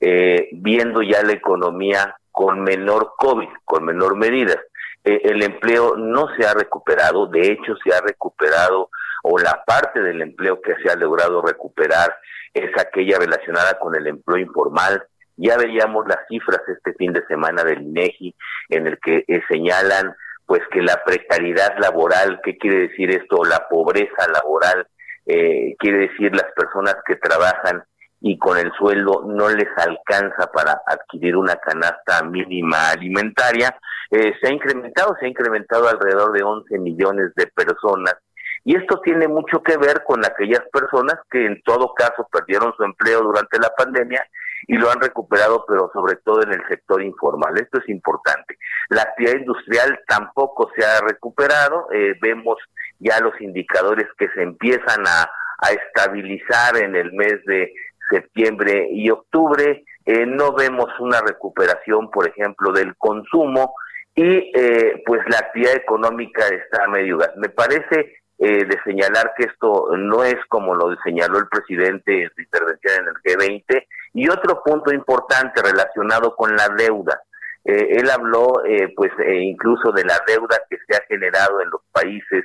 [0.00, 4.58] eh, viendo ya la economía con menor COVID, con menor medidas.
[5.04, 8.90] Eh, el empleo no se ha recuperado, de hecho se ha recuperado,
[9.22, 12.14] o la parte del empleo que se ha logrado recuperar
[12.52, 15.02] es aquella relacionada con el empleo informal,
[15.36, 18.34] ya veíamos las cifras este fin de semana del INEGI
[18.70, 20.14] en el que eh, señalan
[20.46, 23.44] pues que la precariedad laboral, ¿qué quiere decir esto?
[23.44, 24.86] La pobreza laboral,
[25.26, 27.82] eh, quiere decir las personas que trabajan
[28.20, 33.76] y con el sueldo no les alcanza para adquirir una canasta mínima alimentaria,
[34.10, 38.16] eh, se ha incrementado, se ha incrementado alrededor de 11 millones de personas.
[38.64, 42.84] Y esto tiene mucho que ver con aquellas personas que en todo caso perdieron su
[42.84, 44.24] empleo durante la pandemia
[44.66, 47.56] y lo han recuperado, pero sobre todo en el sector informal.
[47.56, 48.58] Esto es importante.
[48.88, 51.86] La actividad industrial tampoco se ha recuperado.
[51.92, 52.58] Eh, vemos
[52.98, 57.72] ya los indicadores que se empiezan a, a estabilizar en el mes de
[58.10, 59.84] septiembre y octubre.
[60.04, 63.74] Eh, no vemos una recuperación, por ejemplo, del consumo
[64.14, 67.32] y eh, pues la actividad económica está a medio gas.
[67.36, 72.30] Me parece eh, de señalar que esto no es como lo señaló el presidente en
[72.34, 73.86] su intervención en el G20.
[74.16, 77.22] Y otro punto importante relacionado con la deuda.
[77.64, 78.62] Eh, él habló
[78.96, 82.44] pues incluso de la deuda que se ha generado en los países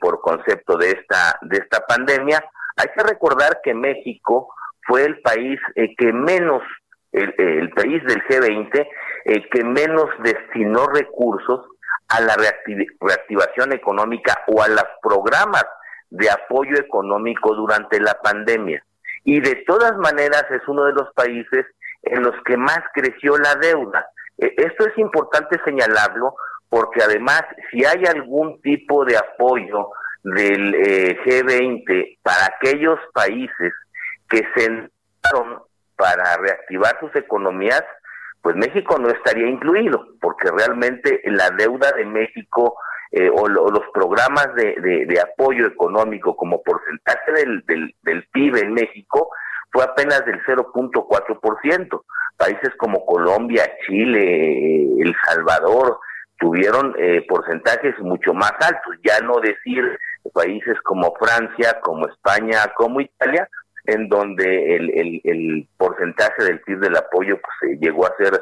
[0.00, 2.42] por concepto de esta de esta pandemia.
[2.76, 4.52] Hay que recordar que México
[4.86, 6.62] fue el país que menos
[7.12, 8.88] el, país del G20
[9.24, 11.66] eh, que menos destinó recursos
[12.08, 15.64] a la reactivación económica o a los programas
[16.10, 18.84] de apoyo económico durante la pandemia.
[19.24, 21.66] Y de todas maneras es uno de los países
[22.02, 24.06] en los que más creció la deuda.
[24.38, 26.34] E, esto es importante señalarlo
[26.68, 29.90] porque además si hay algún tipo de apoyo
[30.22, 33.72] del eh, G20 para aquellos países
[34.28, 34.88] que se
[35.96, 37.82] para reactivar sus economías,
[38.42, 42.76] pues México no estaría incluido, porque realmente la deuda de México
[43.12, 49.30] eh, o, los programas de, apoyo económico como porcentaje del, del, PIB en México
[49.70, 52.02] fue apenas del 0.4%.
[52.36, 56.00] Países como Colombia, Chile, El Salvador
[56.38, 59.98] tuvieron eh, porcentajes mucho más altos, ya no decir
[60.32, 63.48] países como Francia, como España, como Italia,
[63.84, 68.40] en donde el, el, porcentaje del PIB del apoyo pues, llegó a ser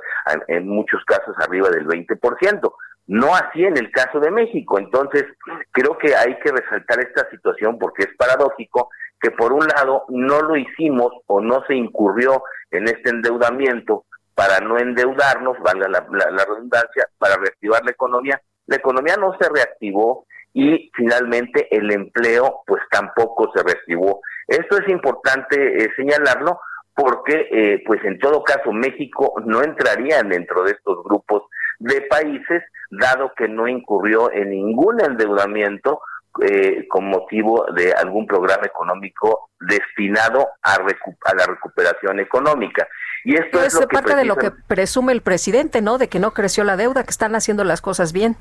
[0.48, 2.72] en muchos casos arriba del 20%.
[3.06, 4.78] No así en el caso de México.
[4.78, 5.24] Entonces,
[5.72, 8.90] creo que hay que resaltar esta situación porque es paradójico
[9.20, 14.04] que por un lado no lo hicimos o no se incurrió en este endeudamiento
[14.34, 18.40] para no endeudarnos, valga la redundancia, para reactivar la economía.
[18.66, 24.20] La economía no se reactivó y finalmente el empleo pues tampoco se reactivó.
[24.46, 26.60] Esto es importante eh, señalarlo
[26.94, 31.44] porque eh, pues en todo caso México no entraría dentro de estos grupos
[31.78, 36.00] de países dado que no incurrió en ningún endeudamiento
[36.42, 42.86] eh, con motivo de algún programa económico destinado a, a la recuperación económica.
[43.24, 45.98] Y esto es, lo que parte de lo que presume el presidente, ¿no?
[45.98, 48.36] De que no creció la deuda, que están haciendo las cosas bien.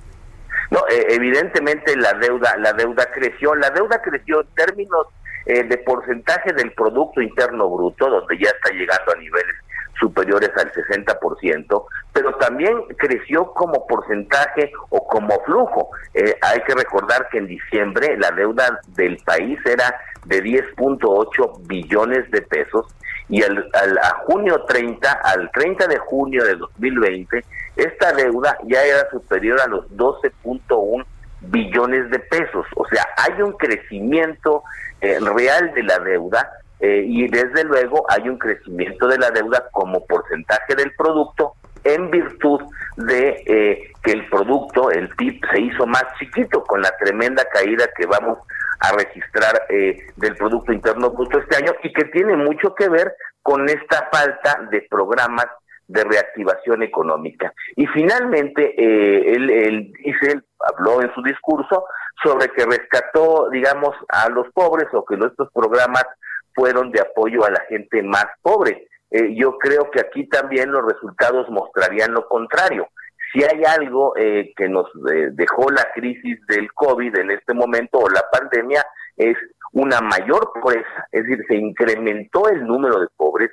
[0.72, 5.08] No, evidentemente la deuda, la deuda creció, la deuda creció en términos
[5.46, 9.56] eh, de porcentaje del Producto Interno Bruto, donde ya está llegando a niveles
[10.00, 15.90] superiores al 60%, pero también creció como porcentaje o como flujo.
[16.14, 22.30] Eh, hay que recordar que en diciembre la deuda del país era de 10.8 billones
[22.32, 22.86] de pesos
[23.28, 23.70] y al,
[24.02, 27.44] a junio 30, al 30 de junio de 2020,
[27.80, 31.06] esta deuda ya era superior a los 12.1
[31.42, 32.66] billones de pesos.
[32.76, 34.64] O sea, hay un crecimiento
[35.02, 36.50] eh, real de la deuda
[36.80, 41.54] eh, y desde luego hay un crecimiento de la deuda como porcentaje del producto
[41.84, 42.62] en virtud
[42.98, 47.88] de eh, que el producto, el PIB, se hizo más chiquito con la tremenda caída
[47.96, 48.40] que vamos
[48.82, 53.68] a registrar del Producto Interno Bruto este año y que tiene mucho que ver con
[53.68, 55.48] esta falta de programas
[55.90, 57.52] de reactivación económica.
[57.76, 61.86] Y finalmente, eh, él, él, dice, habló en su discurso
[62.24, 66.06] sobre que rescató, digamos, a los pobres o que nuestros programas
[66.54, 68.88] fueron de apoyo a la gente más pobre.
[69.10, 72.88] Eh, yo creo que aquí también los resultados mostrarían lo contrario.
[73.34, 74.88] Si hay algo eh, que nos
[75.32, 78.86] dejó la crisis del COVID en este momento o la pandemia
[79.18, 79.38] es
[79.72, 83.52] una mayor pobreza, es decir, se incrementó el número de pobres,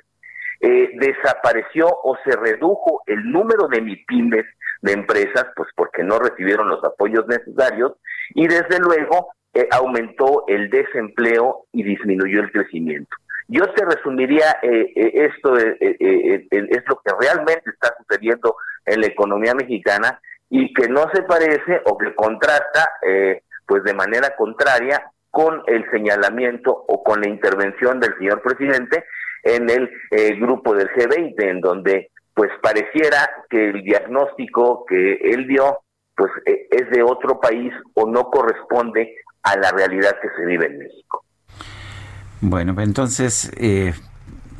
[0.59, 4.45] eh, desapareció o se redujo el número de MIPIMES,
[4.81, 7.93] de empresas, pues porque no recibieron los apoyos necesarios,
[8.35, 13.15] y desde luego eh, aumentó el desempleo y disminuyó el crecimiento.
[13.47, 18.55] Yo te resumiría, eh, esto es lo que realmente está sucediendo
[18.85, 20.19] en la economía mexicana
[20.49, 22.91] y que no se parece o que contrasta,
[23.65, 29.05] pues de manera contraria, con el señalamiento o con la intervención del señor presidente
[29.43, 35.47] en el eh, grupo del G20, en donde pues pareciera que el diagnóstico que él
[35.47, 35.79] dio
[36.15, 40.65] pues eh, es de otro país o no corresponde a la realidad que se vive
[40.65, 41.23] en México.
[42.41, 43.93] Bueno, entonces eh,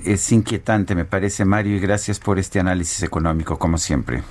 [0.03, 4.23] es inquietante, me parece, Mario, y gracias por este análisis económico, como siempre.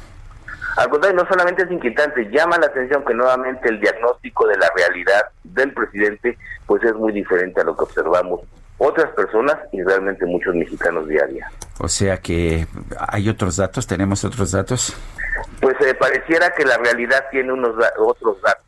[0.76, 4.68] Al contrario, no solamente es inquietante, llama la atención que nuevamente el diagnóstico de la
[4.76, 6.36] realidad del presidente
[6.66, 8.40] pues es muy diferente a lo que observamos
[8.78, 11.24] otras personas y realmente muchos mexicanos día.
[11.78, 12.66] O sea que
[13.08, 14.96] hay otros datos, tenemos otros datos.
[15.60, 18.64] Pues eh, pareciera que la realidad tiene unos otros datos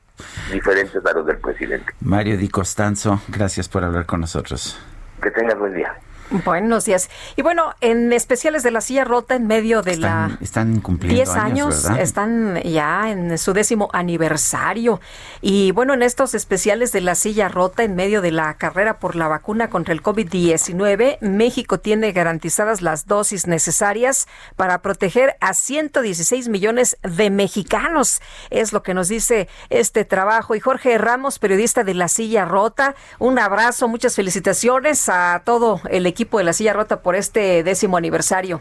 [0.52, 1.92] diferentes a los del presidente.
[2.00, 4.78] Mario Di Costanzo, gracias por hablar con nosotros.
[5.22, 5.94] Que tengas buen día.
[6.30, 7.08] Buenos días.
[7.36, 10.38] Y bueno, en especiales de la silla rota en medio de la...
[10.42, 15.00] Están cumpliendo 10 años, están ya en su décimo aniversario.
[15.40, 19.16] Y bueno, en estos especiales de la silla rota en medio de la carrera por
[19.16, 26.48] la vacuna contra el COVID-19, México tiene garantizadas las dosis necesarias para proteger a 116
[26.48, 28.20] millones de mexicanos.
[28.50, 30.54] Es lo que nos dice este trabajo.
[30.54, 36.04] Y Jorge Ramos, periodista de la silla rota, un abrazo, muchas felicitaciones a todo el
[36.04, 38.60] equipo equipo de la silla rota por este décimo aniversario.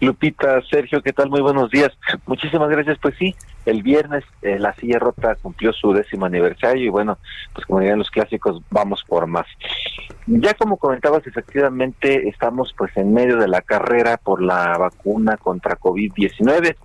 [0.00, 1.28] Lupita, Sergio, ¿qué tal?
[1.28, 1.90] Muy buenos días.
[2.26, 2.96] Muchísimas gracias.
[3.02, 3.34] Pues sí,
[3.66, 7.18] el viernes eh, la silla rota cumplió su décimo aniversario y bueno,
[7.52, 9.46] pues como dirían los clásicos, vamos por más.
[10.26, 15.78] Ya como comentabas, efectivamente estamos pues en medio de la carrera por la vacuna contra
[15.78, 16.76] COVID-19.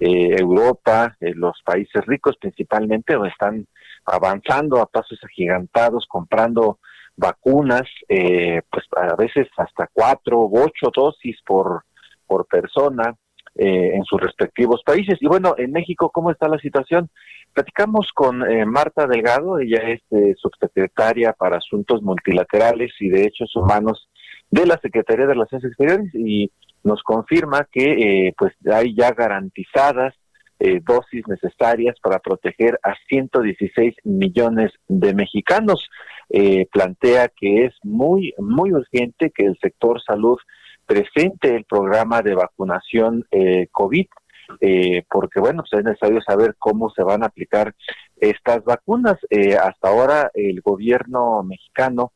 [0.00, 3.68] Eh, Europa, eh, los países ricos principalmente, están
[4.04, 6.80] avanzando a pasos agigantados, comprando
[7.16, 11.82] vacunas, eh, pues a veces hasta cuatro u ocho dosis por,
[12.26, 13.14] por persona
[13.54, 15.18] eh, en sus respectivos países.
[15.20, 17.10] Y bueno, en México, ¿cómo está la situación?
[17.52, 20.00] Platicamos con eh, Marta Delgado, ella es
[20.38, 24.08] subsecretaria para Asuntos Multilaterales y Derechos Humanos
[24.50, 26.50] de la Secretaría de Relaciones Exteriores y
[26.82, 30.14] nos confirma que pues hay ya garantizadas
[30.84, 35.88] dosis necesarias para proteger a 116 millones de mexicanos
[36.34, 40.38] eh, plantea que es muy, muy urgente que el sector salud
[40.86, 44.06] presente el programa de vacunación eh, COVID,
[44.60, 47.74] eh, porque bueno, pues es necesario saber cómo se van a aplicar
[48.16, 49.16] estas vacunas.
[49.30, 52.12] Eh, hasta ahora el gobierno mexicano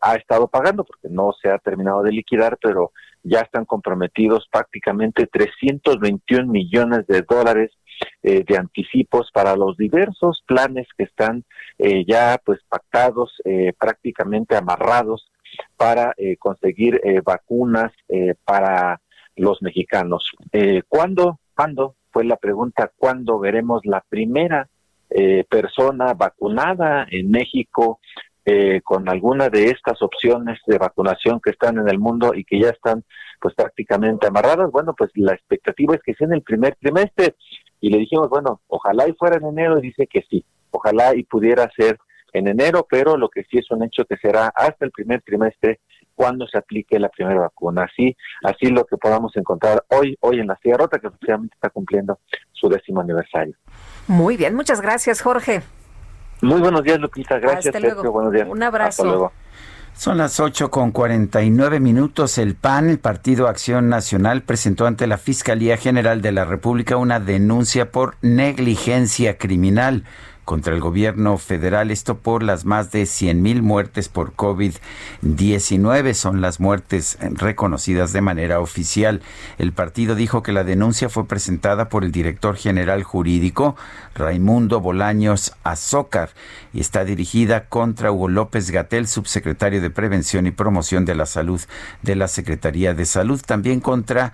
[0.00, 5.26] ha estado pagando, porque no se ha terminado de liquidar, pero ya están comprometidos prácticamente
[5.26, 7.70] 321 millones de dólares
[8.22, 11.44] eh, de anticipos para los diversos planes que están
[11.78, 15.30] eh, ya pues pactados, eh, prácticamente amarrados
[15.76, 17.92] para conseguir vacunas
[18.44, 19.00] para
[19.36, 20.28] los mexicanos.
[20.88, 21.38] ¿Cuándo?
[21.54, 21.94] ¿Cuándo?
[22.10, 24.68] Fue la pregunta, ¿cuándo veremos la primera
[25.48, 28.00] persona vacunada en México
[28.82, 32.70] con alguna de estas opciones de vacunación que están en el mundo y que ya
[32.70, 33.04] están
[33.40, 34.70] pues prácticamente amarradas.
[34.70, 37.36] Bueno, pues la expectativa es que sea en el primer trimestre
[37.80, 41.24] y le dijimos, bueno, ojalá y fuera en enero, y dice que sí, ojalá y
[41.24, 41.98] pudiera ser
[42.32, 45.80] en enero, pero lo que sí es un hecho que será hasta el primer trimestre
[46.14, 47.84] cuando se aplique la primera vacuna.
[47.84, 51.70] Así, así lo que podamos encontrar hoy, hoy en la Sierra Rota, que oficialmente está
[51.70, 52.18] cumpliendo
[52.52, 53.54] su décimo aniversario.
[54.08, 55.62] Muy bien, muchas gracias, Jorge.
[56.44, 57.38] Muy buenos días, Lupita.
[57.38, 58.12] Gracias, Sergio.
[58.12, 58.46] Buenos días.
[58.48, 59.02] Un abrazo.
[59.02, 59.32] Hasta luego.
[59.96, 62.38] Son las 8 con 49 minutos.
[62.38, 67.20] El PAN, el Partido Acción Nacional, presentó ante la Fiscalía General de la República una
[67.20, 70.04] denuncia por negligencia criminal
[70.44, 76.40] contra el gobierno federal, esto por las más de 100 mil muertes por COVID-19, son
[76.40, 79.22] las muertes reconocidas de manera oficial.
[79.58, 83.76] El partido dijo que la denuncia fue presentada por el director general jurídico,
[84.14, 86.30] Raimundo Bolaños Azócar,
[86.72, 91.60] y está dirigida contra Hugo López Gatel, subsecretario de Prevención y Promoción de la Salud
[92.02, 94.32] de la Secretaría de Salud, también contra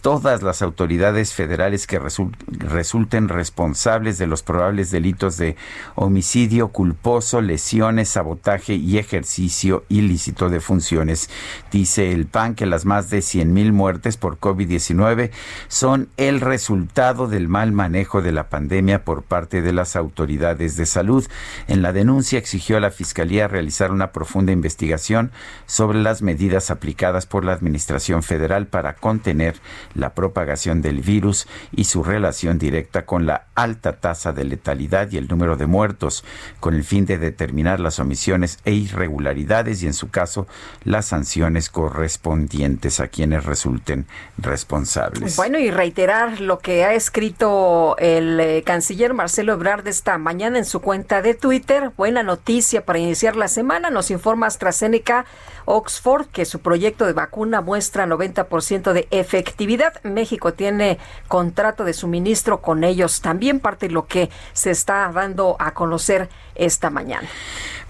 [0.00, 2.00] todas las autoridades federales que
[2.48, 5.56] resulten responsables de los probables delitos de
[5.94, 11.30] homicidio culposo, lesiones, sabotaje y ejercicio ilícito de funciones.
[11.72, 15.30] Dice el PAN que las más de 100 mil muertes por COVID-19
[15.68, 20.86] son el resultado del mal manejo de la pandemia por parte de las autoridades de
[20.86, 21.26] salud.
[21.68, 25.32] En la denuncia exigió a la Fiscalía realizar una profunda investigación
[25.66, 29.56] sobre las medidas aplicadas por la Administración Federal para contener
[29.96, 35.16] la propagación del virus y su relación directa con la alta tasa de letalidad y
[35.16, 36.24] el número de muertos,
[36.60, 40.46] con el fin de determinar las omisiones e irregularidades y, en su caso,
[40.84, 44.06] las sanciones correspondientes a quienes resulten
[44.38, 45.36] responsables.
[45.36, 50.64] Bueno, y reiterar lo que ha escrito el eh, canciller Marcelo Ebrard esta mañana en
[50.64, 51.90] su cuenta de Twitter.
[51.96, 55.24] Buena noticia para iniciar la semana, nos informa AstraZeneca
[55.66, 60.02] Oxford que su proyecto de vacuna muestra 90% de efectividad.
[60.02, 60.98] México tiene
[61.28, 63.20] contrato de suministro con ellos.
[63.20, 67.28] También parte de lo que se está dando a conocer esta mañana.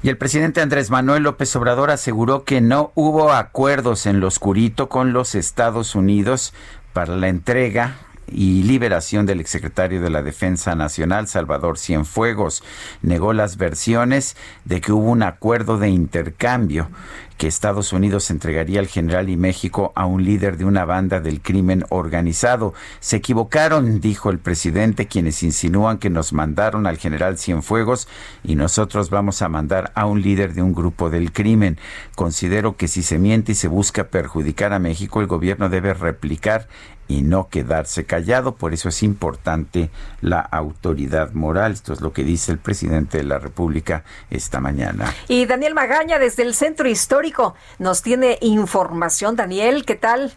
[0.03, 4.89] Y el presidente Andrés Manuel López Obrador aseguró que no hubo acuerdos en lo oscurito
[4.89, 6.53] con los Estados Unidos
[6.93, 7.97] para la entrega
[8.29, 12.63] y liberación del exsecretario de la Defensa Nacional, Salvador Cienfuegos.
[13.03, 16.89] Negó las versiones de que hubo un acuerdo de intercambio
[17.37, 21.41] que Estados Unidos entregaría al general y México a un líder de una banda del
[21.41, 22.75] crimen organizado.
[23.01, 28.09] Se equivocaron, dijo el presidente, quienes insinúan que nos mandaron al general Cienfuegos
[28.43, 31.79] y nosotros vamos a mandar a un líder de un grupo del crimen.
[32.15, 36.69] Considero que si se miente y se busca perjudicar a México, el gobierno debe replicar
[37.09, 38.55] y no quedarse callado.
[38.55, 41.73] Por eso es importante la autoridad moral.
[41.73, 45.13] Esto es lo que dice el presidente de la República esta mañana.
[45.29, 49.37] Y Daniel Magaña desde el Centro Histórico nos tiene información.
[49.37, 50.33] Daniel, ¿qué tal?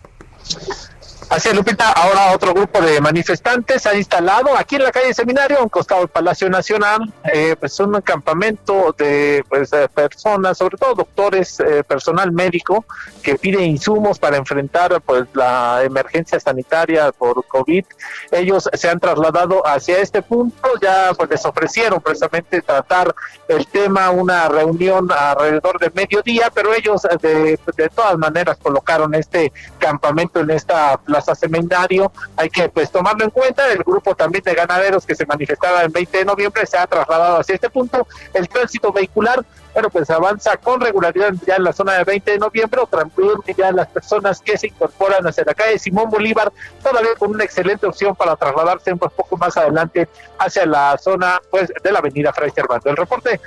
[1.27, 1.91] Así es, Lupita.
[1.91, 6.01] Ahora otro grupo de manifestantes ha instalado aquí en la calle Seminario, a un costado
[6.01, 12.31] del Palacio Nacional, eh, pues un campamento de pues, personas, sobre todo doctores, eh, personal
[12.31, 12.85] médico,
[13.21, 17.85] que pide insumos para enfrentar pues la emergencia sanitaria por COVID.
[18.31, 23.13] Ellos se han trasladado hacia este punto, ya pues les ofrecieron precisamente tratar
[23.47, 29.51] el tema, una reunión alrededor de mediodía, pero ellos de, de todas maneras colocaron este
[29.77, 33.71] campamento en esta plaza seminario, hay que pues tomarlo en cuenta.
[33.71, 37.39] El grupo también de ganaderos que se manifestaba el 20 de noviembre se ha trasladado
[37.39, 38.07] hacia este punto.
[38.33, 42.37] El tránsito vehicular, bueno, pues avanza con regularidad ya en la zona de 20 de
[42.37, 46.51] noviembre, o también ya las personas que se incorporan hacia la calle Simón Bolívar,
[46.83, 50.07] todavía con una excelente opción para trasladarse un poco más adelante
[50.37, 52.89] hacia la zona pues de la avenida Fray Servando.
[52.89, 53.39] El reporte,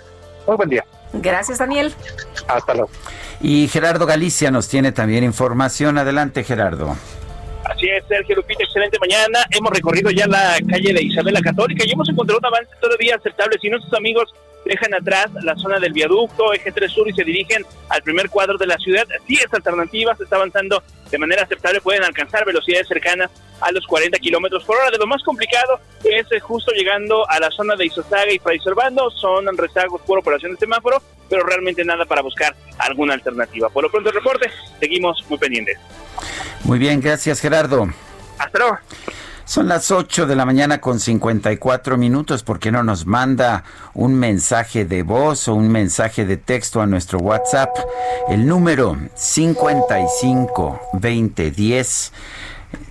[0.46, 0.84] muy buen día.
[1.12, 1.94] Gracias, Daniel.
[2.48, 2.90] Hasta luego.
[3.40, 5.98] Y Gerardo Galicia nos tiene también información.
[5.98, 6.96] Adelante, Gerardo.
[7.64, 9.38] Así es, Sergio Lupita, excelente mañana.
[9.50, 13.16] Hemos recorrido ya la calle de Isabel la Católica y hemos encontrado un avance todavía
[13.16, 13.56] aceptable.
[13.60, 14.34] Si nuestros amigos
[14.64, 18.58] dejan atrás la zona del viaducto, eje 3 sur y se dirigen al primer cuadro
[18.58, 22.88] de la ciudad, si es alternativa, se está avanzando de manera aceptable, pueden alcanzar velocidades
[22.88, 23.30] cercanas
[23.60, 24.90] a los 40 kilómetros por hora.
[24.90, 28.58] De lo más complicado es eh, justo llegando a la zona de Isosaga y Fray
[28.58, 33.68] Servando, son rezagos por operación de semáforo, pero realmente nada para buscar alguna alternativa.
[33.68, 35.78] Por lo pronto el reporte, seguimos muy pendientes.
[36.64, 37.88] Muy bien, gracias Gerardo.
[38.38, 38.78] Hasta luego.
[39.44, 42.44] Son las 8 de la mañana con 54 minutos.
[42.44, 46.86] ¿Por qué no nos manda un mensaje de voz o un mensaje de texto a
[46.86, 47.68] nuestro WhatsApp?
[48.28, 52.12] El número 55 20 10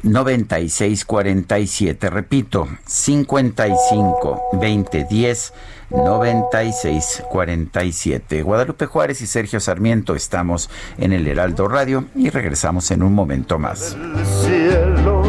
[0.03, 2.09] 96 47.
[2.09, 5.53] Repito, 55 20 10
[5.91, 8.43] 96 47.
[8.43, 13.59] Guadalupe Juárez y Sergio Sarmiento estamos en el Heraldo Radio y regresamos en un momento
[13.59, 13.97] más.
[14.41, 15.23] cielo,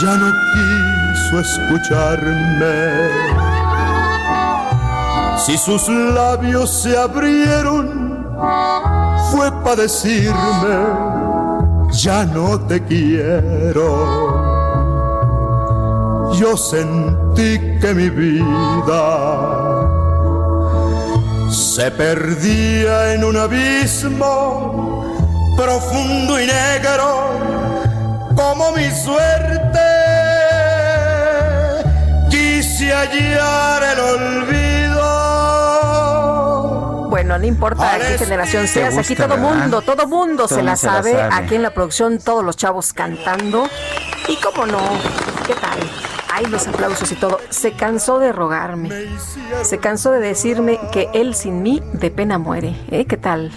[0.00, 2.78] Ya no quiso escucharme.
[5.36, 8.24] Si sus labios se abrieron,
[9.30, 10.76] fue para decirme,
[11.92, 14.39] ya no te quiero.
[16.34, 19.90] Yo sentí que mi vida
[21.50, 25.04] se perdía en un abismo
[25.56, 27.30] profundo y negro
[28.34, 29.78] como mi suerte.
[32.30, 34.70] Quise hallar el olvido.
[37.10, 41.20] Bueno, no importa qué generación seas, aquí todo mundo, todo mundo se la sabe.
[41.20, 43.68] Aquí en la producción todos los chavos cantando.
[44.28, 44.78] Y cómo no,
[45.46, 45.80] ¿qué tal?
[46.32, 47.38] Ay, los aplausos y todo.
[47.50, 48.90] Se cansó de rogarme.
[49.62, 52.76] Se cansó de decirme que él sin mí de pena muere.
[52.90, 53.04] ¿Eh?
[53.06, 53.50] ¿Qué tal?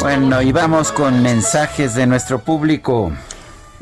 [0.00, 3.12] Bueno, y vamos con mensajes de nuestro público.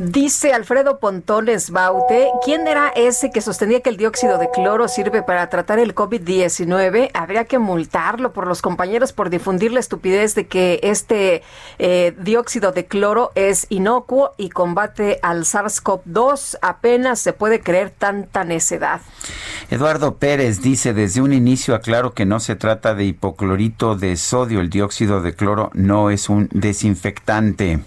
[0.03, 5.23] Dice Alfredo Pontones Baute, ¿quién era ese que sostenía que el dióxido de cloro sirve
[5.23, 7.11] para tratar el COVID-19?
[7.13, 11.43] Habría que multarlo por los compañeros por difundir la estupidez de que este
[11.79, 16.57] eh, dióxido de cloro es inocuo y combate al SARS-CoV-2.
[16.63, 19.03] Apenas se puede creer tanta necedad.
[19.69, 24.61] Eduardo Pérez dice, desde un inicio aclaro que no se trata de hipoclorito de sodio,
[24.61, 27.81] el dióxido de cloro no es un desinfectante.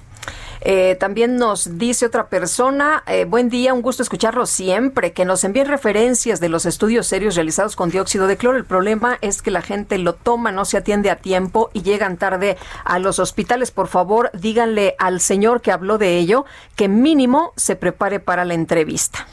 [0.66, 5.44] Eh, también nos dice otra persona, eh, buen día, un gusto escucharlo siempre, que nos
[5.44, 8.58] envíen referencias de los estudios serios realizados con dióxido de cloro.
[8.58, 12.16] El problema es que la gente lo toma, no se atiende a tiempo y llegan
[12.16, 13.72] tarde a los hospitales.
[13.72, 16.46] Por favor, díganle al señor que habló de ello
[16.78, 19.28] que mínimo se prepare para la entrevista.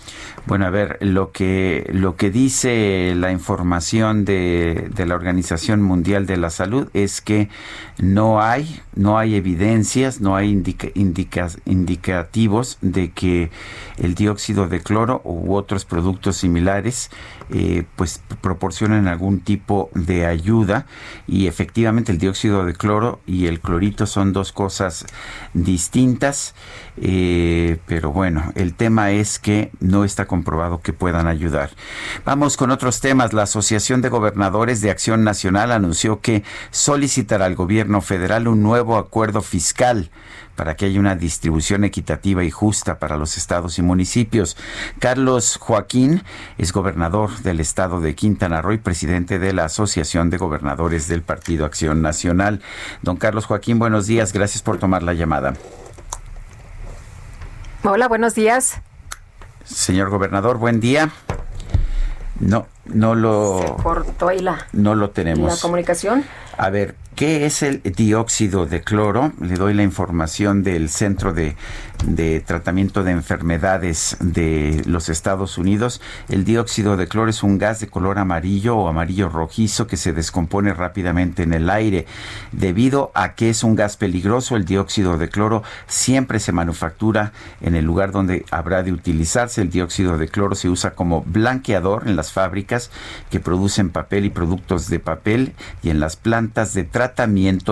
[0.46, 6.26] Bueno, a ver, lo que, lo que dice la información de, de la Organización Mundial
[6.26, 7.48] de la Salud es que
[7.98, 10.50] no hay, no hay evidencias, no hay
[11.64, 13.50] indicativos de que
[13.98, 17.10] el dióxido de cloro u otros productos similares
[17.52, 20.86] eh, pues proporcionan algún tipo de ayuda
[21.26, 25.04] y efectivamente el dióxido de cloro y el clorito son dos cosas
[25.52, 26.54] distintas,
[26.96, 31.70] eh, pero bueno, el tema es que no está comprobado que puedan ayudar.
[32.24, 33.32] Vamos con otros temas.
[33.32, 38.96] La Asociación de Gobernadores de Acción Nacional anunció que solicitará al gobierno federal un nuevo
[38.96, 40.10] acuerdo fiscal
[40.60, 44.58] para que haya una distribución equitativa y justa para los estados y municipios.
[44.98, 46.22] Carlos Joaquín
[46.58, 51.22] es gobernador del estado de Quintana Roo y presidente de la Asociación de Gobernadores del
[51.22, 52.62] Partido Acción Nacional.
[53.02, 54.32] Don Carlos Joaquín, buenos días.
[54.32, 55.54] Gracias por tomar la llamada.
[57.82, 58.80] Hola, buenos días.
[59.64, 61.10] Señor gobernador, buen día.
[62.40, 63.60] No, no lo.
[63.60, 64.66] Se cortó ahí la.
[64.72, 65.54] No lo tenemos.
[65.54, 66.24] La comunicación.
[66.56, 69.32] A ver, ¿qué es el dióxido de cloro?
[69.40, 71.54] Le doy la información del Centro de,
[72.46, 76.00] Tratamiento de Enfermedades de los Estados Unidos.
[76.28, 80.12] El dióxido de cloro es un gas de color amarillo o amarillo rojizo que se
[80.12, 82.06] descompone rápidamente en el aire.
[82.52, 87.74] Debido a que es un gas peligroso, el dióxido de cloro siempre se manufactura en
[87.74, 89.60] el lugar donde habrá de utilizarse.
[89.60, 92.90] El dióxido de cloro se usa como blanqueador en las fábricas
[93.30, 97.09] que producen papel y productos de papel y en las plantas de tratamiento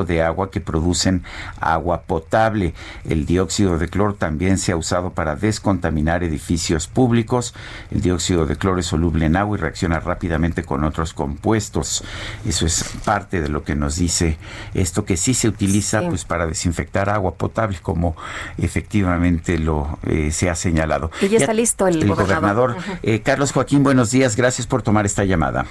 [0.06, 1.22] de agua que producen
[1.60, 2.74] agua potable.
[3.08, 7.54] El dióxido de cloro también se ha usado para descontaminar edificios públicos.
[7.90, 12.04] El dióxido de cloro es soluble en agua y reacciona rápidamente con otros compuestos.
[12.46, 14.38] Eso es parte de lo que nos dice
[14.74, 18.16] esto que sí se utiliza pues para desinfectar agua potable como
[18.58, 21.10] efectivamente lo eh, se ha señalado.
[21.20, 22.76] Y ya, está listo el, gobernador.
[23.02, 24.36] Eh, Carlos Joaquín, buenos días.
[24.36, 25.66] Gracias por tomar esta llamada.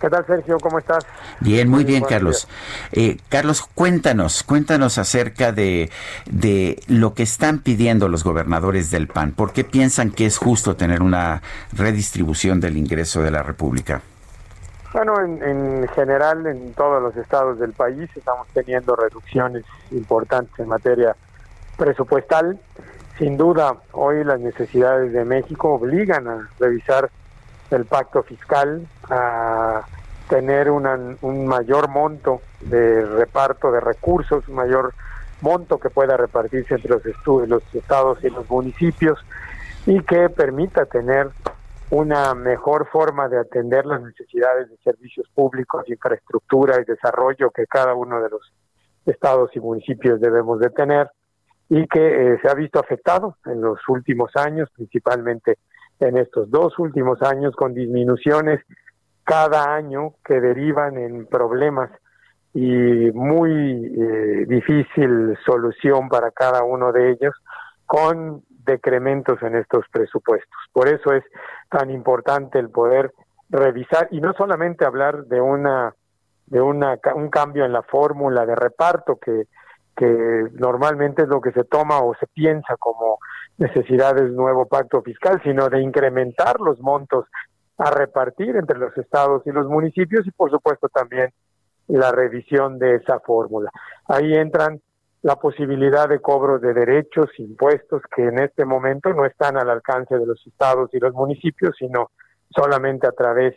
[0.00, 0.58] ¿Qué tal, Sergio?
[0.60, 1.06] ¿Cómo estás?
[1.40, 2.48] Bien, muy, bien, Carlos.
[2.92, 5.90] Eh, Carlos, cuéntanos, cuéntanos acerca de,
[6.26, 9.32] de lo que están pidiendo los gobernadores del PAN.
[9.32, 11.42] ¿Por qué piensan que es justo tener una
[11.72, 14.02] redistribución del ingreso de la República?
[14.92, 20.68] Bueno, en, en general, en todos los estados del país estamos teniendo reducciones importantes en
[20.68, 21.16] materia
[21.76, 22.58] presupuestal.
[23.18, 27.10] Sin duda, hoy las necesidades de México obligan a revisar
[27.70, 29.82] el pacto fiscal, a
[30.28, 34.92] tener un mayor monto de reparto de recursos, un mayor
[35.40, 39.24] monto que pueda repartirse entre los, los estados y los municipios
[39.86, 41.28] y que permita tener
[41.90, 47.94] una mejor forma de atender las necesidades de servicios públicos, infraestructura y desarrollo que cada
[47.94, 48.52] uno de los
[49.04, 51.08] estados y municipios debemos de tener
[51.68, 55.58] y que eh, se ha visto afectado en los últimos años, principalmente
[56.00, 58.60] en estos dos últimos años con disminuciones
[59.24, 61.90] cada año que derivan en problemas
[62.54, 67.34] y muy eh, difícil solución para cada uno de ellos
[67.84, 70.58] con decrementos en estos presupuestos.
[70.72, 71.24] Por eso es
[71.70, 73.12] tan importante el poder
[73.48, 75.94] revisar y no solamente hablar de una
[76.46, 79.46] de una, un cambio en la fórmula de reparto que,
[79.96, 83.18] que normalmente es lo que se toma o se piensa como
[83.58, 87.26] necesidades de nuevo pacto fiscal, sino de incrementar los montos
[87.78, 91.30] a repartir entre los estados y los municipios y por supuesto también
[91.88, 93.70] la revisión de esa fórmula.
[94.08, 94.80] Ahí entran
[95.22, 100.16] la posibilidad de cobro de derechos, impuestos que en este momento no están al alcance
[100.18, 102.10] de los estados y los municipios, sino
[102.50, 103.54] solamente a través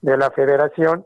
[0.00, 1.04] de la federación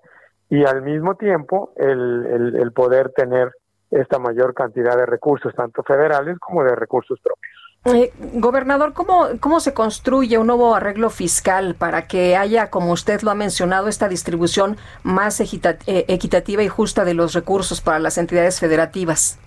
[0.49, 3.53] y al mismo tiempo el, el, poder tener
[3.91, 7.53] esta mayor cantidad de recursos, tanto federales como de recursos propios.
[7.85, 13.21] Eh, gobernador, ¿cómo, ¿cómo se construye un nuevo arreglo fiscal para que haya, como usted
[13.23, 18.19] lo ha mencionado, esta distribución más eh, equitativa y justa de los recursos para las
[18.19, 19.39] entidades federativas?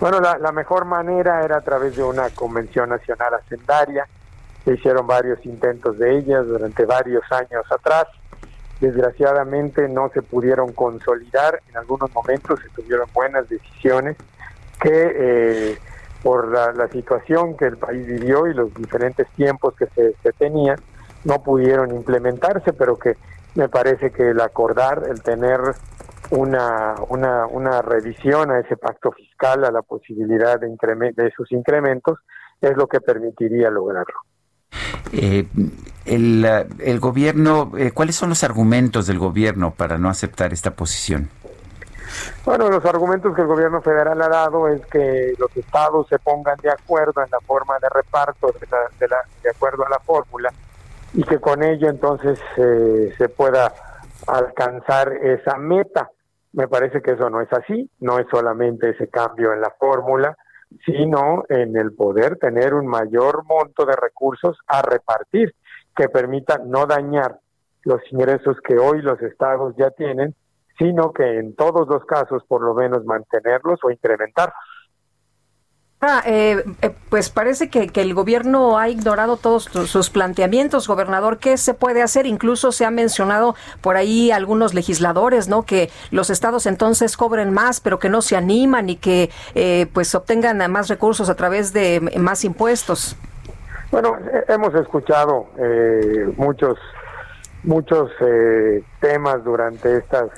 [0.00, 4.08] Bueno, la, la mejor manera era a través de una convención nacional hacendaria.
[4.64, 8.06] Se hicieron varios intentos de ellas durante varios años atrás
[8.80, 14.16] desgraciadamente no se pudieron consolidar, en algunos momentos se tuvieron buenas decisiones
[14.80, 15.78] que eh,
[16.22, 20.78] por la, situación que el país vivió y los diferentes tiempos que se, se tenían,
[21.24, 23.16] no pudieron implementarse, pero que
[23.54, 25.60] me parece que el acordar, el tener
[26.30, 32.18] una, una, una revisión a ese pacto fiscal, a la posibilidad de, de esos incrementos,
[32.60, 34.16] es lo que permitiría lograrlo.
[35.12, 35.46] Eh,
[36.04, 36.44] el,
[36.78, 41.28] el, gobierno, eh, ¿cuáles son los argumentos del gobierno para no aceptar esta posición?
[42.44, 46.56] Bueno, los argumentos que el gobierno federal ha dado es que los estados se pongan
[46.62, 50.52] de acuerdo en la forma de reparto, de, la, de, acuerdo a la fórmula,
[51.12, 53.72] y que con ello entonces eh, se pueda
[54.26, 56.10] alcanzar esa meta.
[56.52, 60.36] Me parece que eso no es así, no es solamente ese cambio en la fórmula,
[60.84, 65.54] sino en el poder tener un mayor monto de recursos a repartir
[65.94, 67.38] que permita no dañar
[67.82, 70.34] los ingresos que hoy los estados ya tienen,
[70.78, 74.56] sino que en todos los casos por lo menos mantenerlos o incrementarlos.
[75.98, 81.38] Ah, eh, eh, pues parece que, el gobierno ha ignorado todos sus planteamientos, gobernador.
[81.38, 82.26] ¿Qué se puede hacer?
[82.26, 85.62] Incluso se ha mencionado por ahí algunos legisladores, ¿no?
[85.62, 90.14] Que los estados entonces cobren más, pero que no se animan y que eh, pues
[90.14, 93.16] obtengan más recursos a través de más impuestos.
[93.90, 94.18] Bueno,
[94.48, 95.48] hemos escuchado
[96.36, 96.76] muchos
[97.62, 98.10] muchos
[99.00, 100.30] temas durante estas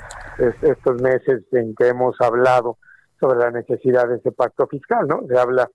[0.61, 2.77] estos meses en que hemos hablado
[3.19, 5.21] sobre la necesidad de ese pacto fiscal, ¿no?
[5.27, 5.69] Se habla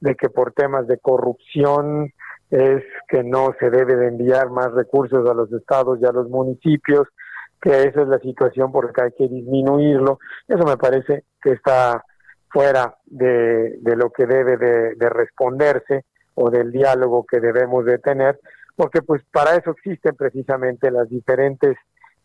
[0.00, 2.12] de que por temas de corrupción
[2.50, 6.28] es que no se debe de enviar más recursos a los estados y a los
[6.28, 7.06] municipios,
[7.60, 10.18] que esa es la situación porque hay que disminuirlo.
[10.48, 12.04] Eso me parece que está
[12.48, 16.04] fuera de, de lo que debe de, de responderse
[16.34, 18.40] o del diálogo que debemos de tener,
[18.74, 21.76] porque pues para eso existen precisamente las diferentes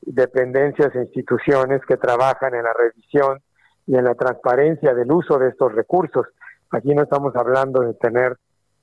[0.01, 3.39] dependencias e instituciones que trabajan en la revisión
[3.87, 6.27] y en la transparencia del uso de estos recursos.
[6.71, 8.37] Aquí no estamos hablando de tener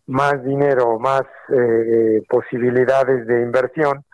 [0.06, 4.04] más dinero o más eh, posibilidades de inversión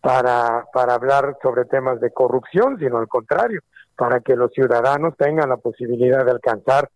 [0.00, 3.60] para, para hablar sobre temas de corrupción, sino al contrario,
[3.96, 6.88] para que los ciudadanos tengan la posibilidad de alcanzar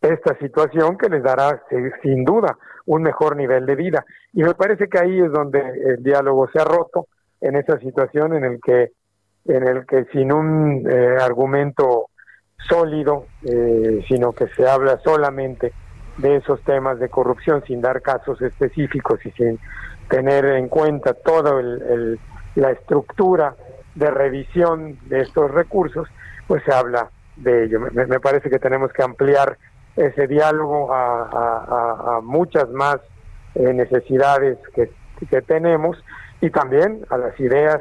[0.00, 1.62] esta situación que les dará
[2.02, 2.56] sin duda
[2.86, 4.04] un mejor nivel de vida.
[4.32, 7.08] Y me parece que ahí es donde el diálogo se ha roto,
[7.40, 8.92] en esa situación en el que,
[9.44, 12.06] en el que sin un eh, argumento
[12.58, 15.72] sólido, eh, sino que se habla solamente
[16.16, 19.58] de esos temas de corrupción sin dar casos específicos y sin
[20.08, 22.18] tener en cuenta toda el,
[22.54, 23.54] la estructura
[23.94, 26.08] de revisión de estos recursos,
[26.46, 27.80] pues se habla de ello.
[27.92, 29.58] Me, parece que tenemos que ampliar
[29.96, 32.98] ese diálogo a, muchas más
[33.54, 34.90] eh, necesidades que,
[35.30, 36.02] que, tenemos
[36.40, 37.80] y también a las ideas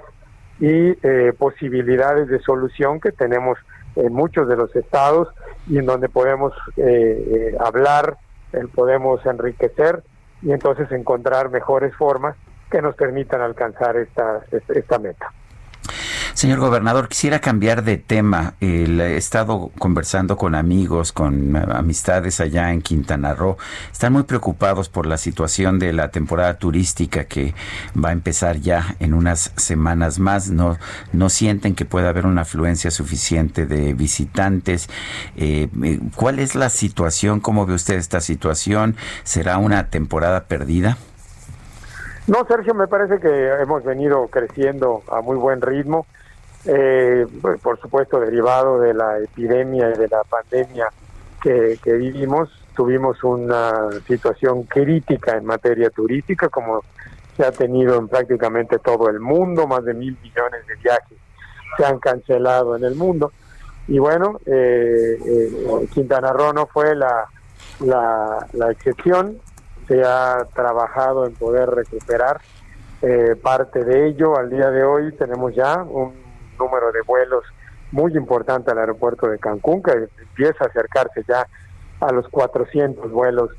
[0.60, 3.57] y eh, posibilidades de solución que tenemos
[3.95, 5.30] en muchos de los estados
[5.67, 8.17] y en donde podemos eh, eh, hablar,
[8.73, 10.03] podemos enriquecer
[10.41, 12.35] y entonces encontrar mejores formas
[12.72, 15.31] que nos permitan alcanzar esta, esta meta.
[16.36, 18.56] Señor gobernador, quisiera cambiar de tema.
[18.60, 23.56] he estado conversando con amigos, con amistades allá en Quintana Roo.
[23.90, 27.53] Están muy preocupados por la situación de la temporada turística que
[27.95, 30.49] va a empezar ya en unas semanas más.
[30.49, 30.76] No,
[31.14, 34.90] no sienten que pueda haber una afluencia suficiente de visitantes.
[35.38, 37.40] Eh, eh, ¿Cuál es la situación?
[37.40, 38.98] ¿Cómo ve usted esta situación?
[39.24, 40.98] ¿Será una temporada perdida?
[42.28, 46.06] No, Sergio, me parece que hemos venido creciendo a muy buen ritmo
[46.66, 47.26] eh,
[47.62, 50.88] por supuesto derivado de la epidemia y de la pandemia
[51.42, 56.82] que, vivimos, tuvimos una situación crítica en materia turística, como
[57.38, 61.18] se ha tenido en prácticamente todo el mundo, más de mil millones de viajes
[61.78, 63.32] se han cancelado en el mundo.
[63.88, 67.26] Y bueno, eh, eh, Quintana Roo no fue la,
[67.82, 69.38] la, la, excepción,
[69.88, 72.42] se ha trabajado en poder recuperar
[73.02, 74.38] eh, parte de ello.
[74.38, 76.24] Al día de hoy tenemos ya un
[76.57, 77.44] número de vuelos
[77.91, 81.48] muy importante al aeropuerto de Cancún, que empieza a acercarse ya
[82.02, 83.52] a los 400 vuelos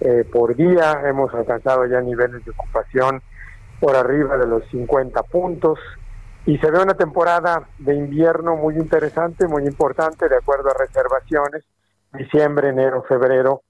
[0.00, 1.02] eh, por día.
[1.04, 3.22] Hemos alcanzado ya niveles de ocupación
[3.80, 5.78] por arriba de los 50 puntos.
[6.46, 11.64] Y se ve una temporada de invierno muy interesante, muy importante, de acuerdo a reservaciones.
[12.12, 13.62] Diciembre, enero, febrero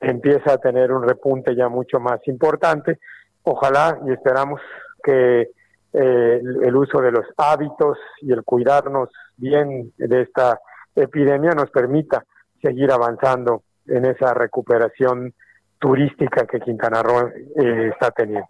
[0.00, 2.98] empieza a tener un repunte ya mucho más importante.
[3.42, 4.60] Ojalá y esperamos
[5.02, 5.50] que
[5.98, 9.08] eh, el uso de los hábitos y el cuidarnos
[9.38, 10.60] bien de esta
[10.94, 12.22] epidemia nos permita
[12.60, 15.32] seguir avanzando en esa recuperación
[15.78, 18.46] turística que Quintana Roo eh, está teniendo.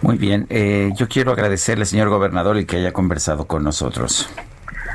[0.00, 4.32] Muy bien, eh, yo quiero agradecerle, señor gobernador, y que haya conversado con nosotros.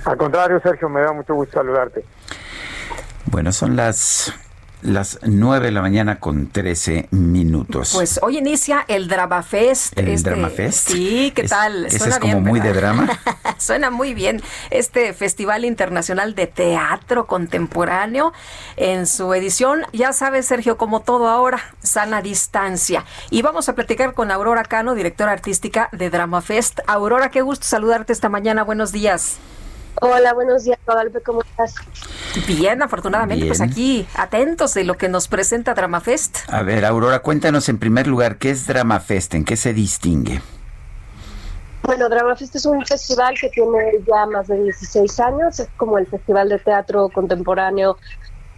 [0.06, 2.06] Al contrario, Sergio, me da mucho gusto saludarte.
[3.26, 4.34] Bueno, son las
[4.84, 7.92] las 9 de la mañana con 13 minutos.
[7.94, 9.98] Pues hoy inicia el Drama Fest.
[9.98, 10.90] ¿El este, Drama Fest?
[10.90, 11.86] Sí, ¿qué tal?
[11.86, 13.08] Ese es como muy de drama.
[13.58, 14.42] Suena muy bien.
[14.70, 18.34] Este Festival Internacional de Teatro Contemporáneo
[18.76, 23.06] en su edición, ya sabes, Sergio, como todo ahora, sana distancia.
[23.30, 26.80] Y vamos a platicar con Aurora Cano, directora artística de Drama Fest.
[26.88, 28.64] Aurora, qué gusto saludarte esta mañana.
[28.64, 29.38] Buenos días.
[30.06, 31.76] Hola, buenos días, Guadalupe, ¿cómo estás?
[32.46, 36.40] Bien, afortunadamente, pues aquí atentos de lo que nos presenta DramaFest.
[36.50, 39.36] A ver, Aurora, cuéntanos en primer lugar, ¿qué es DramaFest?
[39.36, 40.42] ¿En qué se distingue?
[41.84, 46.06] Bueno, DramaFest es un festival que tiene ya más de 16 años, es como el
[46.06, 47.98] festival de teatro contemporáneo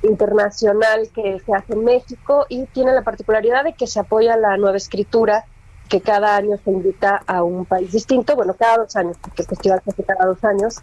[0.01, 4.57] internacional que se hace en México y tiene la particularidad de que se apoya la
[4.57, 5.45] nueva escritura
[5.89, 9.47] que cada año se invita a un país distinto, bueno, cada dos años, porque el
[9.47, 10.75] festival se hace cada dos años,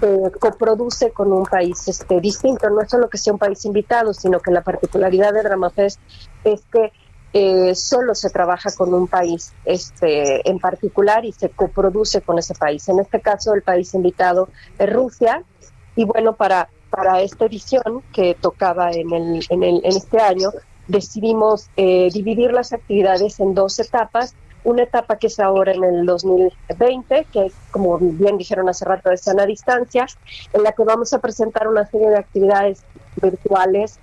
[0.00, 2.70] se coproduce con un país este, distinto.
[2.70, 6.00] No es solo que sea un país invitado, sino que la particularidad de DramaFest
[6.44, 6.92] es que
[7.34, 12.54] eh, solo se trabaja con un país este, en particular y se coproduce con ese
[12.54, 12.88] país.
[12.88, 14.48] En este caso, el país invitado
[14.78, 15.44] es Rusia.
[15.94, 20.50] Y bueno, para, para esta edición que tocaba en, el, en, el, en este año,
[20.88, 24.34] decidimos eh, dividir las actividades en dos etapas.
[24.64, 29.16] Una etapa que es ahora en el 2020, que como bien dijeron hace rato, de
[29.16, 30.06] sana distancia,
[30.52, 32.82] en la que vamos a presentar una serie de actividades
[33.22, 33.98] virtuales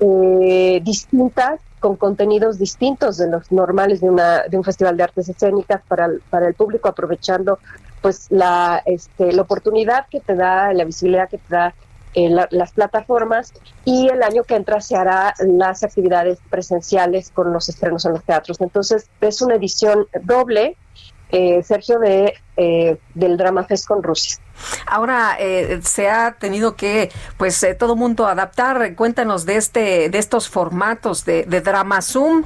[0.00, 5.28] eh, distintas, con contenidos distintos de los normales de, una, de un festival de artes
[5.28, 7.58] escénicas para el, para el público, aprovechando
[8.02, 11.74] pues la, este, la oportunidad que te da, la visibilidad que te da
[12.14, 13.52] las plataformas
[13.84, 18.24] y el año que entra se hará las actividades presenciales con los estrenos en los
[18.24, 18.60] teatros.
[18.60, 20.76] Entonces es una edición doble,
[21.30, 24.38] eh, Sergio, de eh, del Drama Fest con Rusia.
[24.86, 28.94] Ahora eh, se ha tenido que, pues, todo mundo adaptar.
[28.96, 32.44] Cuéntanos de este, de estos formatos de, de Drama Zoom.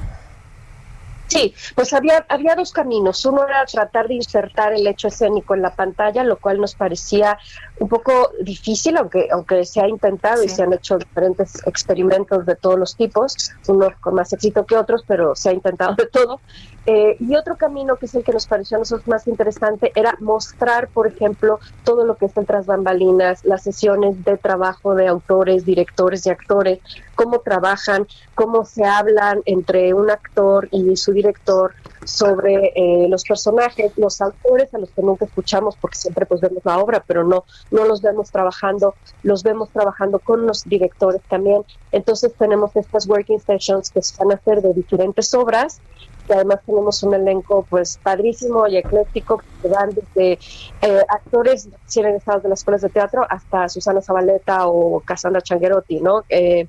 [1.26, 3.24] Sí, pues había, había dos caminos.
[3.24, 7.38] Uno era tratar de insertar el hecho escénico en la pantalla, lo cual nos parecía
[7.80, 12.54] un poco difícil, aunque, aunque se ha intentado y se han hecho diferentes experimentos de
[12.54, 16.40] todos los tipos, unos con más éxito que otros, pero se ha intentado de todo.
[16.86, 20.16] Eh, y otro camino que es el que nos pareció a nosotros más interesante era
[20.20, 25.08] mostrar, por ejemplo, todo lo que es el tras bambalinas, las sesiones de trabajo de
[25.08, 26.80] autores, directores y actores,
[27.14, 31.74] cómo trabajan, cómo se hablan entre un actor y su director
[32.04, 36.64] sobre eh, los personajes, los autores a los que nunca escuchamos porque siempre pues vemos
[36.64, 41.64] la obra, pero no no los vemos trabajando, los vemos trabajando con los directores también.
[41.92, 45.80] Entonces tenemos estas working sessions que se van a hacer de diferentes obras
[46.26, 50.38] que además tenemos un elenco pues padrísimo y ecléctico que van desde
[50.82, 56.00] eh, actores recién estados de las escuelas de teatro hasta Susana Zabaleta o Cassandra Changuerotti,
[56.00, 56.24] ¿no?
[56.28, 56.66] Eh,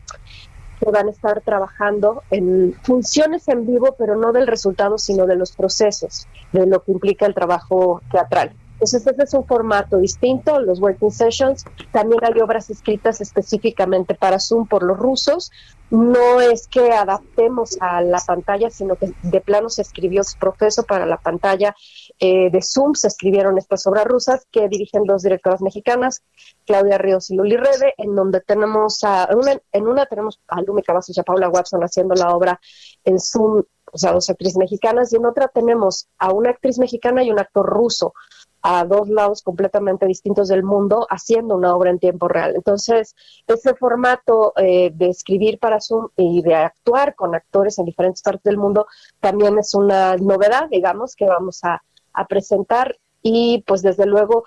[0.85, 5.35] que van a estar trabajando en funciones en vivo, pero no del resultado, sino de
[5.35, 8.51] los procesos, de lo que implica el trabajo teatral.
[8.75, 11.63] Entonces, este es un formato distinto, los working sessions.
[11.93, 15.49] También hay obras escritas específicamente para Zoom por los rusos.
[15.91, 20.83] No es que adaptemos a la pantalla, sino que de plano se escribió su proceso
[20.83, 21.73] para la pantalla
[22.19, 22.95] eh, de Zoom.
[22.95, 26.23] Se escribieron estas obras rusas que dirigen dos directoras mexicanas,
[26.65, 30.83] Claudia Ríos y Luli Rede, en donde tenemos a, una, en una tenemos a Lumi
[30.83, 32.59] Cavazos y a Paula Watson haciendo la obra
[33.05, 33.63] en Zoom
[33.95, 37.39] o sea, dos actrices mexicanas, y en otra tenemos a una actriz mexicana y un
[37.39, 38.13] actor ruso
[38.61, 42.55] a dos lados completamente distintos del mundo haciendo una obra en tiempo real.
[42.55, 43.15] Entonces,
[43.47, 48.43] ese formato eh, de escribir para Zoom y de actuar con actores en diferentes partes
[48.43, 48.87] del mundo
[49.21, 51.81] también es una novedad, digamos, que vamos a,
[52.29, 54.45] presentar y pues desde luego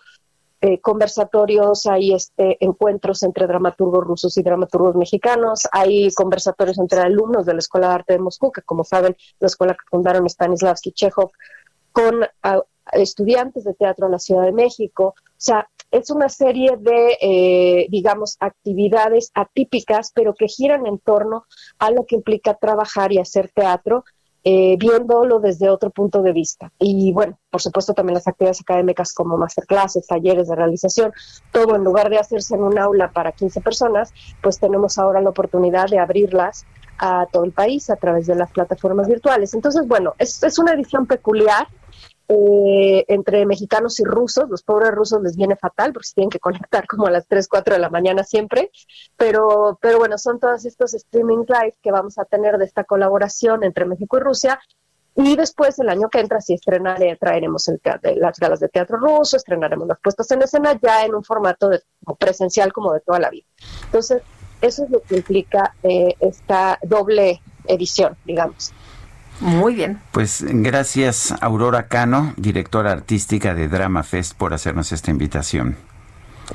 [0.60, 7.47] eh, conversatorios, hay este, encuentros entre dramaturgos rusos y dramaturgos mexicanos, hay conversatorios entre alumnos
[7.47, 10.93] de la Escuela de Arte de Moscú, que como saben, la escuela que fundaron Stanislavski
[10.93, 11.30] Chekhov,
[11.93, 12.26] con
[12.93, 15.14] estudiantes de teatro en la Ciudad de México.
[15.16, 21.44] O sea, es una serie de, eh, digamos, actividades atípicas, pero que giran en torno
[21.78, 24.05] a lo que implica trabajar y hacer teatro,
[24.44, 26.73] eh, viéndolo desde otro punto de vista.
[26.78, 31.12] Y bueno, por supuesto también las actividades académicas como masterclasses, talleres de realización,
[31.52, 34.12] todo en lugar de hacerse en un aula para 15 personas,
[34.43, 36.66] pues tenemos ahora la oportunidad de abrirlas
[36.98, 39.55] a todo el país a través de las plataformas virtuales.
[39.55, 41.69] Entonces, bueno, es, es una edición peculiar
[42.28, 44.48] eh, entre mexicanos y rusos.
[44.50, 47.48] Los pobres rusos les viene fatal porque se tienen que conectar como a las 3,
[47.48, 48.70] 4 de la mañana siempre.
[49.16, 53.64] Pero, pero bueno, son todos estos streaming live que vamos a tener de esta colaboración
[53.64, 54.60] entre México y Rusia.
[55.14, 57.80] Y después, el año que entra, sí estrenaré, traeremos el
[58.16, 61.82] las galas de teatro ruso, estrenaremos las puestas en escena ya en un formato de,
[62.20, 63.46] presencial como de toda la vida.
[63.86, 64.22] Entonces,
[64.60, 68.72] eso es lo que implica eh, esta doble edición, digamos.
[69.40, 70.01] Muy bien.
[70.12, 75.77] Pues gracias Aurora Cano, directora artística de Drama Fest, por hacernos esta invitación.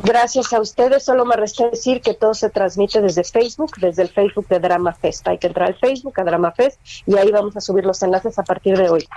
[0.02, 1.06] Gracias a ustedes.
[1.06, 4.94] Solo me resta decir que todo se transmite desde Facebook, desde el Facebook de Drama
[4.94, 5.28] Fest.
[5.28, 8.40] Hay que entrar al Facebook, a Drama Fest, y ahí vamos a subir los enlaces
[8.40, 9.08] a partir de hoy.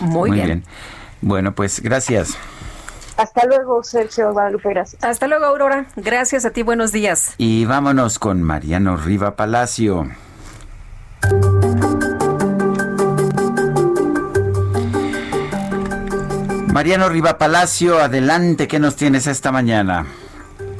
[0.00, 0.64] Muy, bien.
[1.20, 2.36] Bueno, pues gracias.
[3.16, 5.04] Hasta luego, Sergio Guadalupe, gracias.
[5.04, 5.86] Hasta luego, Aurora.
[5.94, 7.34] Gracias a ti, buenos días.
[7.38, 10.08] Y vámonos con Mariano Riva Palacio.
[16.74, 20.06] Mariano Riva Palacio, adelante, ¿qué nos tienes esta mañana?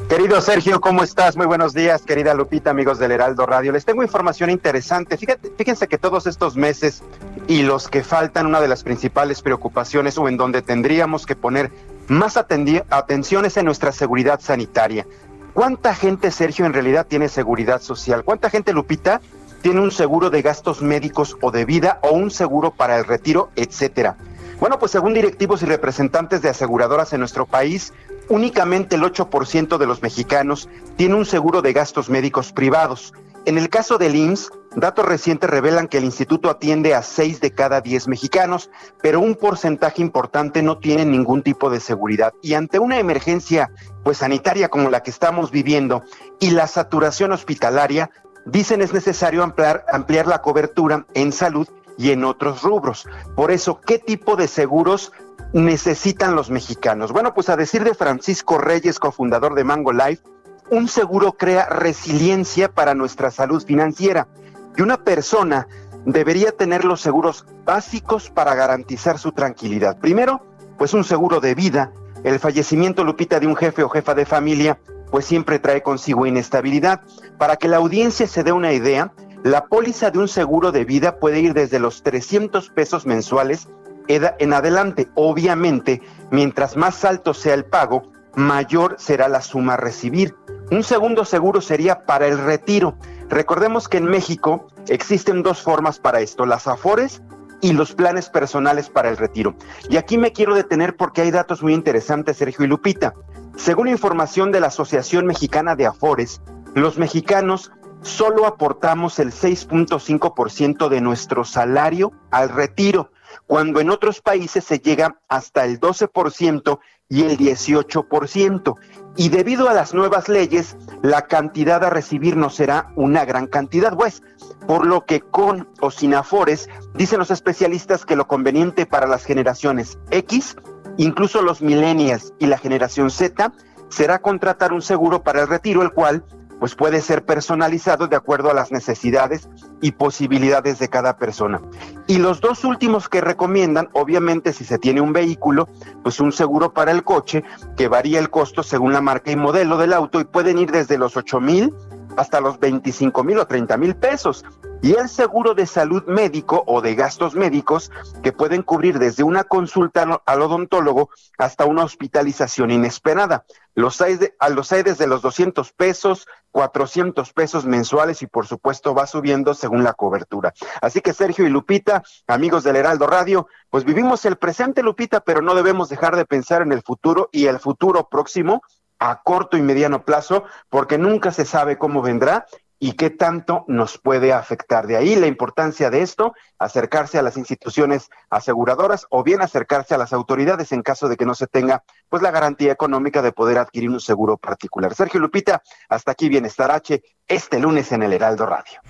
[0.09, 1.37] Querido Sergio, ¿cómo estás?
[1.37, 3.71] Muy buenos días, querida Lupita, amigos del Heraldo Radio.
[3.71, 5.17] Les tengo información interesante.
[5.17, 7.05] Fíjate, fíjense que todos estos meses
[7.47, 11.71] y los que faltan, una de las principales preocupaciones o en donde tendríamos que poner
[12.09, 15.07] más atención es en nuestra seguridad sanitaria.
[15.53, 18.25] ¿Cuánta gente, Sergio, en realidad tiene seguridad social?
[18.25, 19.21] ¿Cuánta gente, Lupita,
[19.63, 23.51] tiene un seguro de gastos médicos o de vida o un seguro para el retiro,
[23.55, 24.17] etcétera?
[24.65, 27.93] Bueno, pues según directivos y representantes de aseguradoras en nuestro país,
[28.31, 33.13] únicamente el 8% de los mexicanos tiene un seguro de gastos médicos privados.
[33.45, 37.51] En el caso del IMSS, datos recientes revelan que el instituto atiende a 6 de
[37.51, 38.71] cada 10 mexicanos,
[39.03, 42.33] pero un porcentaje importante no tiene ningún tipo de seguridad.
[42.41, 43.71] Y ante una emergencia
[44.03, 46.05] pues sanitaria como la que estamos viviendo
[46.41, 48.09] y la saturación hospitalaria,
[48.47, 53.07] dicen es necesario ampliar, ampliar la cobertura en salud y en otros rubros.
[53.35, 55.13] Por eso, ¿qué tipo de seguros
[55.53, 57.13] necesitan los mexicanos?
[57.13, 60.23] Bueno, pues a decir de Francisco Reyes, cofundador de Mango Life,
[60.71, 64.29] un seguro crea resiliencia para nuestra salud financiera
[64.77, 65.69] y una persona
[66.05, 69.99] debería tener los seguros básicos para garantizar su tranquilidad.
[69.99, 70.43] Primero,
[70.79, 71.93] pues un seguro de vida.
[72.25, 74.79] El fallecimiento, Lupita, de un jefe o jefa de familia,
[75.11, 77.03] pues siempre trae consigo inestabilidad.
[77.39, 79.13] Para que la audiencia se dé una idea,
[79.45, 83.69] la póliza de un seguro de vida puede ir desde los 300 pesos mensuales
[84.09, 85.11] en adelante.
[85.15, 86.01] Obviamente,
[86.31, 90.35] mientras más alto sea el pago, mayor será la suma a recibir.
[90.71, 92.97] Un segundo seguro sería para el retiro.
[93.29, 97.21] Recordemos que en México existen dos formas para esto, las AFORES
[97.61, 99.57] y los planes personales para el retiro.
[99.91, 103.13] Y aquí me quiero detener porque hay datos muy interesantes, Sergio y Lupita.
[103.57, 106.41] Según información de la Asociación Mexicana de Afores,
[106.75, 107.73] los mexicanos
[108.05, 113.11] solo aportamos el 6.5% de nuestro salario al retiro,
[113.47, 116.79] cuando en otros países se llega hasta el 12%
[117.09, 118.75] y el 18%.
[119.17, 123.97] Y debido a las nuevas leyes, la cantidad a recibir no será una gran cantidad,
[123.97, 124.23] pues,
[124.67, 129.25] por lo que con o sin afores, dicen los especialistas que lo conveniente para las
[129.25, 130.57] generaciones X,
[130.97, 133.53] incluso los millennials y la generación Z,
[133.89, 136.25] será contratar un seguro para el retiro, el cual
[136.65, 139.51] pues puede ser personalizado de acuerdo a las necesidades
[139.83, 141.61] y posibilidades de cada persona.
[142.07, 145.69] Y los dos últimos que recomiendan, obviamente si se tiene un vehículo,
[146.03, 147.45] pues un seguro para el coche
[147.77, 150.97] que varía el costo según la marca y modelo del auto y pueden ir desde
[150.97, 151.75] los 8 mil
[152.17, 154.45] hasta los 25 mil o 30 mil pesos.
[154.83, 157.91] y el seguro de salud médico o de gastos médicos
[158.23, 161.09] que pueden cubrir desde una consulta al odontólogo
[161.39, 163.47] hasta una hospitalización inesperada.
[163.75, 168.95] Los hay, a los hay desde los 200 pesos, 400 pesos mensuales y por supuesto
[168.95, 170.53] va subiendo según la cobertura.
[170.83, 175.41] Así que Sergio y Lupita, amigos del Heraldo Radio, pues vivimos el presente Lupita, pero
[175.41, 178.61] no debemos dejar de pensar en el futuro y el futuro próximo
[179.05, 182.47] a corto y mediano plazo, porque nunca se sabe cómo vendrá
[182.79, 184.87] y qué tanto nos puede afectar.
[184.87, 189.99] De ahí la importancia de esto, acercarse a las instituciones aseguradoras o bien acercarse a
[189.99, 193.59] las autoridades en caso de que no se tenga pues la garantía económica de poder
[193.59, 194.95] adquirir un seguro particular.
[194.95, 198.81] Sergio Lupita, hasta aquí Bienestar H, este lunes en el Heraldo Radio.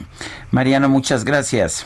[0.53, 1.85] Mariano, muchas gracias.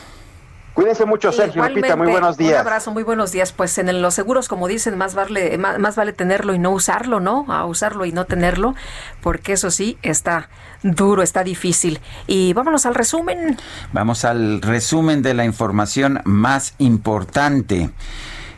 [0.79, 2.53] Cuídense mucho, Sergio Lupita, muy buenos días.
[2.53, 3.51] Un abrazo, muy buenos días.
[3.51, 7.45] Pues en los seguros, como dicen, más vale, más, vale tenerlo y no usarlo, ¿no?
[7.49, 8.75] A usarlo y no tenerlo,
[9.19, 10.47] porque eso sí está
[10.81, 11.99] duro, está difícil.
[12.27, 13.57] Y vámonos al resumen.
[13.91, 17.89] Vamos al resumen de la información más importante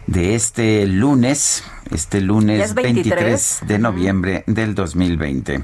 [0.05, 5.63] de este lunes, este lunes 23 de noviembre del 2020.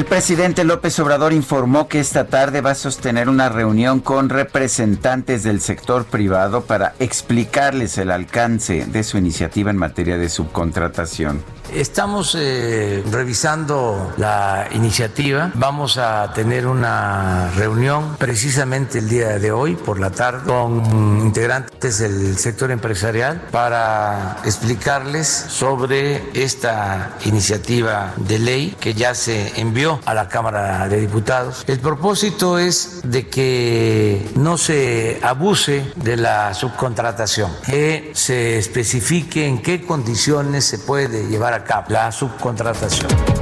[0.00, 5.42] El presidente López Obrador informó que esta tarde va a sostener una reunión con representantes
[5.42, 11.42] del sector privado para explicarles el alcance de su iniciativa en materia de subcontratación.
[11.74, 15.52] Estamos eh, revisando la iniciativa.
[15.54, 21.98] Vamos a tener una reunión precisamente el día de hoy por la tarde con integrantes
[21.98, 30.14] del sector empresarial para explicarles sobre esta iniciativa de ley que ya se envió a
[30.14, 31.64] la Cámara de Diputados.
[31.66, 39.62] El propósito es de que no se abuse de la subcontratación, que se especifique en
[39.62, 43.39] qué condiciones se puede llevar a la subcontratación.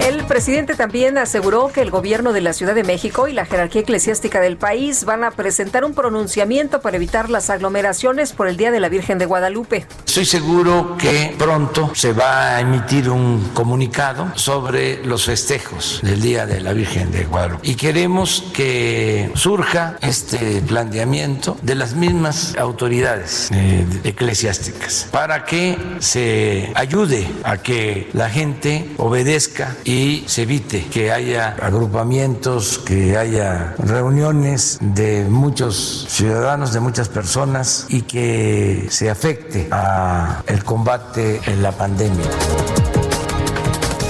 [0.00, 3.82] El presidente también aseguró que el gobierno de la Ciudad de México y la jerarquía
[3.82, 8.70] eclesiástica del país van a presentar un pronunciamiento para evitar las aglomeraciones por el Día
[8.70, 9.86] de la Virgen de Guadalupe.
[10.06, 16.46] Estoy seguro que pronto se va a emitir un comunicado sobre los festejos del Día
[16.46, 17.68] de la Virgen de Guadalupe.
[17.68, 26.72] Y queremos que surja este planteamiento de las mismas autoridades eh, eclesiásticas para que se
[26.74, 34.78] ayude a que la gente obedezca y se evite que haya agrupamientos, que haya reuniones
[34.80, 41.70] de muchos ciudadanos, de muchas personas y que se afecte a el combate en la
[41.70, 42.26] pandemia.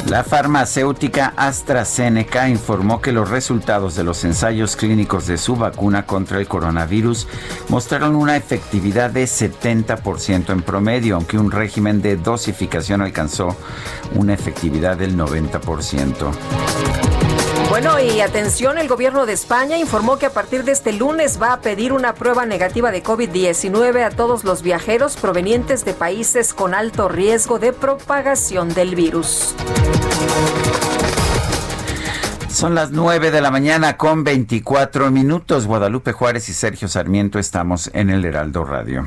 [0.09, 6.39] La farmacéutica AstraZeneca informó que los resultados de los ensayos clínicos de su vacuna contra
[6.39, 7.27] el coronavirus
[7.71, 13.57] mostraron una efectividad de 70% en promedio, aunque un régimen de dosificación alcanzó
[14.15, 17.16] una efectividad del 90%.
[17.69, 21.53] Bueno, y atención, el gobierno de España informó que a partir de este lunes va
[21.53, 26.75] a pedir una prueba negativa de COVID-19 a todos los viajeros provenientes de países con
[26.75, 29.55] alto riesgo de propagación del virus.
[32.49, 35.67] Son las 9 de la mañana con 24 minutos.
[35.67, 39.07] Guadalupe Juárez y Sergio Sarmiento estamos en el Heraldo Radio.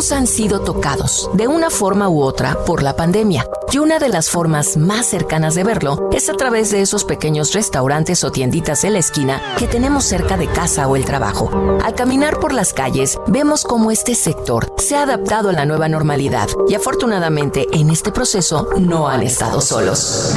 [0.00, 3.46] Han sido tocados, de una forma u otra, por la pandemia.
[3.70, 7.52] Y una de las formas más cercanas de verlo es a través de esos pequeños
[7.52, 11.50] restaurantes o tienditas de la esquina que tenemos cerca de casa o el trabajo.
[11.84, 15.88] Al caminar por las calles, vemos cómo este sector se ha adaptado a la nueva
[15.88, 20.34] normalidad y afortunadamente en este proceso no han estado solos.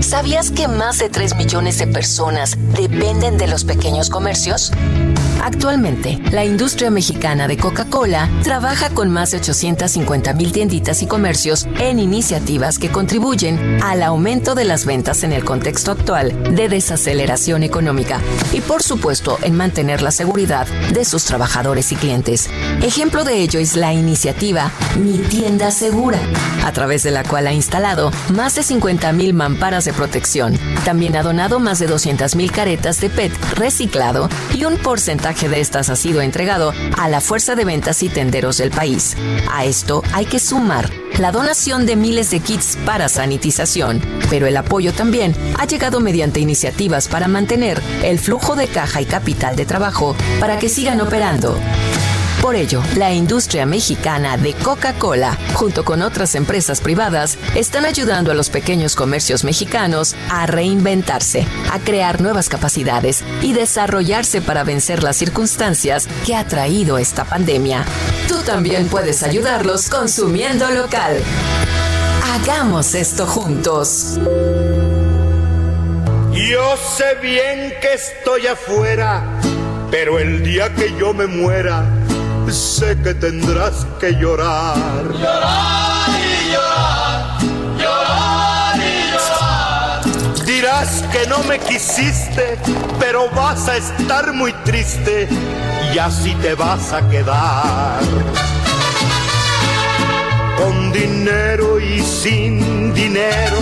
[0.00, 4.72] ¿Sabías que más de 3 millones de personas dependen de los pequeños comercios?
[5.42, 11.66] Actualmente, la industria mexicana de Coca-Cola trabaja con más de 850 mil tienditas y comercios
[11.78, 17.62] en iniciativas que contribuyen al aumento de las ventas en el contexto actual de desaceleración
[17.62, 18.20] económica
[18.52, 22.50] y, por supuesto, en mantener la seguridad de sus trabajadores y clientes.
[22.82, 26.18] Ejemplo de ello es la iniciativa Mi Tienda Segura,
[26.64, 30.58] a través de la cual ha instalado más de 50 mil mamparas protección.
[30.84, 35.60] También ha donado más de 200 mil caretas de PET reciclado y un porcentaje de
[35.60, 39.16] estas ha sido entregado a la fuerza de ventas y tenderos del país.
[39.50, 44.00] A esto hay que sumar la donación de miles de kits para sanitización,
[44.30, 49.06] pero el apoyo también ha llegado mediante iniciativas para mantener el flujo de caja y
[49.06, 51.58] capital de trabajo para que sigan operando.
[52.42, 58.34] Por ello, la industria mexicana de Coca-Cola, junto con otras empresas privadas, están ayudando a
[58.34, 65.16] los pequeños comercios mexicanos a reinventarse, a crear nuevas capacidades y desarrollarse para vencer las
[65.16, 67.84] circunstancias que ha traído esta pandemia.
[68.28, 71.16] Tú también puedes ayudarlos consumiendo local.
[72.32, 74.18] Hagamos esto juntos.
[76.32, 79.24] Yo sé bien que estoy afuera,
[79.90, 81.84] pero el día que yo me muera,
[82.52, 84.76] sé que tendrás que llorar.
[85.12, 87.38] Llorar y llorar,
[87.78, 90.44] llorar y llorar.
[90.44, 92.58] Dirás que no me quisiste,
[92.98, 95.28] pero vas a estar muy triste
[95.92, 98.00] y así te vas a quedar.
[100.56, 103.58] Con dinero y sin dinero,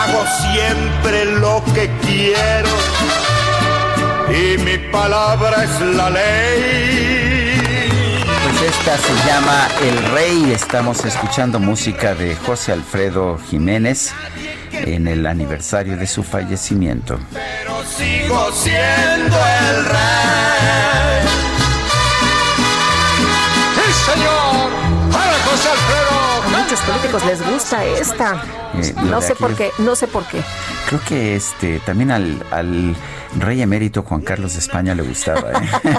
[0.00, 2.70] hago siempre lo que quiero.
[4.28, 7.21] Y mi palabra es la ley.
[8.66, 10.52] Esta se llama El Rey.
[10.52, 14.12] Estamos escuchando música de José Alfredo Jiménez
[14.72, 17.18] en el aniversario de su fallecimiento.
[17.32, 21.22] Pero sigo siendo el rey.
[23.74, 24.70] ¡Sí, señor!
[25.10, 26.56] ¡Para José Alfredo!
[26.56, 28.42] A muchos políticos les gusta esta.
[28.74, 30.40] Eh, No sé por qué, no sé por qué.
[30.86, 32.94] Creo que este también al, al
[33.38, 35.52] rey emérito Juan Carlos de España le gustaba.
[35.52, 35.98] ¿eh?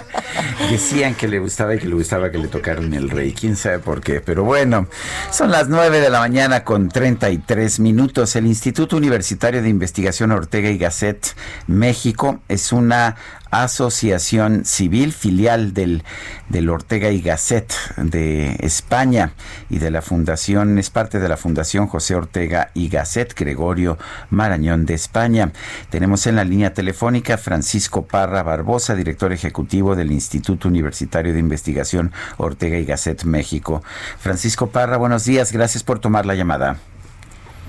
[0.71, 3.33] Decían que le gustaba y que le gustaba que le tocaran el rey.
[3.33, 4.21] Quién sabe por qué.
[4.21, 4.87] Pero bueno,
[5.31, 8.35] son las 9 de la mañana con 33 minutos.
[8.35, 11.35] El Instituto Universitario de Investigación Ortega y Gasset
[11.67, 13.15] México es una
[13.53, 16.03] asociación civil filial del,
[16.49, 19.33] del Ortega y Gasset de España
[19.69, 23.99] y de la fundación, es parte de la fundación José Ortega y Gasset Gregorio
[24.31, 25.51] Marañón de España.
[25.89, 32.11] Tenemos en la línea telefónica Francisco Parra Barbosa, director ejecutivo del Instituto Universitario de Investigación
[32.37, 33.83] Ortega y Gasset México.
[34.19, 36.77] Francisco Parra, buenos días, gracias por tomar la llamada.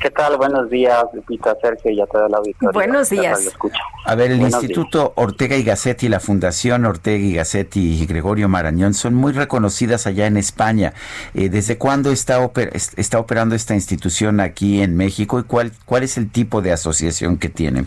[0.04, 0.36] ¿Qué tal?
[0.36, 2.72] Buenos días, Lupita, Sergio y a toda la auditoría.
[2.74, 3.56] Buenos días.
[4.04, 8.04] A ver, el Buenos Instituto Ortega y Gasset y la Fundación Ortega y Gasset y
[8.04, 10.92] Gregorio Marañón son muy reconocidas allá en España.
[11.32, 16.02] Eh, ¿Desde cuándo está, oper- está operando esta institución aquí en México y cuál, cuál
[16.02, 17.86] es el tipo de asociación que tienen?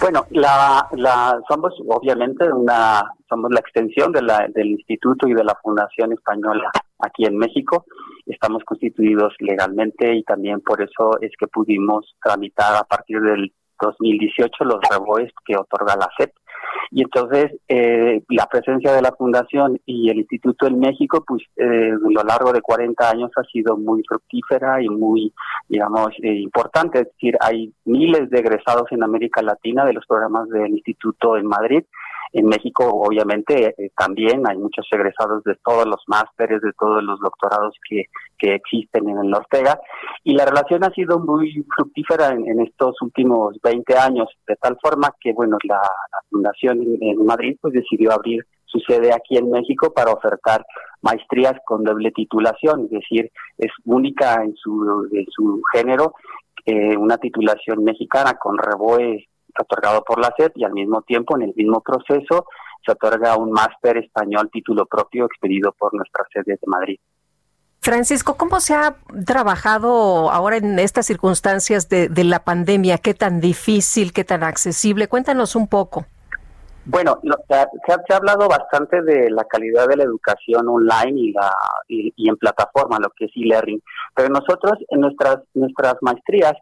[0.00, 5.42] Bueno, la, la, somos obviamente una, somos la extensión de la, del Instituto y de
[5.42, 6.70] la Fundación Española
[7.00, 7.84] aquí en México.
[8.28, 14.64] Estamos constituidos legalmente y también por eso es que pudimos tramitar a partir del 2018
[14.64, 16.32] los reboes que otorga la SEP.
[16.90, 21.92] Y entonces eh, la presencia de la Fundación y el Instituto en México, pues eh,
[21.92, 25.32] a lo largo de 40 años ha sido muy fructífera y muy,
[25.68, 27.00] digamos, eh, importante.
[27.00, 31.46] Es decir, hay miles de egresados en América Latina de los programas del Instituto en
[31.46, 31.84] Madrid.
[32.32, 37.18] En México, obviamente, eh, también hay muchos egresados de todos los másteres, de todos los
[37.20, 38.04] doctorados que,
[38.38, 39.80] que existen en el Ortega.
[40.24, 44.76] Y la relación ha sido muy fructífera en, en estos últimos 20 años, de tal
[44.82, 45.80] forma que, bueno, la,
[46.30, 50.64] Fundación en, en Madrid pues decidió abrir su sede aquí en México para ofertar
[51.00, 56.14] maestrías con doble titulación, es decir, es única en su, en su género,
[56.66, 59.26] eh, una titulación mexicana con reboe
[59.62, 62.46] otorgado por la SED y al mismo tiempo, en el mismo proceso,
[62.84, 66.98] se otorga un máster español título propio expedido por nuestra sede de Madrid.
[67.80, 72.98] Francisco, ¿cómo se ha trabajado ahora en estas circunstancias de, de la pandemia?
[72.98, 75.06] ¿Qué tan difícil, qué tan accesible?
[75.08, 76.04] Cuéntanos un poco.
[76.84, 77.68] Bueno, lo- se, ha,
[78.06, 81.52] se hablado bastante de la calidad de la educación online y, la,
[81.86, 83.80] y, y en plataforma, lo que es e-learning,
[84.14, 86.54] pero nosotros en nuestras, nuestras maestrías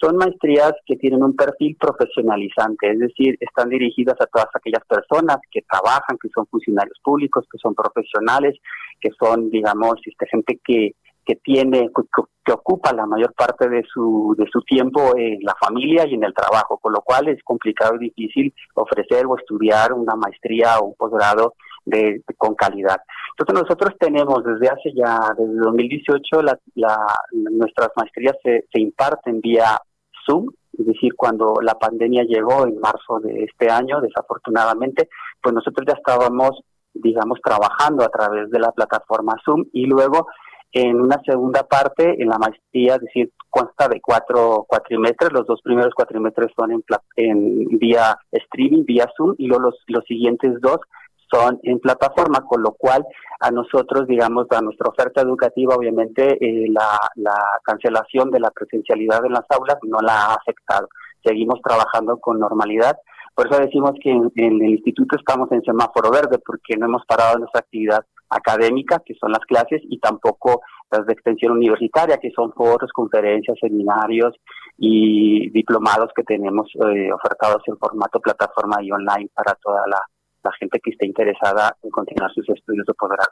[0.00, 5.38] son maestrías que tienen un perfil profesionalizante, es decir, están dirigidas a todas aquellas personas
[5.50, 8.58] que trabajan, que son funcionarios públicos, que son profesionales,
[9.00, 10.94] que son, digamos, este, gente que
[11.30, 11.90] que tiene,
[12.44, 16.24] que ocupa la mayor parte de su, de su tiempo en la familia y en
[16.24, 20.86] el trabajo, con lo cual es complicado y difícil ofrecer o estudiar una maestría o
[20.86, 21.54] un posgrado
[21.84, 23.00] de, con calidad.
[23.38, 26.96] Entonces nosotros tenemos desde hace ya, desde 2018, la, la,
[27.32, 29.78] nuestras maestrías se, se imparten vía
[30.30, 30.46] Zoom,
[30.78, 35.08] es decir, cuando la pandemia llegó en marzo de este año, desafortunadamente,
[35.42, 36.62] pues nosotros ya estábamos,
[36.94, 40.26] digamos, trabajando a través de la plataforma Zoom y luego
[40.72, 45.60] en una segunda parte, en la maestría, es decir, consta de cuatro cuatrimestres, los dos
[45.62, 46.84] primeros cuatrimestres son en,
[47.16, 50.78] en vía streaming, vía Zoom, y luego los, los siguientes dos
[51.30, 53.04] son en plataforma, con lo cual
[53.40, 59.24] a nosotros, digamos, a nuestra oferta educativa, obviamente eh, la, la cancelación de la presencialidad
[59.24, 60.88] en las aulas no la ha afectado.
[61.24, 62.96] Seguimos trabajando con normalidad.
[63.34, 67.38] Por eso decimos que en, el instituto estamos en semáforo verde, porque no hemos parado
[67.38, 72.52] nuestra actividad académica, que son las clases, y tampoco las de extensión universitaria, que son
[72.52, 74.34] foros, conferencias, seminarios
[74.76, 80.00] y diplomados que tenemos eh, ofertados en formato plataforma y online para toda la,
[80.42, 83.30] la gente que esté interesada en continuar sus estudios de posgrado.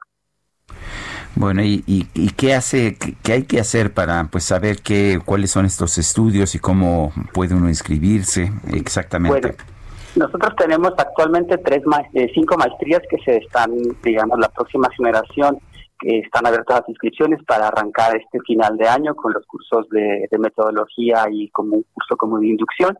[1.34, 5.50] Bueno, ¿y, y, y qué hace, qué, hay que hacer para pues saber qué, cuáles
[5.50, 9.48] son estos estudios y cómo puede uno inscribirse exactamente?
[9.48, 9.64] Bueno,
[10.16, 11.82] nosotros tenemos actualmente tres
[12.14, 13.70] eh, cinco maestrías que se están,
[14.02, 15.58] digamos, la próxima generación
[16.00, 20.28] que están abiertas las inscripciones para arrancar este final de año con los cursos de,
[20.30, 22.98] de metodología y como un curso como de inducción.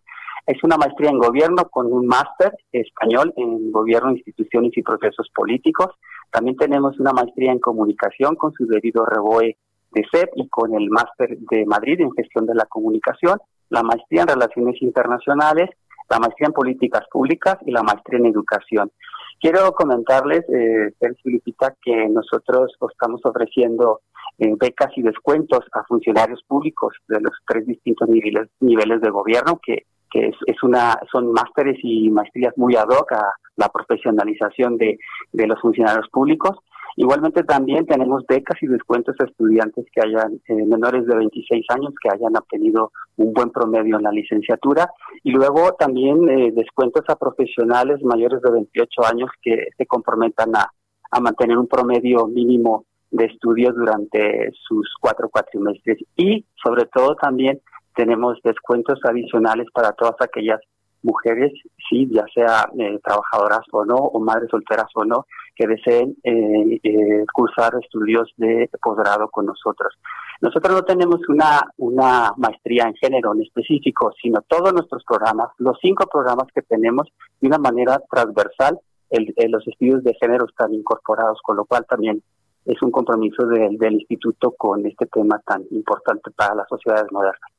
[0.49, 5.89] Es una maestría en gobierno con un máster español en gobierno, instituciones y procesos políticos.
[6.31, 9.59] También tenemos una maestría en comunicación con su debido reboe
[9.91, 13.39] de CEP y con el máster de Madrid en gestión de la comunicación,
[13.69, 15.69] la maestría en relaciones internacionales,
[16.09, 18.91] la maestría en políticas públicas y la maestría en educación.
[19.39, 20.95] Quiero comentarles, eh,
[21.25, 24.01] Lupita, que nosotros estamos ofreciendo
[24.39, 29.85] eh, becas y descuentos a funcionarios públicos de los tres distintos niveles de gobierno que
[30.10, 34.98] que es, es una son másteres y maestrías muy ad hoc a la profesionalización de,
[35.32, 36.56] de los funcionarios públicos.
[36.97, 41.94] Igualmente también tenemos becas y descuentos a estudiantes que hayan eh, menores de 26 años
[42.02, 44.90] que hayan obtenido un buen promedio en la licenciatura
[45.22, 50.72] y luego también eh, descuentos a profesionales mayores de 28 años que se comprometan a,
[51.10, 57.60] a mantener un promedio mínimo de estudios durante sus cuatro cuatrimestres y sobre todo también
[57.99, 60.61] tenemos descuentos adicionales para todas aquellas
[61.03, 61.53] mujeres,
[61.91, 65.27] sí, ya sea eh, trabajadoras o no, o madres solteras o no,
[65.57, 69.99] que deseen eh, eh, cursar estudios de posgrado con nosotros.
[70.41, 75.77] Nosotros no tenemos una, una maestría en género en específico, sino todos nuestros programas, los
[75.83, 77.09] cinco programas que tenemos,
[77.41, 78.79] de una manera transversal,
[79.11, 82.23] el, los estudios de género están incorporados, con lo cual también
[82.65, 87.57] es un compromiso del instituto con este tema tan importante para las sociedades modernas.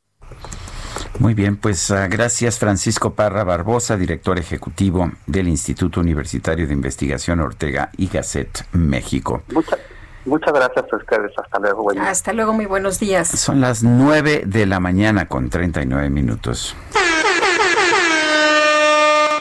[1.19, 7.41] Muy bien, pues uh, gracias Francisco Parra Barbosa, director ejecutivo del Instituto Universitario de Investigación
[7.41, 9.43] Ortega y Gasset, México.
[9.51, 9.79] Muchas,
[10.25, 11.31] muchas gracias a ustedes.
[11.37, 11.83] Hasta luego.
[11.83, 13.27] Buen Hasta luego, muy buenos días.
[13.27, 16.75] Son las 9 de la mañana con 39 minutos.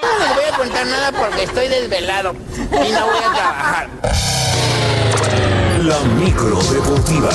[0.02, 3.88] No les voy a contar nada porque estoy desvelado y no voy a trabajar.
[5.82, 7.30] La micro deportiva.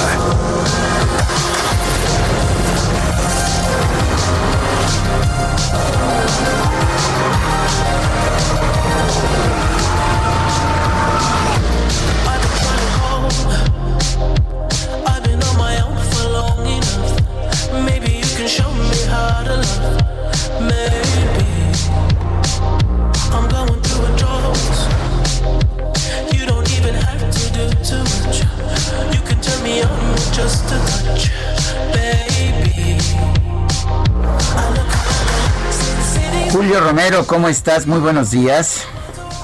[36.52, 37.88] Julio Romero, ¿cómo estás?
[37.88, 38.86] Muy buenos días.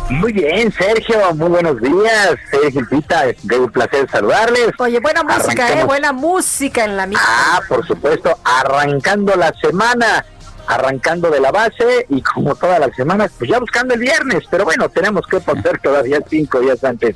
[0.10, 2.36] Muy bien, Sergio, muy buenos días.
[2.50, 4.70] Sergio Pita, de un placer saludarles.
[4.80, 5.84] Oye, buena música, Arrancamos.
[5.84, 5.86] ¿eh?
[5.86, 7.24] Buena música en la misma.
[7.26, 10.26] Ah, por supuesto, arrancando la semana,
[10.70, 14.66] arrancando de la base y como todas las semanas, pues ya buscando el viernes, pero
[14.66, 17.16] bueno, tenemos que poner todavía cinco días antes.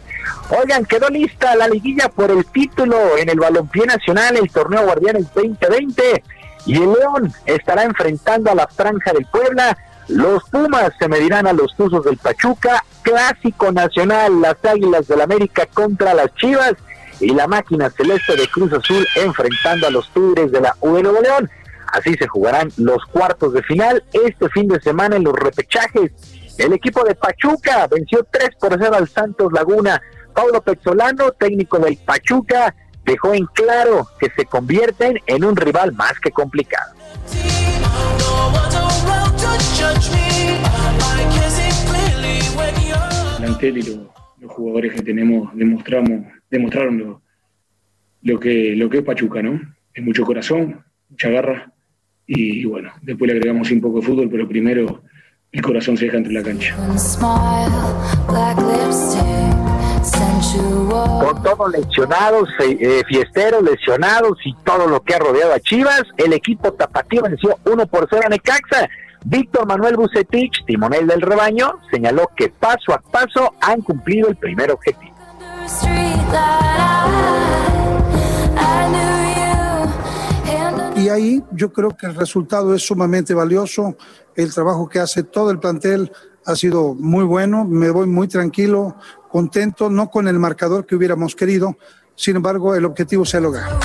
[0.50, 5.32] Oigan, quedó lista la liguilla por el título en el Balompié Nacional, el torneo Guardianes
[5.36, 6.24] 2020
[6.66, 9.77] y el León estará enfrentando a la Franja del Puebla.
[10.08, 15.68] Los Pumas se medirán a los Tuzos del Pachuca, clásico nacional, las Águilas del América
[15.72, 16.74] contra las Chivas
[17.19, 21.03] y la máquina celeste de Cruz Azul enfrentando a los Tigres de la U de
[21.03, 21.52] León.
[21.94, 26.12] Así se jugarán los cuartos de final este fin de semana en los repechajes.
[26.58, 30.02] El equipo de Pachuca venció 3 por 0 al Santos Laguna.
[30.34, 36.20] Paulo Pezzolano, técnico del Pachuca, dejó en claro que se convierten en un rival más
[36.20, 36.94] que complicado.
[43.38, 47.22] plantel y lo- los jugadores que tenemos demostramos demostraron
[48.22, 49.60] lo que lo que es Pachuca, ¿no?
[49.94, 51.73] Es mucho corazón, mucha garra
[52.26, 55.02] y, bueno, después le agregamos un poco de fútbol, pero primero
[55.52, 56.76] el corazón se deja entre la cancha.
[61.22, 66.34] Con todos lesionados, eh, fiesteros, lesionados y todo lo que ha rodeado a Chivas, el
[66.34, 68.90] equipo tapatío venció 1 por 0 a Necaxa.
[69.26, 74.72] Víctor Manuel Bucetich, timonel del rebaño, señaló que paso a paso han cumplido el primer
[74.72, 75.14] objetivo.
[81.03, 83.98] Y ahí yo creo que el resultado es sumamente valioso.
[84.35, 86.09] El trabajo que hace todo el plantel
[86.45, 87.65] ha sido muy bueno.
[87.65, 88.95] Me voy muy tranquilo,
[89.30, 91.75] contento, no con el marcador que hubiéramos querido.
[92.15, 93.80] Sin embargo, el objetivo se ha logrado.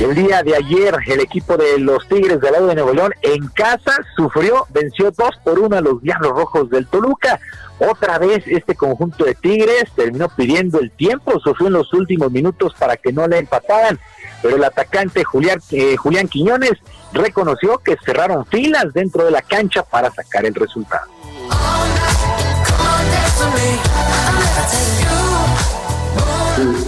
[0.00, 3.46] El día de ayer, el equipo de los Tigres del lado de Nuevo León en
[3.50, 7.38] casa sufrió, venció 2 por 1 a los Diablos Rojos del Toluca.
[7.80, 12.74] Otra vez este conjunto de Tigres terminó pidiendo el tiempo, sufrió en los últimos minutos
[12.78, 13.98] para que no le empataran,
[14.42, 16.74] pero el atacante Julián, eh, Julián Quiñones
[17.14, 21.06] reconoció que cerraron filas dentro de la cancha para sacar el resultado.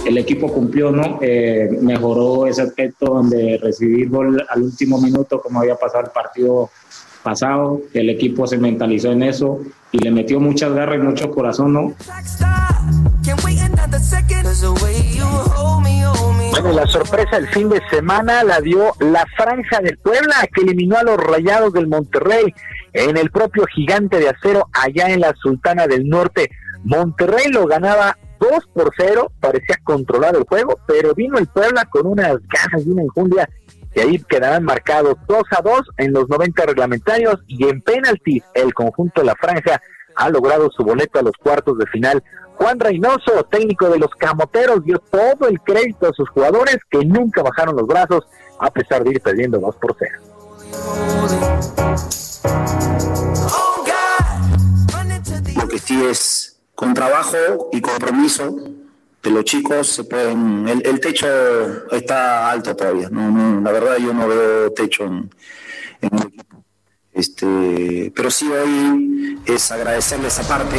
[0.05, 1.17] el equipo cumplió, ¿no?
[1.21, 6.69] Eh, mejoró ese aspecto donde recibir gol al último minuto, como había pasado el partido
[7.23, 7.81] pasado.
[7.93, 9.59] El equipo se mentalizó en eso
[9.91, 11.93] y le metió muchas garras y mucho corazón, ¿no?
[16.51, 20.97] Bueno, la sorpresa del fin de semana la dio la Franja del Puebla, que eliminó
[20.97, 22.53] a los Rayados del Monterrey
[22.93, 26.51] en el propio gigante de acero allá en la Sultana del Norte.
[26.83, 32.05] Monterrey lo ganaba 2 por 0, parecía controlar el juego, pero vino el Puebla con
[32.05, 33.49] unas ganas y una enjundia
[33.93, 38.73] que ahí quedarán marcados 2 a 2 en los 90 reglamentarios y en penaltis el
[38.73, 39.81] conjunto de la Franja
[40.15, 42.23] ha logrado su boleto a los cuartos de final.
[42.55, 47.41] Juan Reynoso, técnico de los Camoteros, dio todo el crédito a sus jugadores que nunca
[47.41, 48.25] bajaron los brazos
[48.59, 50.19] a pesar de ir perdiendo 2 por 0.
[55.55, 58.55] Lo que sí es con trabajo y compromiso
[59.23, 61.27] de los chicos se pueden el, techo
[61.91, 65.29] está alto todavía no, no, la verdad yo no veo techo en,
[66.01, 66.63] en equipo
[67.13, 70.75] este pero sí hoy es agradecerle esa parte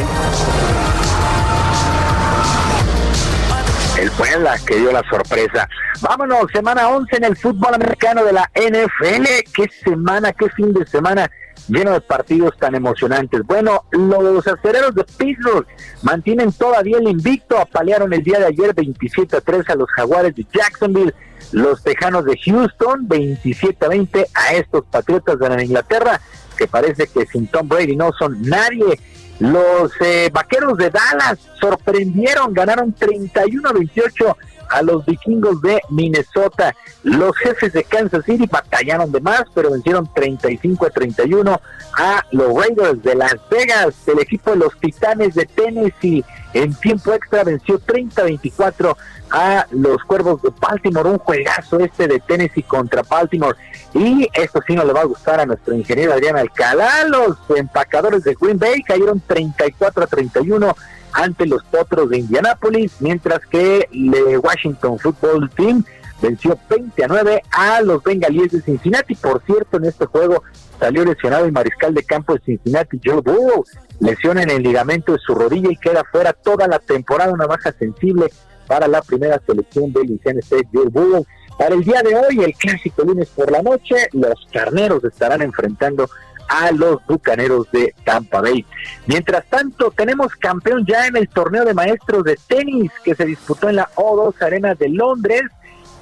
[3.98, 5.68] El Puebla que dio la sorpresa.
[6.02, 9.24] Vámonos, semana 11 en el fútbol americano de la NFL.
[9.54, 11.30] Qué semana, qué fin de semana
[11.68, 13.42] lleno de partidos tan emocionantes.
[13.44, 15.66] Bueno, los acereros de Pittsburgh
[16.02, 17.58] mantienen todavía el invicto.
[17.58, 21.14] Apalearon el día de ayer 27 a 3 a los Jaguares de Jacksonville.
[21.52, 26.20] Los Tejanos de Houston 27 a 20 a estos Patriotas de la Inglaterra
[26.54, 28.98] que parece que sin Tom Brady no son nadie.
[29.40, 34.36] Los eh, Vaqueros de Dallas sorprendieron, ganaron 31 a 28
[34.70, 36.74] a los vikingos de Minnesota.
[37.02, 41.60] Los jefes de Kansas City batallaron de más, pero vencieron 35 a 31
[41.98, 43.94] a los Raiders de Las Vegas.
[44.06, 48.96] El equipo de los Titanes de Tennessee en tiempo extra venció 30 a 24
[49.30, 51.10] a los Cuervos de Baltimore.
[51.10, 53.56] Un juegazo este de Tennessee contra Baltimore.
[53.92, 57.04] Y esto sí no le va a gustar a nuestro ingeniero Adrián Alcalá.
[57.08, 60.76] Los empacadores de Green Bay cayeron 34 a 31
[61.14, 65.84] ante los Potros de Indianápolis, mientras que el Washington Football Team
[66.20, 69.14] venció 20 a 9 a los Bengalíes de Cincinnati.
[69.14, 70.42] Por cierto, en este juego
[70.78, 73.64] salió lesionado el mariscal de campo de Cincinnati, Joe Burrow,
[74.00, 77.72] lesión en el ligamento de su rodilla y queda fuera toda la temporada, una baja
[77.72, 78.26] sensible
[78.66, 81.26] para la primera selección del Louisiana State, Joe Burrow.
[81.58, 86.08] Para el día de hoy, el clásico lunes por la noche, los carneros estarán enfrentando
[86.48, 88.64] a los bucaneros de Tampa Bay.
[89.06, 93.68] Mientras tanto, tenemos campeón ya en el torneo de maestros de tenis que se disputó
[93.68, 95.42] en la O2 Arena de Londres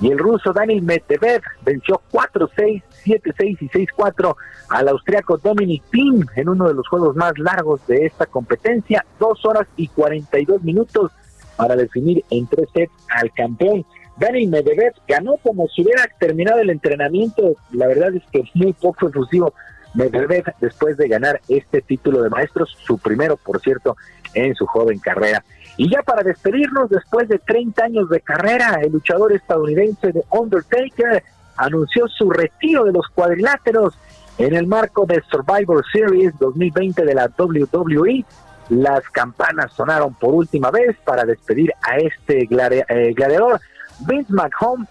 [0.00, 4.34] y el ruso Daniel Medvedev venció 4-6, 7-6 y 6-4
[4.70, 9.44] al austriaco Dominic Thiem en uno de los juegos más largos de esta competencia, dos
[9.44, 11.12] horas y 42 minutos
[11.56, 13.86] para definir en tres sets al campeón.
[14.16, 19.08] Daniel Medvedev ganó como si hubiera terminado el entrenamiento, la verdad es que muy poco
[19.08, 19.54] efusivo
[19.94, 23.96] Medvedev después de ganar este título de maestros, su primero, por cierto,
[24.34, 25.44] en su joven carrera.
[25.76, 31.22] Y ya para despedirnos, después de 30 años de carrera, el luchador estadounidense de Undertaker
[31.56, 33.98] anunció su retiro de los cuadriláteros
[34.38, 38.24] en el marco de Survivor Series 2020 de la WWE.
[38.70, 43.60] las campanas sonaron por última vez para despedir a este eh, gladiador.
[44.06, 44.86] Vince McHome,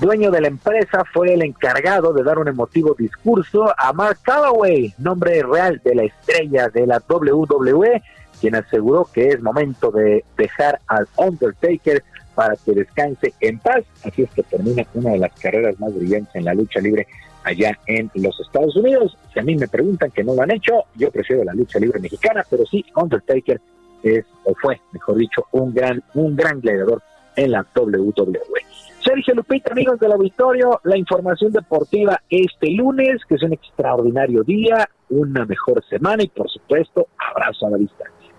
[0.00, 4.94] dueño de la empresa, fue el encargado de dar un emotivo discurso a Mark Calloway,
[4.98, 8.02] nombre real de la estrella de la WWE,
[8.40, 12.02] quien aseguró que es momento de dejar al Undertaker
[12.34, 13.84] para que descanse en paz.
[14.04, 17.06] Así es que termina una de las carreras más brillantes en la lucha libre
[17.44, 19.16] allá en los Estados Unidos.
[19.32, 22.00] Si a mí me preguntan que no lo han hecho, yo prefiero la lucha libre
[22.00, 23.60] mexicana, pero sí, Undertaker
[24.02, 27.02] es, o fue, mejor dicho, un gran, un gran gladiador
[27.36, 28.69] en la WWE.
[29.04, 34.88] Sergio Lupita, amigos del auditorio, la información deportiva este lunes, que es un extraordinario día,
[35.08, 38.30] una mejor semana y por supuesto, abrazo a la distancia.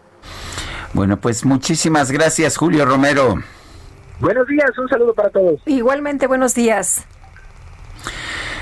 [0.93, 3.35] Bueno, pues muchísimas gracias, Julio Romero.
[4.19, 5.59] Buenos días, un saludo para todos.
[5.65, 7.05] Igualmente, buenos días.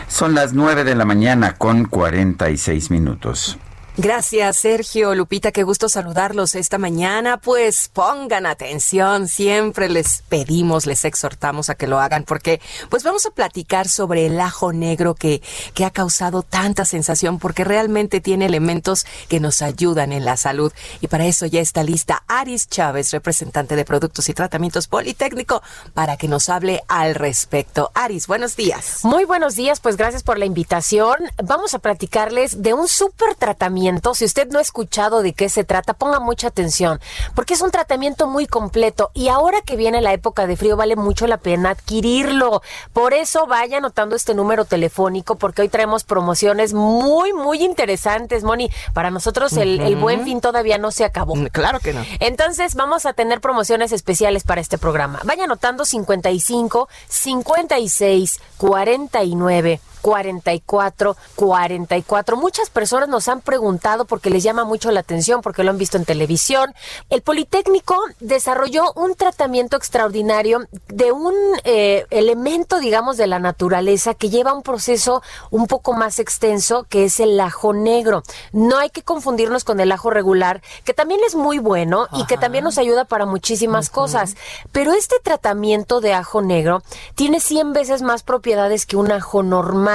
[0.07, 3.59] Son las 9 de la mañana con 46 minutos.
[4.01, 7.35] Gracias, Sergio, Lupita, qué gusto saludarlos esta mañana.
[7.35, 13.25] Pues pongan atención, siempre les pedimos, les exhortamos a que lo hagan, porque pues vamos
[13.25, 15.41] a platicar sobre el ajo negro que,
[15.73, 20.71] que ha causado tanta sensación, porque realmente tiene elementos que nos ayudan en la salud.
[21.01, 25.61] Y para eso ya está lista Aris Chávez, representante de Productos y Tratamientos Politécnico,
[25.93, 27.91] para que nos hable al respecto.
[27.95, 29.01] Aris, buenos días.
[29.03, 31.17] Muy buenos días, pues gracias por la invitación.
[31.43, 33.88] Vamos a platicarles de un súper tratamiento.
[34.13, 36.99] Si usted no ha escuchado de qué se trata, ponga mucha atención,
[37.35, 40.95] porque es un tratamiento muy completo y ahora que viene la época de frío vale
[40.95, 42.61] mucho la pena adquirirlo.
[42.93, 48.69] Por eso vaya anotando este número telefónico, porque hoy traemos promociones muy, muy interesantes, Moni.
[48.93, 51.33] Para nosotros el, el buen fin todavía no se acabó.
[51.51, 52.05] Claro que no.
[52.19, 55.19] Entonces vamos a tener promociones especiales para este programa.
[55.23, 59.79] Vaya anotando 55, 56, 49.
[60.01, 62.37] 44, 44.
[62.37, 65.97] Muchas personas nos han preguntado porque les llama mucho la atención, porque lo han visto
[65.97, 66.73] en televisión.
[67.09, 74.29] El Politécnico desarrolló un tratamiento extraordinario de un eh, elemento, digamos, de la naturaleza que
[74.29, 75.21] lleva un proceso
[75.51, 78.23] un poco más extenso, que es el ajo negro.
[78.51, 82.37] No hay que confundirnos con el ajo regular, que también es muy bueno y que
[82.37, 84.35] también nos ayuda para muchísimas cosas.
[84.71, 86.81] Pero este tratamiento de ajo negro
[87.15, 89.88] tiene 100 veces más propiedades que un ajo normal.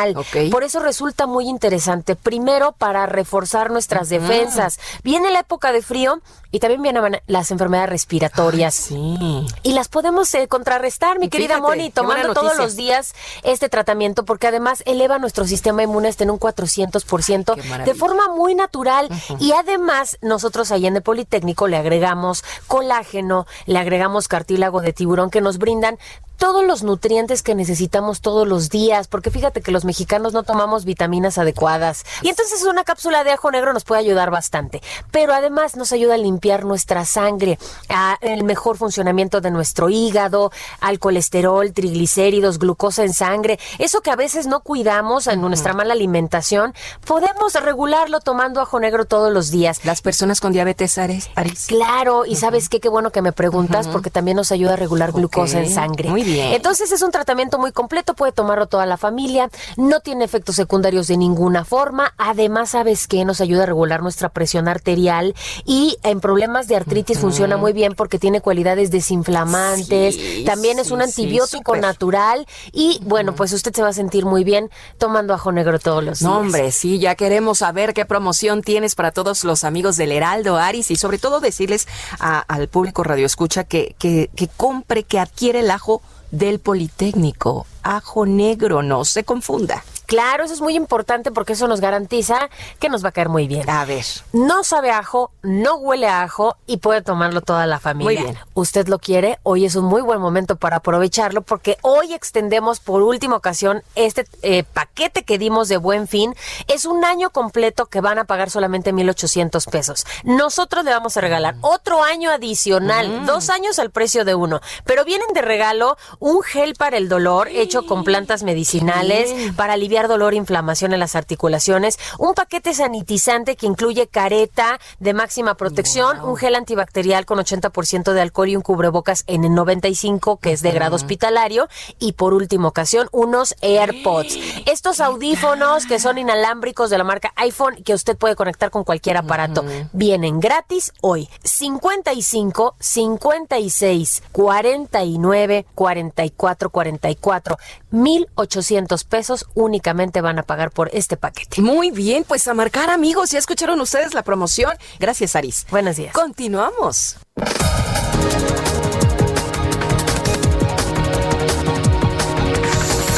[0.50, 2.16] Por eso resulta muy interesante.
[2.16, 4.78] Primero, para reforzar nuestras defensas.
[5.02, 6.20] Viene la época de frío
[6.55, 8.92] y también vienen las enfermedades respiratorias.
[8.92, 14.24] Y las podemos eh, contrarrestar, mi querida Fíjate, Moni, tomando todos los días este tratamiento,
[14.24, 17.99] porque además eleva nuestro sistema inmune hasta en un 400% de maravilla.
[17.99, 19.08] forma muy natural.
[19.41, 25.31] Y además, nosotros ahí en el Politécnico le agregamos colágeno, le agregamos cartílago de tiburón
[25.31, 25.99] que nos brindan
[26.36, 30.84] todos los nutrientes que necesitamos todos los días, porque fíjate que los mexicanos no tomamos
[30.84, 32.05] vitaminas adecuadas.
[32.23, 36.15] Y entonces una cápsula de ajo negro nos puede ayudar bastante, pero además nos ayuda
[36.15, 37.58] a limpiar nuestra sangre,
[37.89, 44.10] a el mejor funcionamiento de nuestro hígado, al colesterol, triglicéridos, glucosa en sangre, eso que
[44.10, 46.74] a veces no cuidamos en nuestra mala alimentación,
[47.06, 49.84] podemos regularlo tomando ajo negro todos los días.
[49.84, 51.31] Las personas con diabetes, Aris.
[51.66, 55.12] Claro, y sabes qué, qué bueno que me preguntas, porque también nos ayuda a regular
[55.12, 56.10] glucosa en sangre.
[56.10, 56.52] Muy bien.
[56.52, 61.06] Entonces es un tratamiento muy completo, puede tomarlo toda la familia, no tiene efectos secundarios
[61.06, 62.12] de ninguna forma.
[62.18, 63.24] Además, ¿sabes qué?
[63.24, 67.94] Nos ayuda a regular nuestra presión arterial y en problemas de artritis funciona muy bien
[67.94, 70.16] porque tiene cualidades desinflamantes.
[70.16, 74.24] Sí, También es sí, un antibiótico natural y bueno, pues usted se va a sentir
[74.26, 76.28] muy bien tomando ajo negro todos los días.
[76.28, 80.56] No, hombre, sí, ya queremos saber qué promoción tienes para todos los amigos del Heraldo,
[80.56, 81.86] Aris, y sobre todo decirles
[82.18, 87.64] a- al público Radio Escucha que, que, que compre, que adquiere el ajo del Politécnico.
[87.84, 89.84] Ajo negro, no se confunda.
[90.15, 93.49] Claro, eso es muy importante porque eso nos garantiza que nos va a caer muy
[93.49, 93.68] bien.
[93.68, 94.05] A ver.
[94.33, 98.20] No sabe a ajo, no huele a ajo y puede tomarlo toda la familia.
[98.20, 98.39] Muy bien.
[98.55, 103.02] Usted lo quiere, hoy es un muy buen momento para aprovecharlo porque hoy extendemos por
[103.02, 106.36] última ocasión este eh, paquete que dimos de buen fin.
[106.68, 110.07] Es un año completo que van a pagar solamente 1,800 pesos.
[110.23, 114.60] Nosotros le vamos a regalar otro año adicional, dos años al precio de uno.
[114.84, 120.03] Pero vienen de regalo un gel para el dolor hecho con plantas medicinales para aliviar
[120.08, 126.20] dolor e inflamación en las articulaciones, un paquete sanitizante que incluye careta de máxima protección,
[126.20, 130.62] un gel antibacterial con 80% de alcohol y un cubrebocas en el 95 que es
[130.62, 131.68] de grado hospitalario
[131.99, 134.36] y por última ocasión unos AirPods.
[134.66, 139.16] Estos audífonos que son inalámbricos de la marca iPhone que usted puede conectar con cualquier
[139.16, 141.28] aparato vienen gratis hoy.
[141.42, 147.57] 55 56 49 44 44
[147.91, 151.60] 1800 pesos únicamente únicamente van a pagar por este paquete.
[151.60, 154.72] Muy bien, pues a marcar amigos, ya escucharon ustedes la promoción.
[154.98, 155.66] Gracias, Aris.
[155.70, 156.14] Buenos días.
[156.14, 157.18] Continuamos.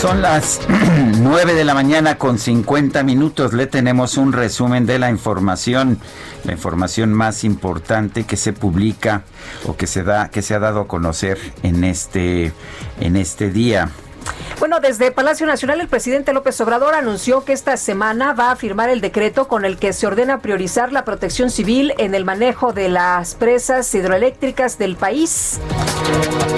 [0.01, 0.61] Son las
[1.21, 3.53] 9 de la mañana con 50 minutos.
[3.53, 6.01] Le tenemos un resumen de la información,
[6.43, 9.23] la información más importante que se publica
[9.67, 12.53] o que se da, que se ha dado a conocer en este,
[13.01, 13.89] en este día.
[14.59, 18.89] Bueno, desde Palacio Nacional el presidente López Obrador anunció que esta semana va a firmar
[18.89, 22.89] el decreto con el que se ordena priorizar la protección civil en el manejo de
[22.89, 25.61] las presas hidroeléctricas del país.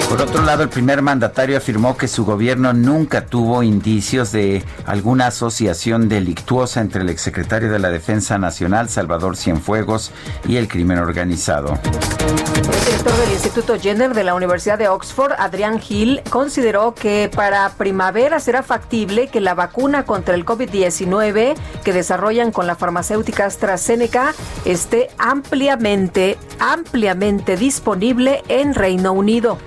[0.09, 5.27] Por otro lado, el primer mandatario afirmó que su gobierno nunca tuvo indicios de alguna
[5.27, 10.11] asociación delictuosa entre el exsecretario de la Defensa Nacional, Salvador Cienfuegos,
[10.47, 11.79] y el crimen organizado.
[11.83, 17.69] El director del Instituto Jenner de la Universidad de Oxford, Adrián Hill, consideró que para
[17.79, 24.35] primavera será factible que la vacuna contra el COVID-19 que desarrollan con la farmacéutica AstraZeneca
[24.65, 29.57] esté ampliamente, ampliamente disponible en Reino Unido.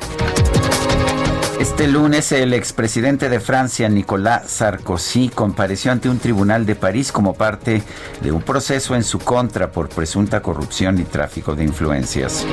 [1.58, 7.34] Este lunes el expresidente de Francia, Nicolas Sarkozy, compareció ante un tribunal de París como
[7.34, 7.82] parte
[8.20, 12.44] de un proceso en su contra por presunta corrupción y tráfico de influencias.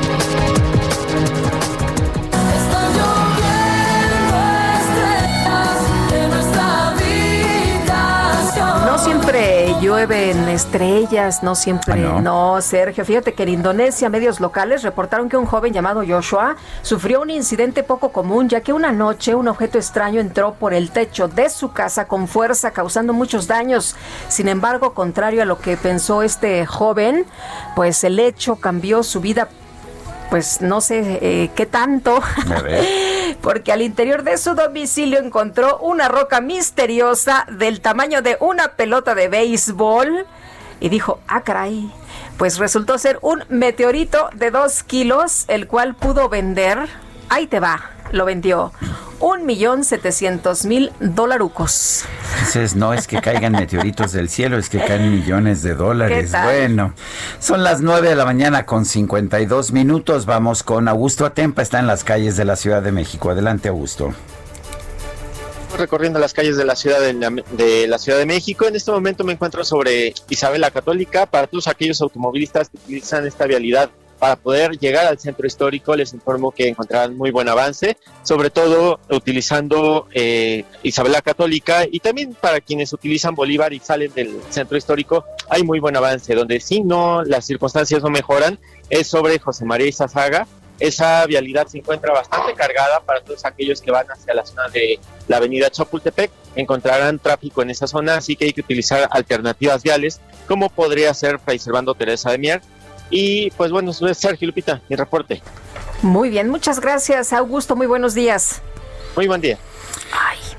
[9.99, 12.05] Siempre llueven estrellas, no siempre.
[12.05, 12.61] Ah, no?
[12.61, 13.03] Sergio.
[13.03, 17.83] Fíjate que en Indonesia, medios locales reportaron que un joven llamado Joshua sufrió un incidente
[17.83, 21.73] poco común, ya que una noche un objeto extraño entró por el techo de su
[21.73, 23.95] casa con fuerza, causando muchos daños.
[24.29, 27.25] Sin embargo, contrario a lo que pensó este joven,
[27.75, 29.49] pues el hecho cambió su vida
[30.29, 32.21] pues no sé eh, qué tanto,
[33.41, 39.15] porque al interior de su domicilio encontró una roca misteriosa del tamaño de una pelota
[39.15, 40.25] de béisbol.
[40.81, 41.91] Y dijo, ah, caray,
[42.37, 46.87] pues resultó ser un meteorito de dos kilos, el cual pudo vender,
[47.29, 48.73] ahí te va, lo vendió,
[49.19, 52.03] un millón setecientos mil dolarucos.
[52.37, 56.31] Entonces, no es que caigan meteoritos del cielo, es que caen millones de dólares.
[56.43, 56.93] Bueno,
[57.39, 60.25] son las 9 de la mañana con 52 minutos.
[60.25, 63.29] Vamos con Augusto Atempa, está en las calles de la Ciudad de México.
[63.29, 64.13] Adelante, Augusto.
[65.77, 68.65] recorriendo las calles de la ciudad de, la- de la Ciudad de México.
[68.65, 71.25] En este momento me encuentro sobre Isabel la Católica.
[71.25, 73.89] Para todos aquellos automovilistas que utilizan esta vialidad
[74.19, 78.99] para poder llegar al centro histórico, les informo que encontrarán muy buen avance, sobre todo
[79.09, 84.77] utilizando eh, Isabel la Católica y también para quienes utilizan Bolívar y salen del centro
[84.77, 86.35] histórico, hay muy buen avance.
[86.35, 90.47] Donde sí no, las circunstancias no mejoran, es sobre José María Izazaga.
[90.79, 94.97] Esa vialidad se encuentra bastante cargada para todos aquellos que van hacia la zona de
[95.27, 96.31] la avenida Chapultepec.
[96.55, 101.37] Encontrarán tráfico en esa zona, así que hay que utilizar alternativas viales, como podría ser
[101.39, 102.61] Fray Servando Teresa de Mier.
[103.09, 105.41] Y pues bueno, soy Sergio Lupita, mi reporte.
[106.01, 108.61] Muy bien, muchas gracias, Augusto, muy buenos días.
[109.15, 109.57] Muy buen día.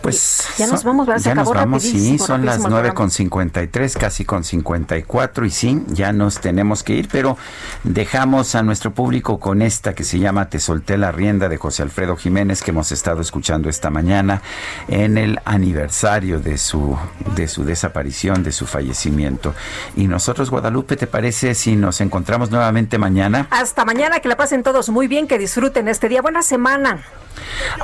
[0.02, 1.22] Pues Ya nos vamos, ¿verdad?
[1.22, 2.94] Se ya nos vamos, sí, son las rapidísimo el 9 programa.
[2.94, 7.36] con 53, casi con 54 y sí, ya nos tenemos que ir, pero
[7.84, 11.82] dejamos a nuestro público con esta que se llama Te solté la rienda de José
[11.82, 14.42] Alfredo Jiménez que hemos estado escuchando esta mañana
[14.88, 16.96] en el aniversario de su
[17.36, 19.54] de su desaparición, de su fallecimiento.
[19.96, 23.46] Y nosotros Guadalupe, ¿te parece si nos encontramos nuevamente mañana?
[23.50, 26.22] Hasta mañana, que la pasen todos muy bien, que disfruten este día.
[26.22, 27.02] Buena semana.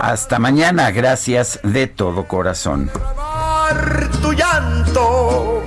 [0.01, 2.91] Hasta mañana, gracias de todo corazón.
[4.23, 5.63] tu llanto.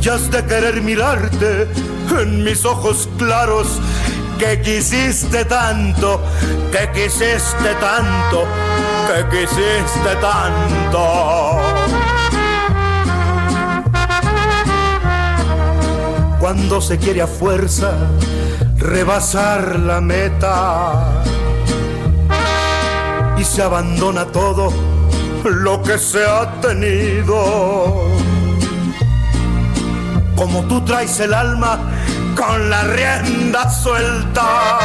[0.00, 1.68] Y has de querer mirarte
[2.20, 3.80] en mis ojos claros
[4.38, 6.20] que quisiste tanto,
[6.70, 8.44] que quisiste tanto,
[9.06, 11.58] que quisiste tanto.
[16.38, 17.92] Cuando se quiere a fuerza
[18.78, 21.22] rebasar la meta
[23.38, 24.72] y se abandona todo
[25.44, 28.08] lo que se ha tenido.
[30.36, 31.78] Como tú traes el alma
[32.36, 34.78] con la rienda suelta.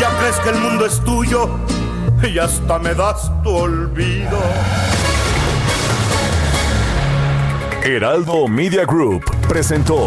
[0.00, 1.50] Ya crees que el mundo es tuyo
[2.22, 4.38] y hasta me das tu olvido.
[7.82, 10.06] Heraldo Media Group presentó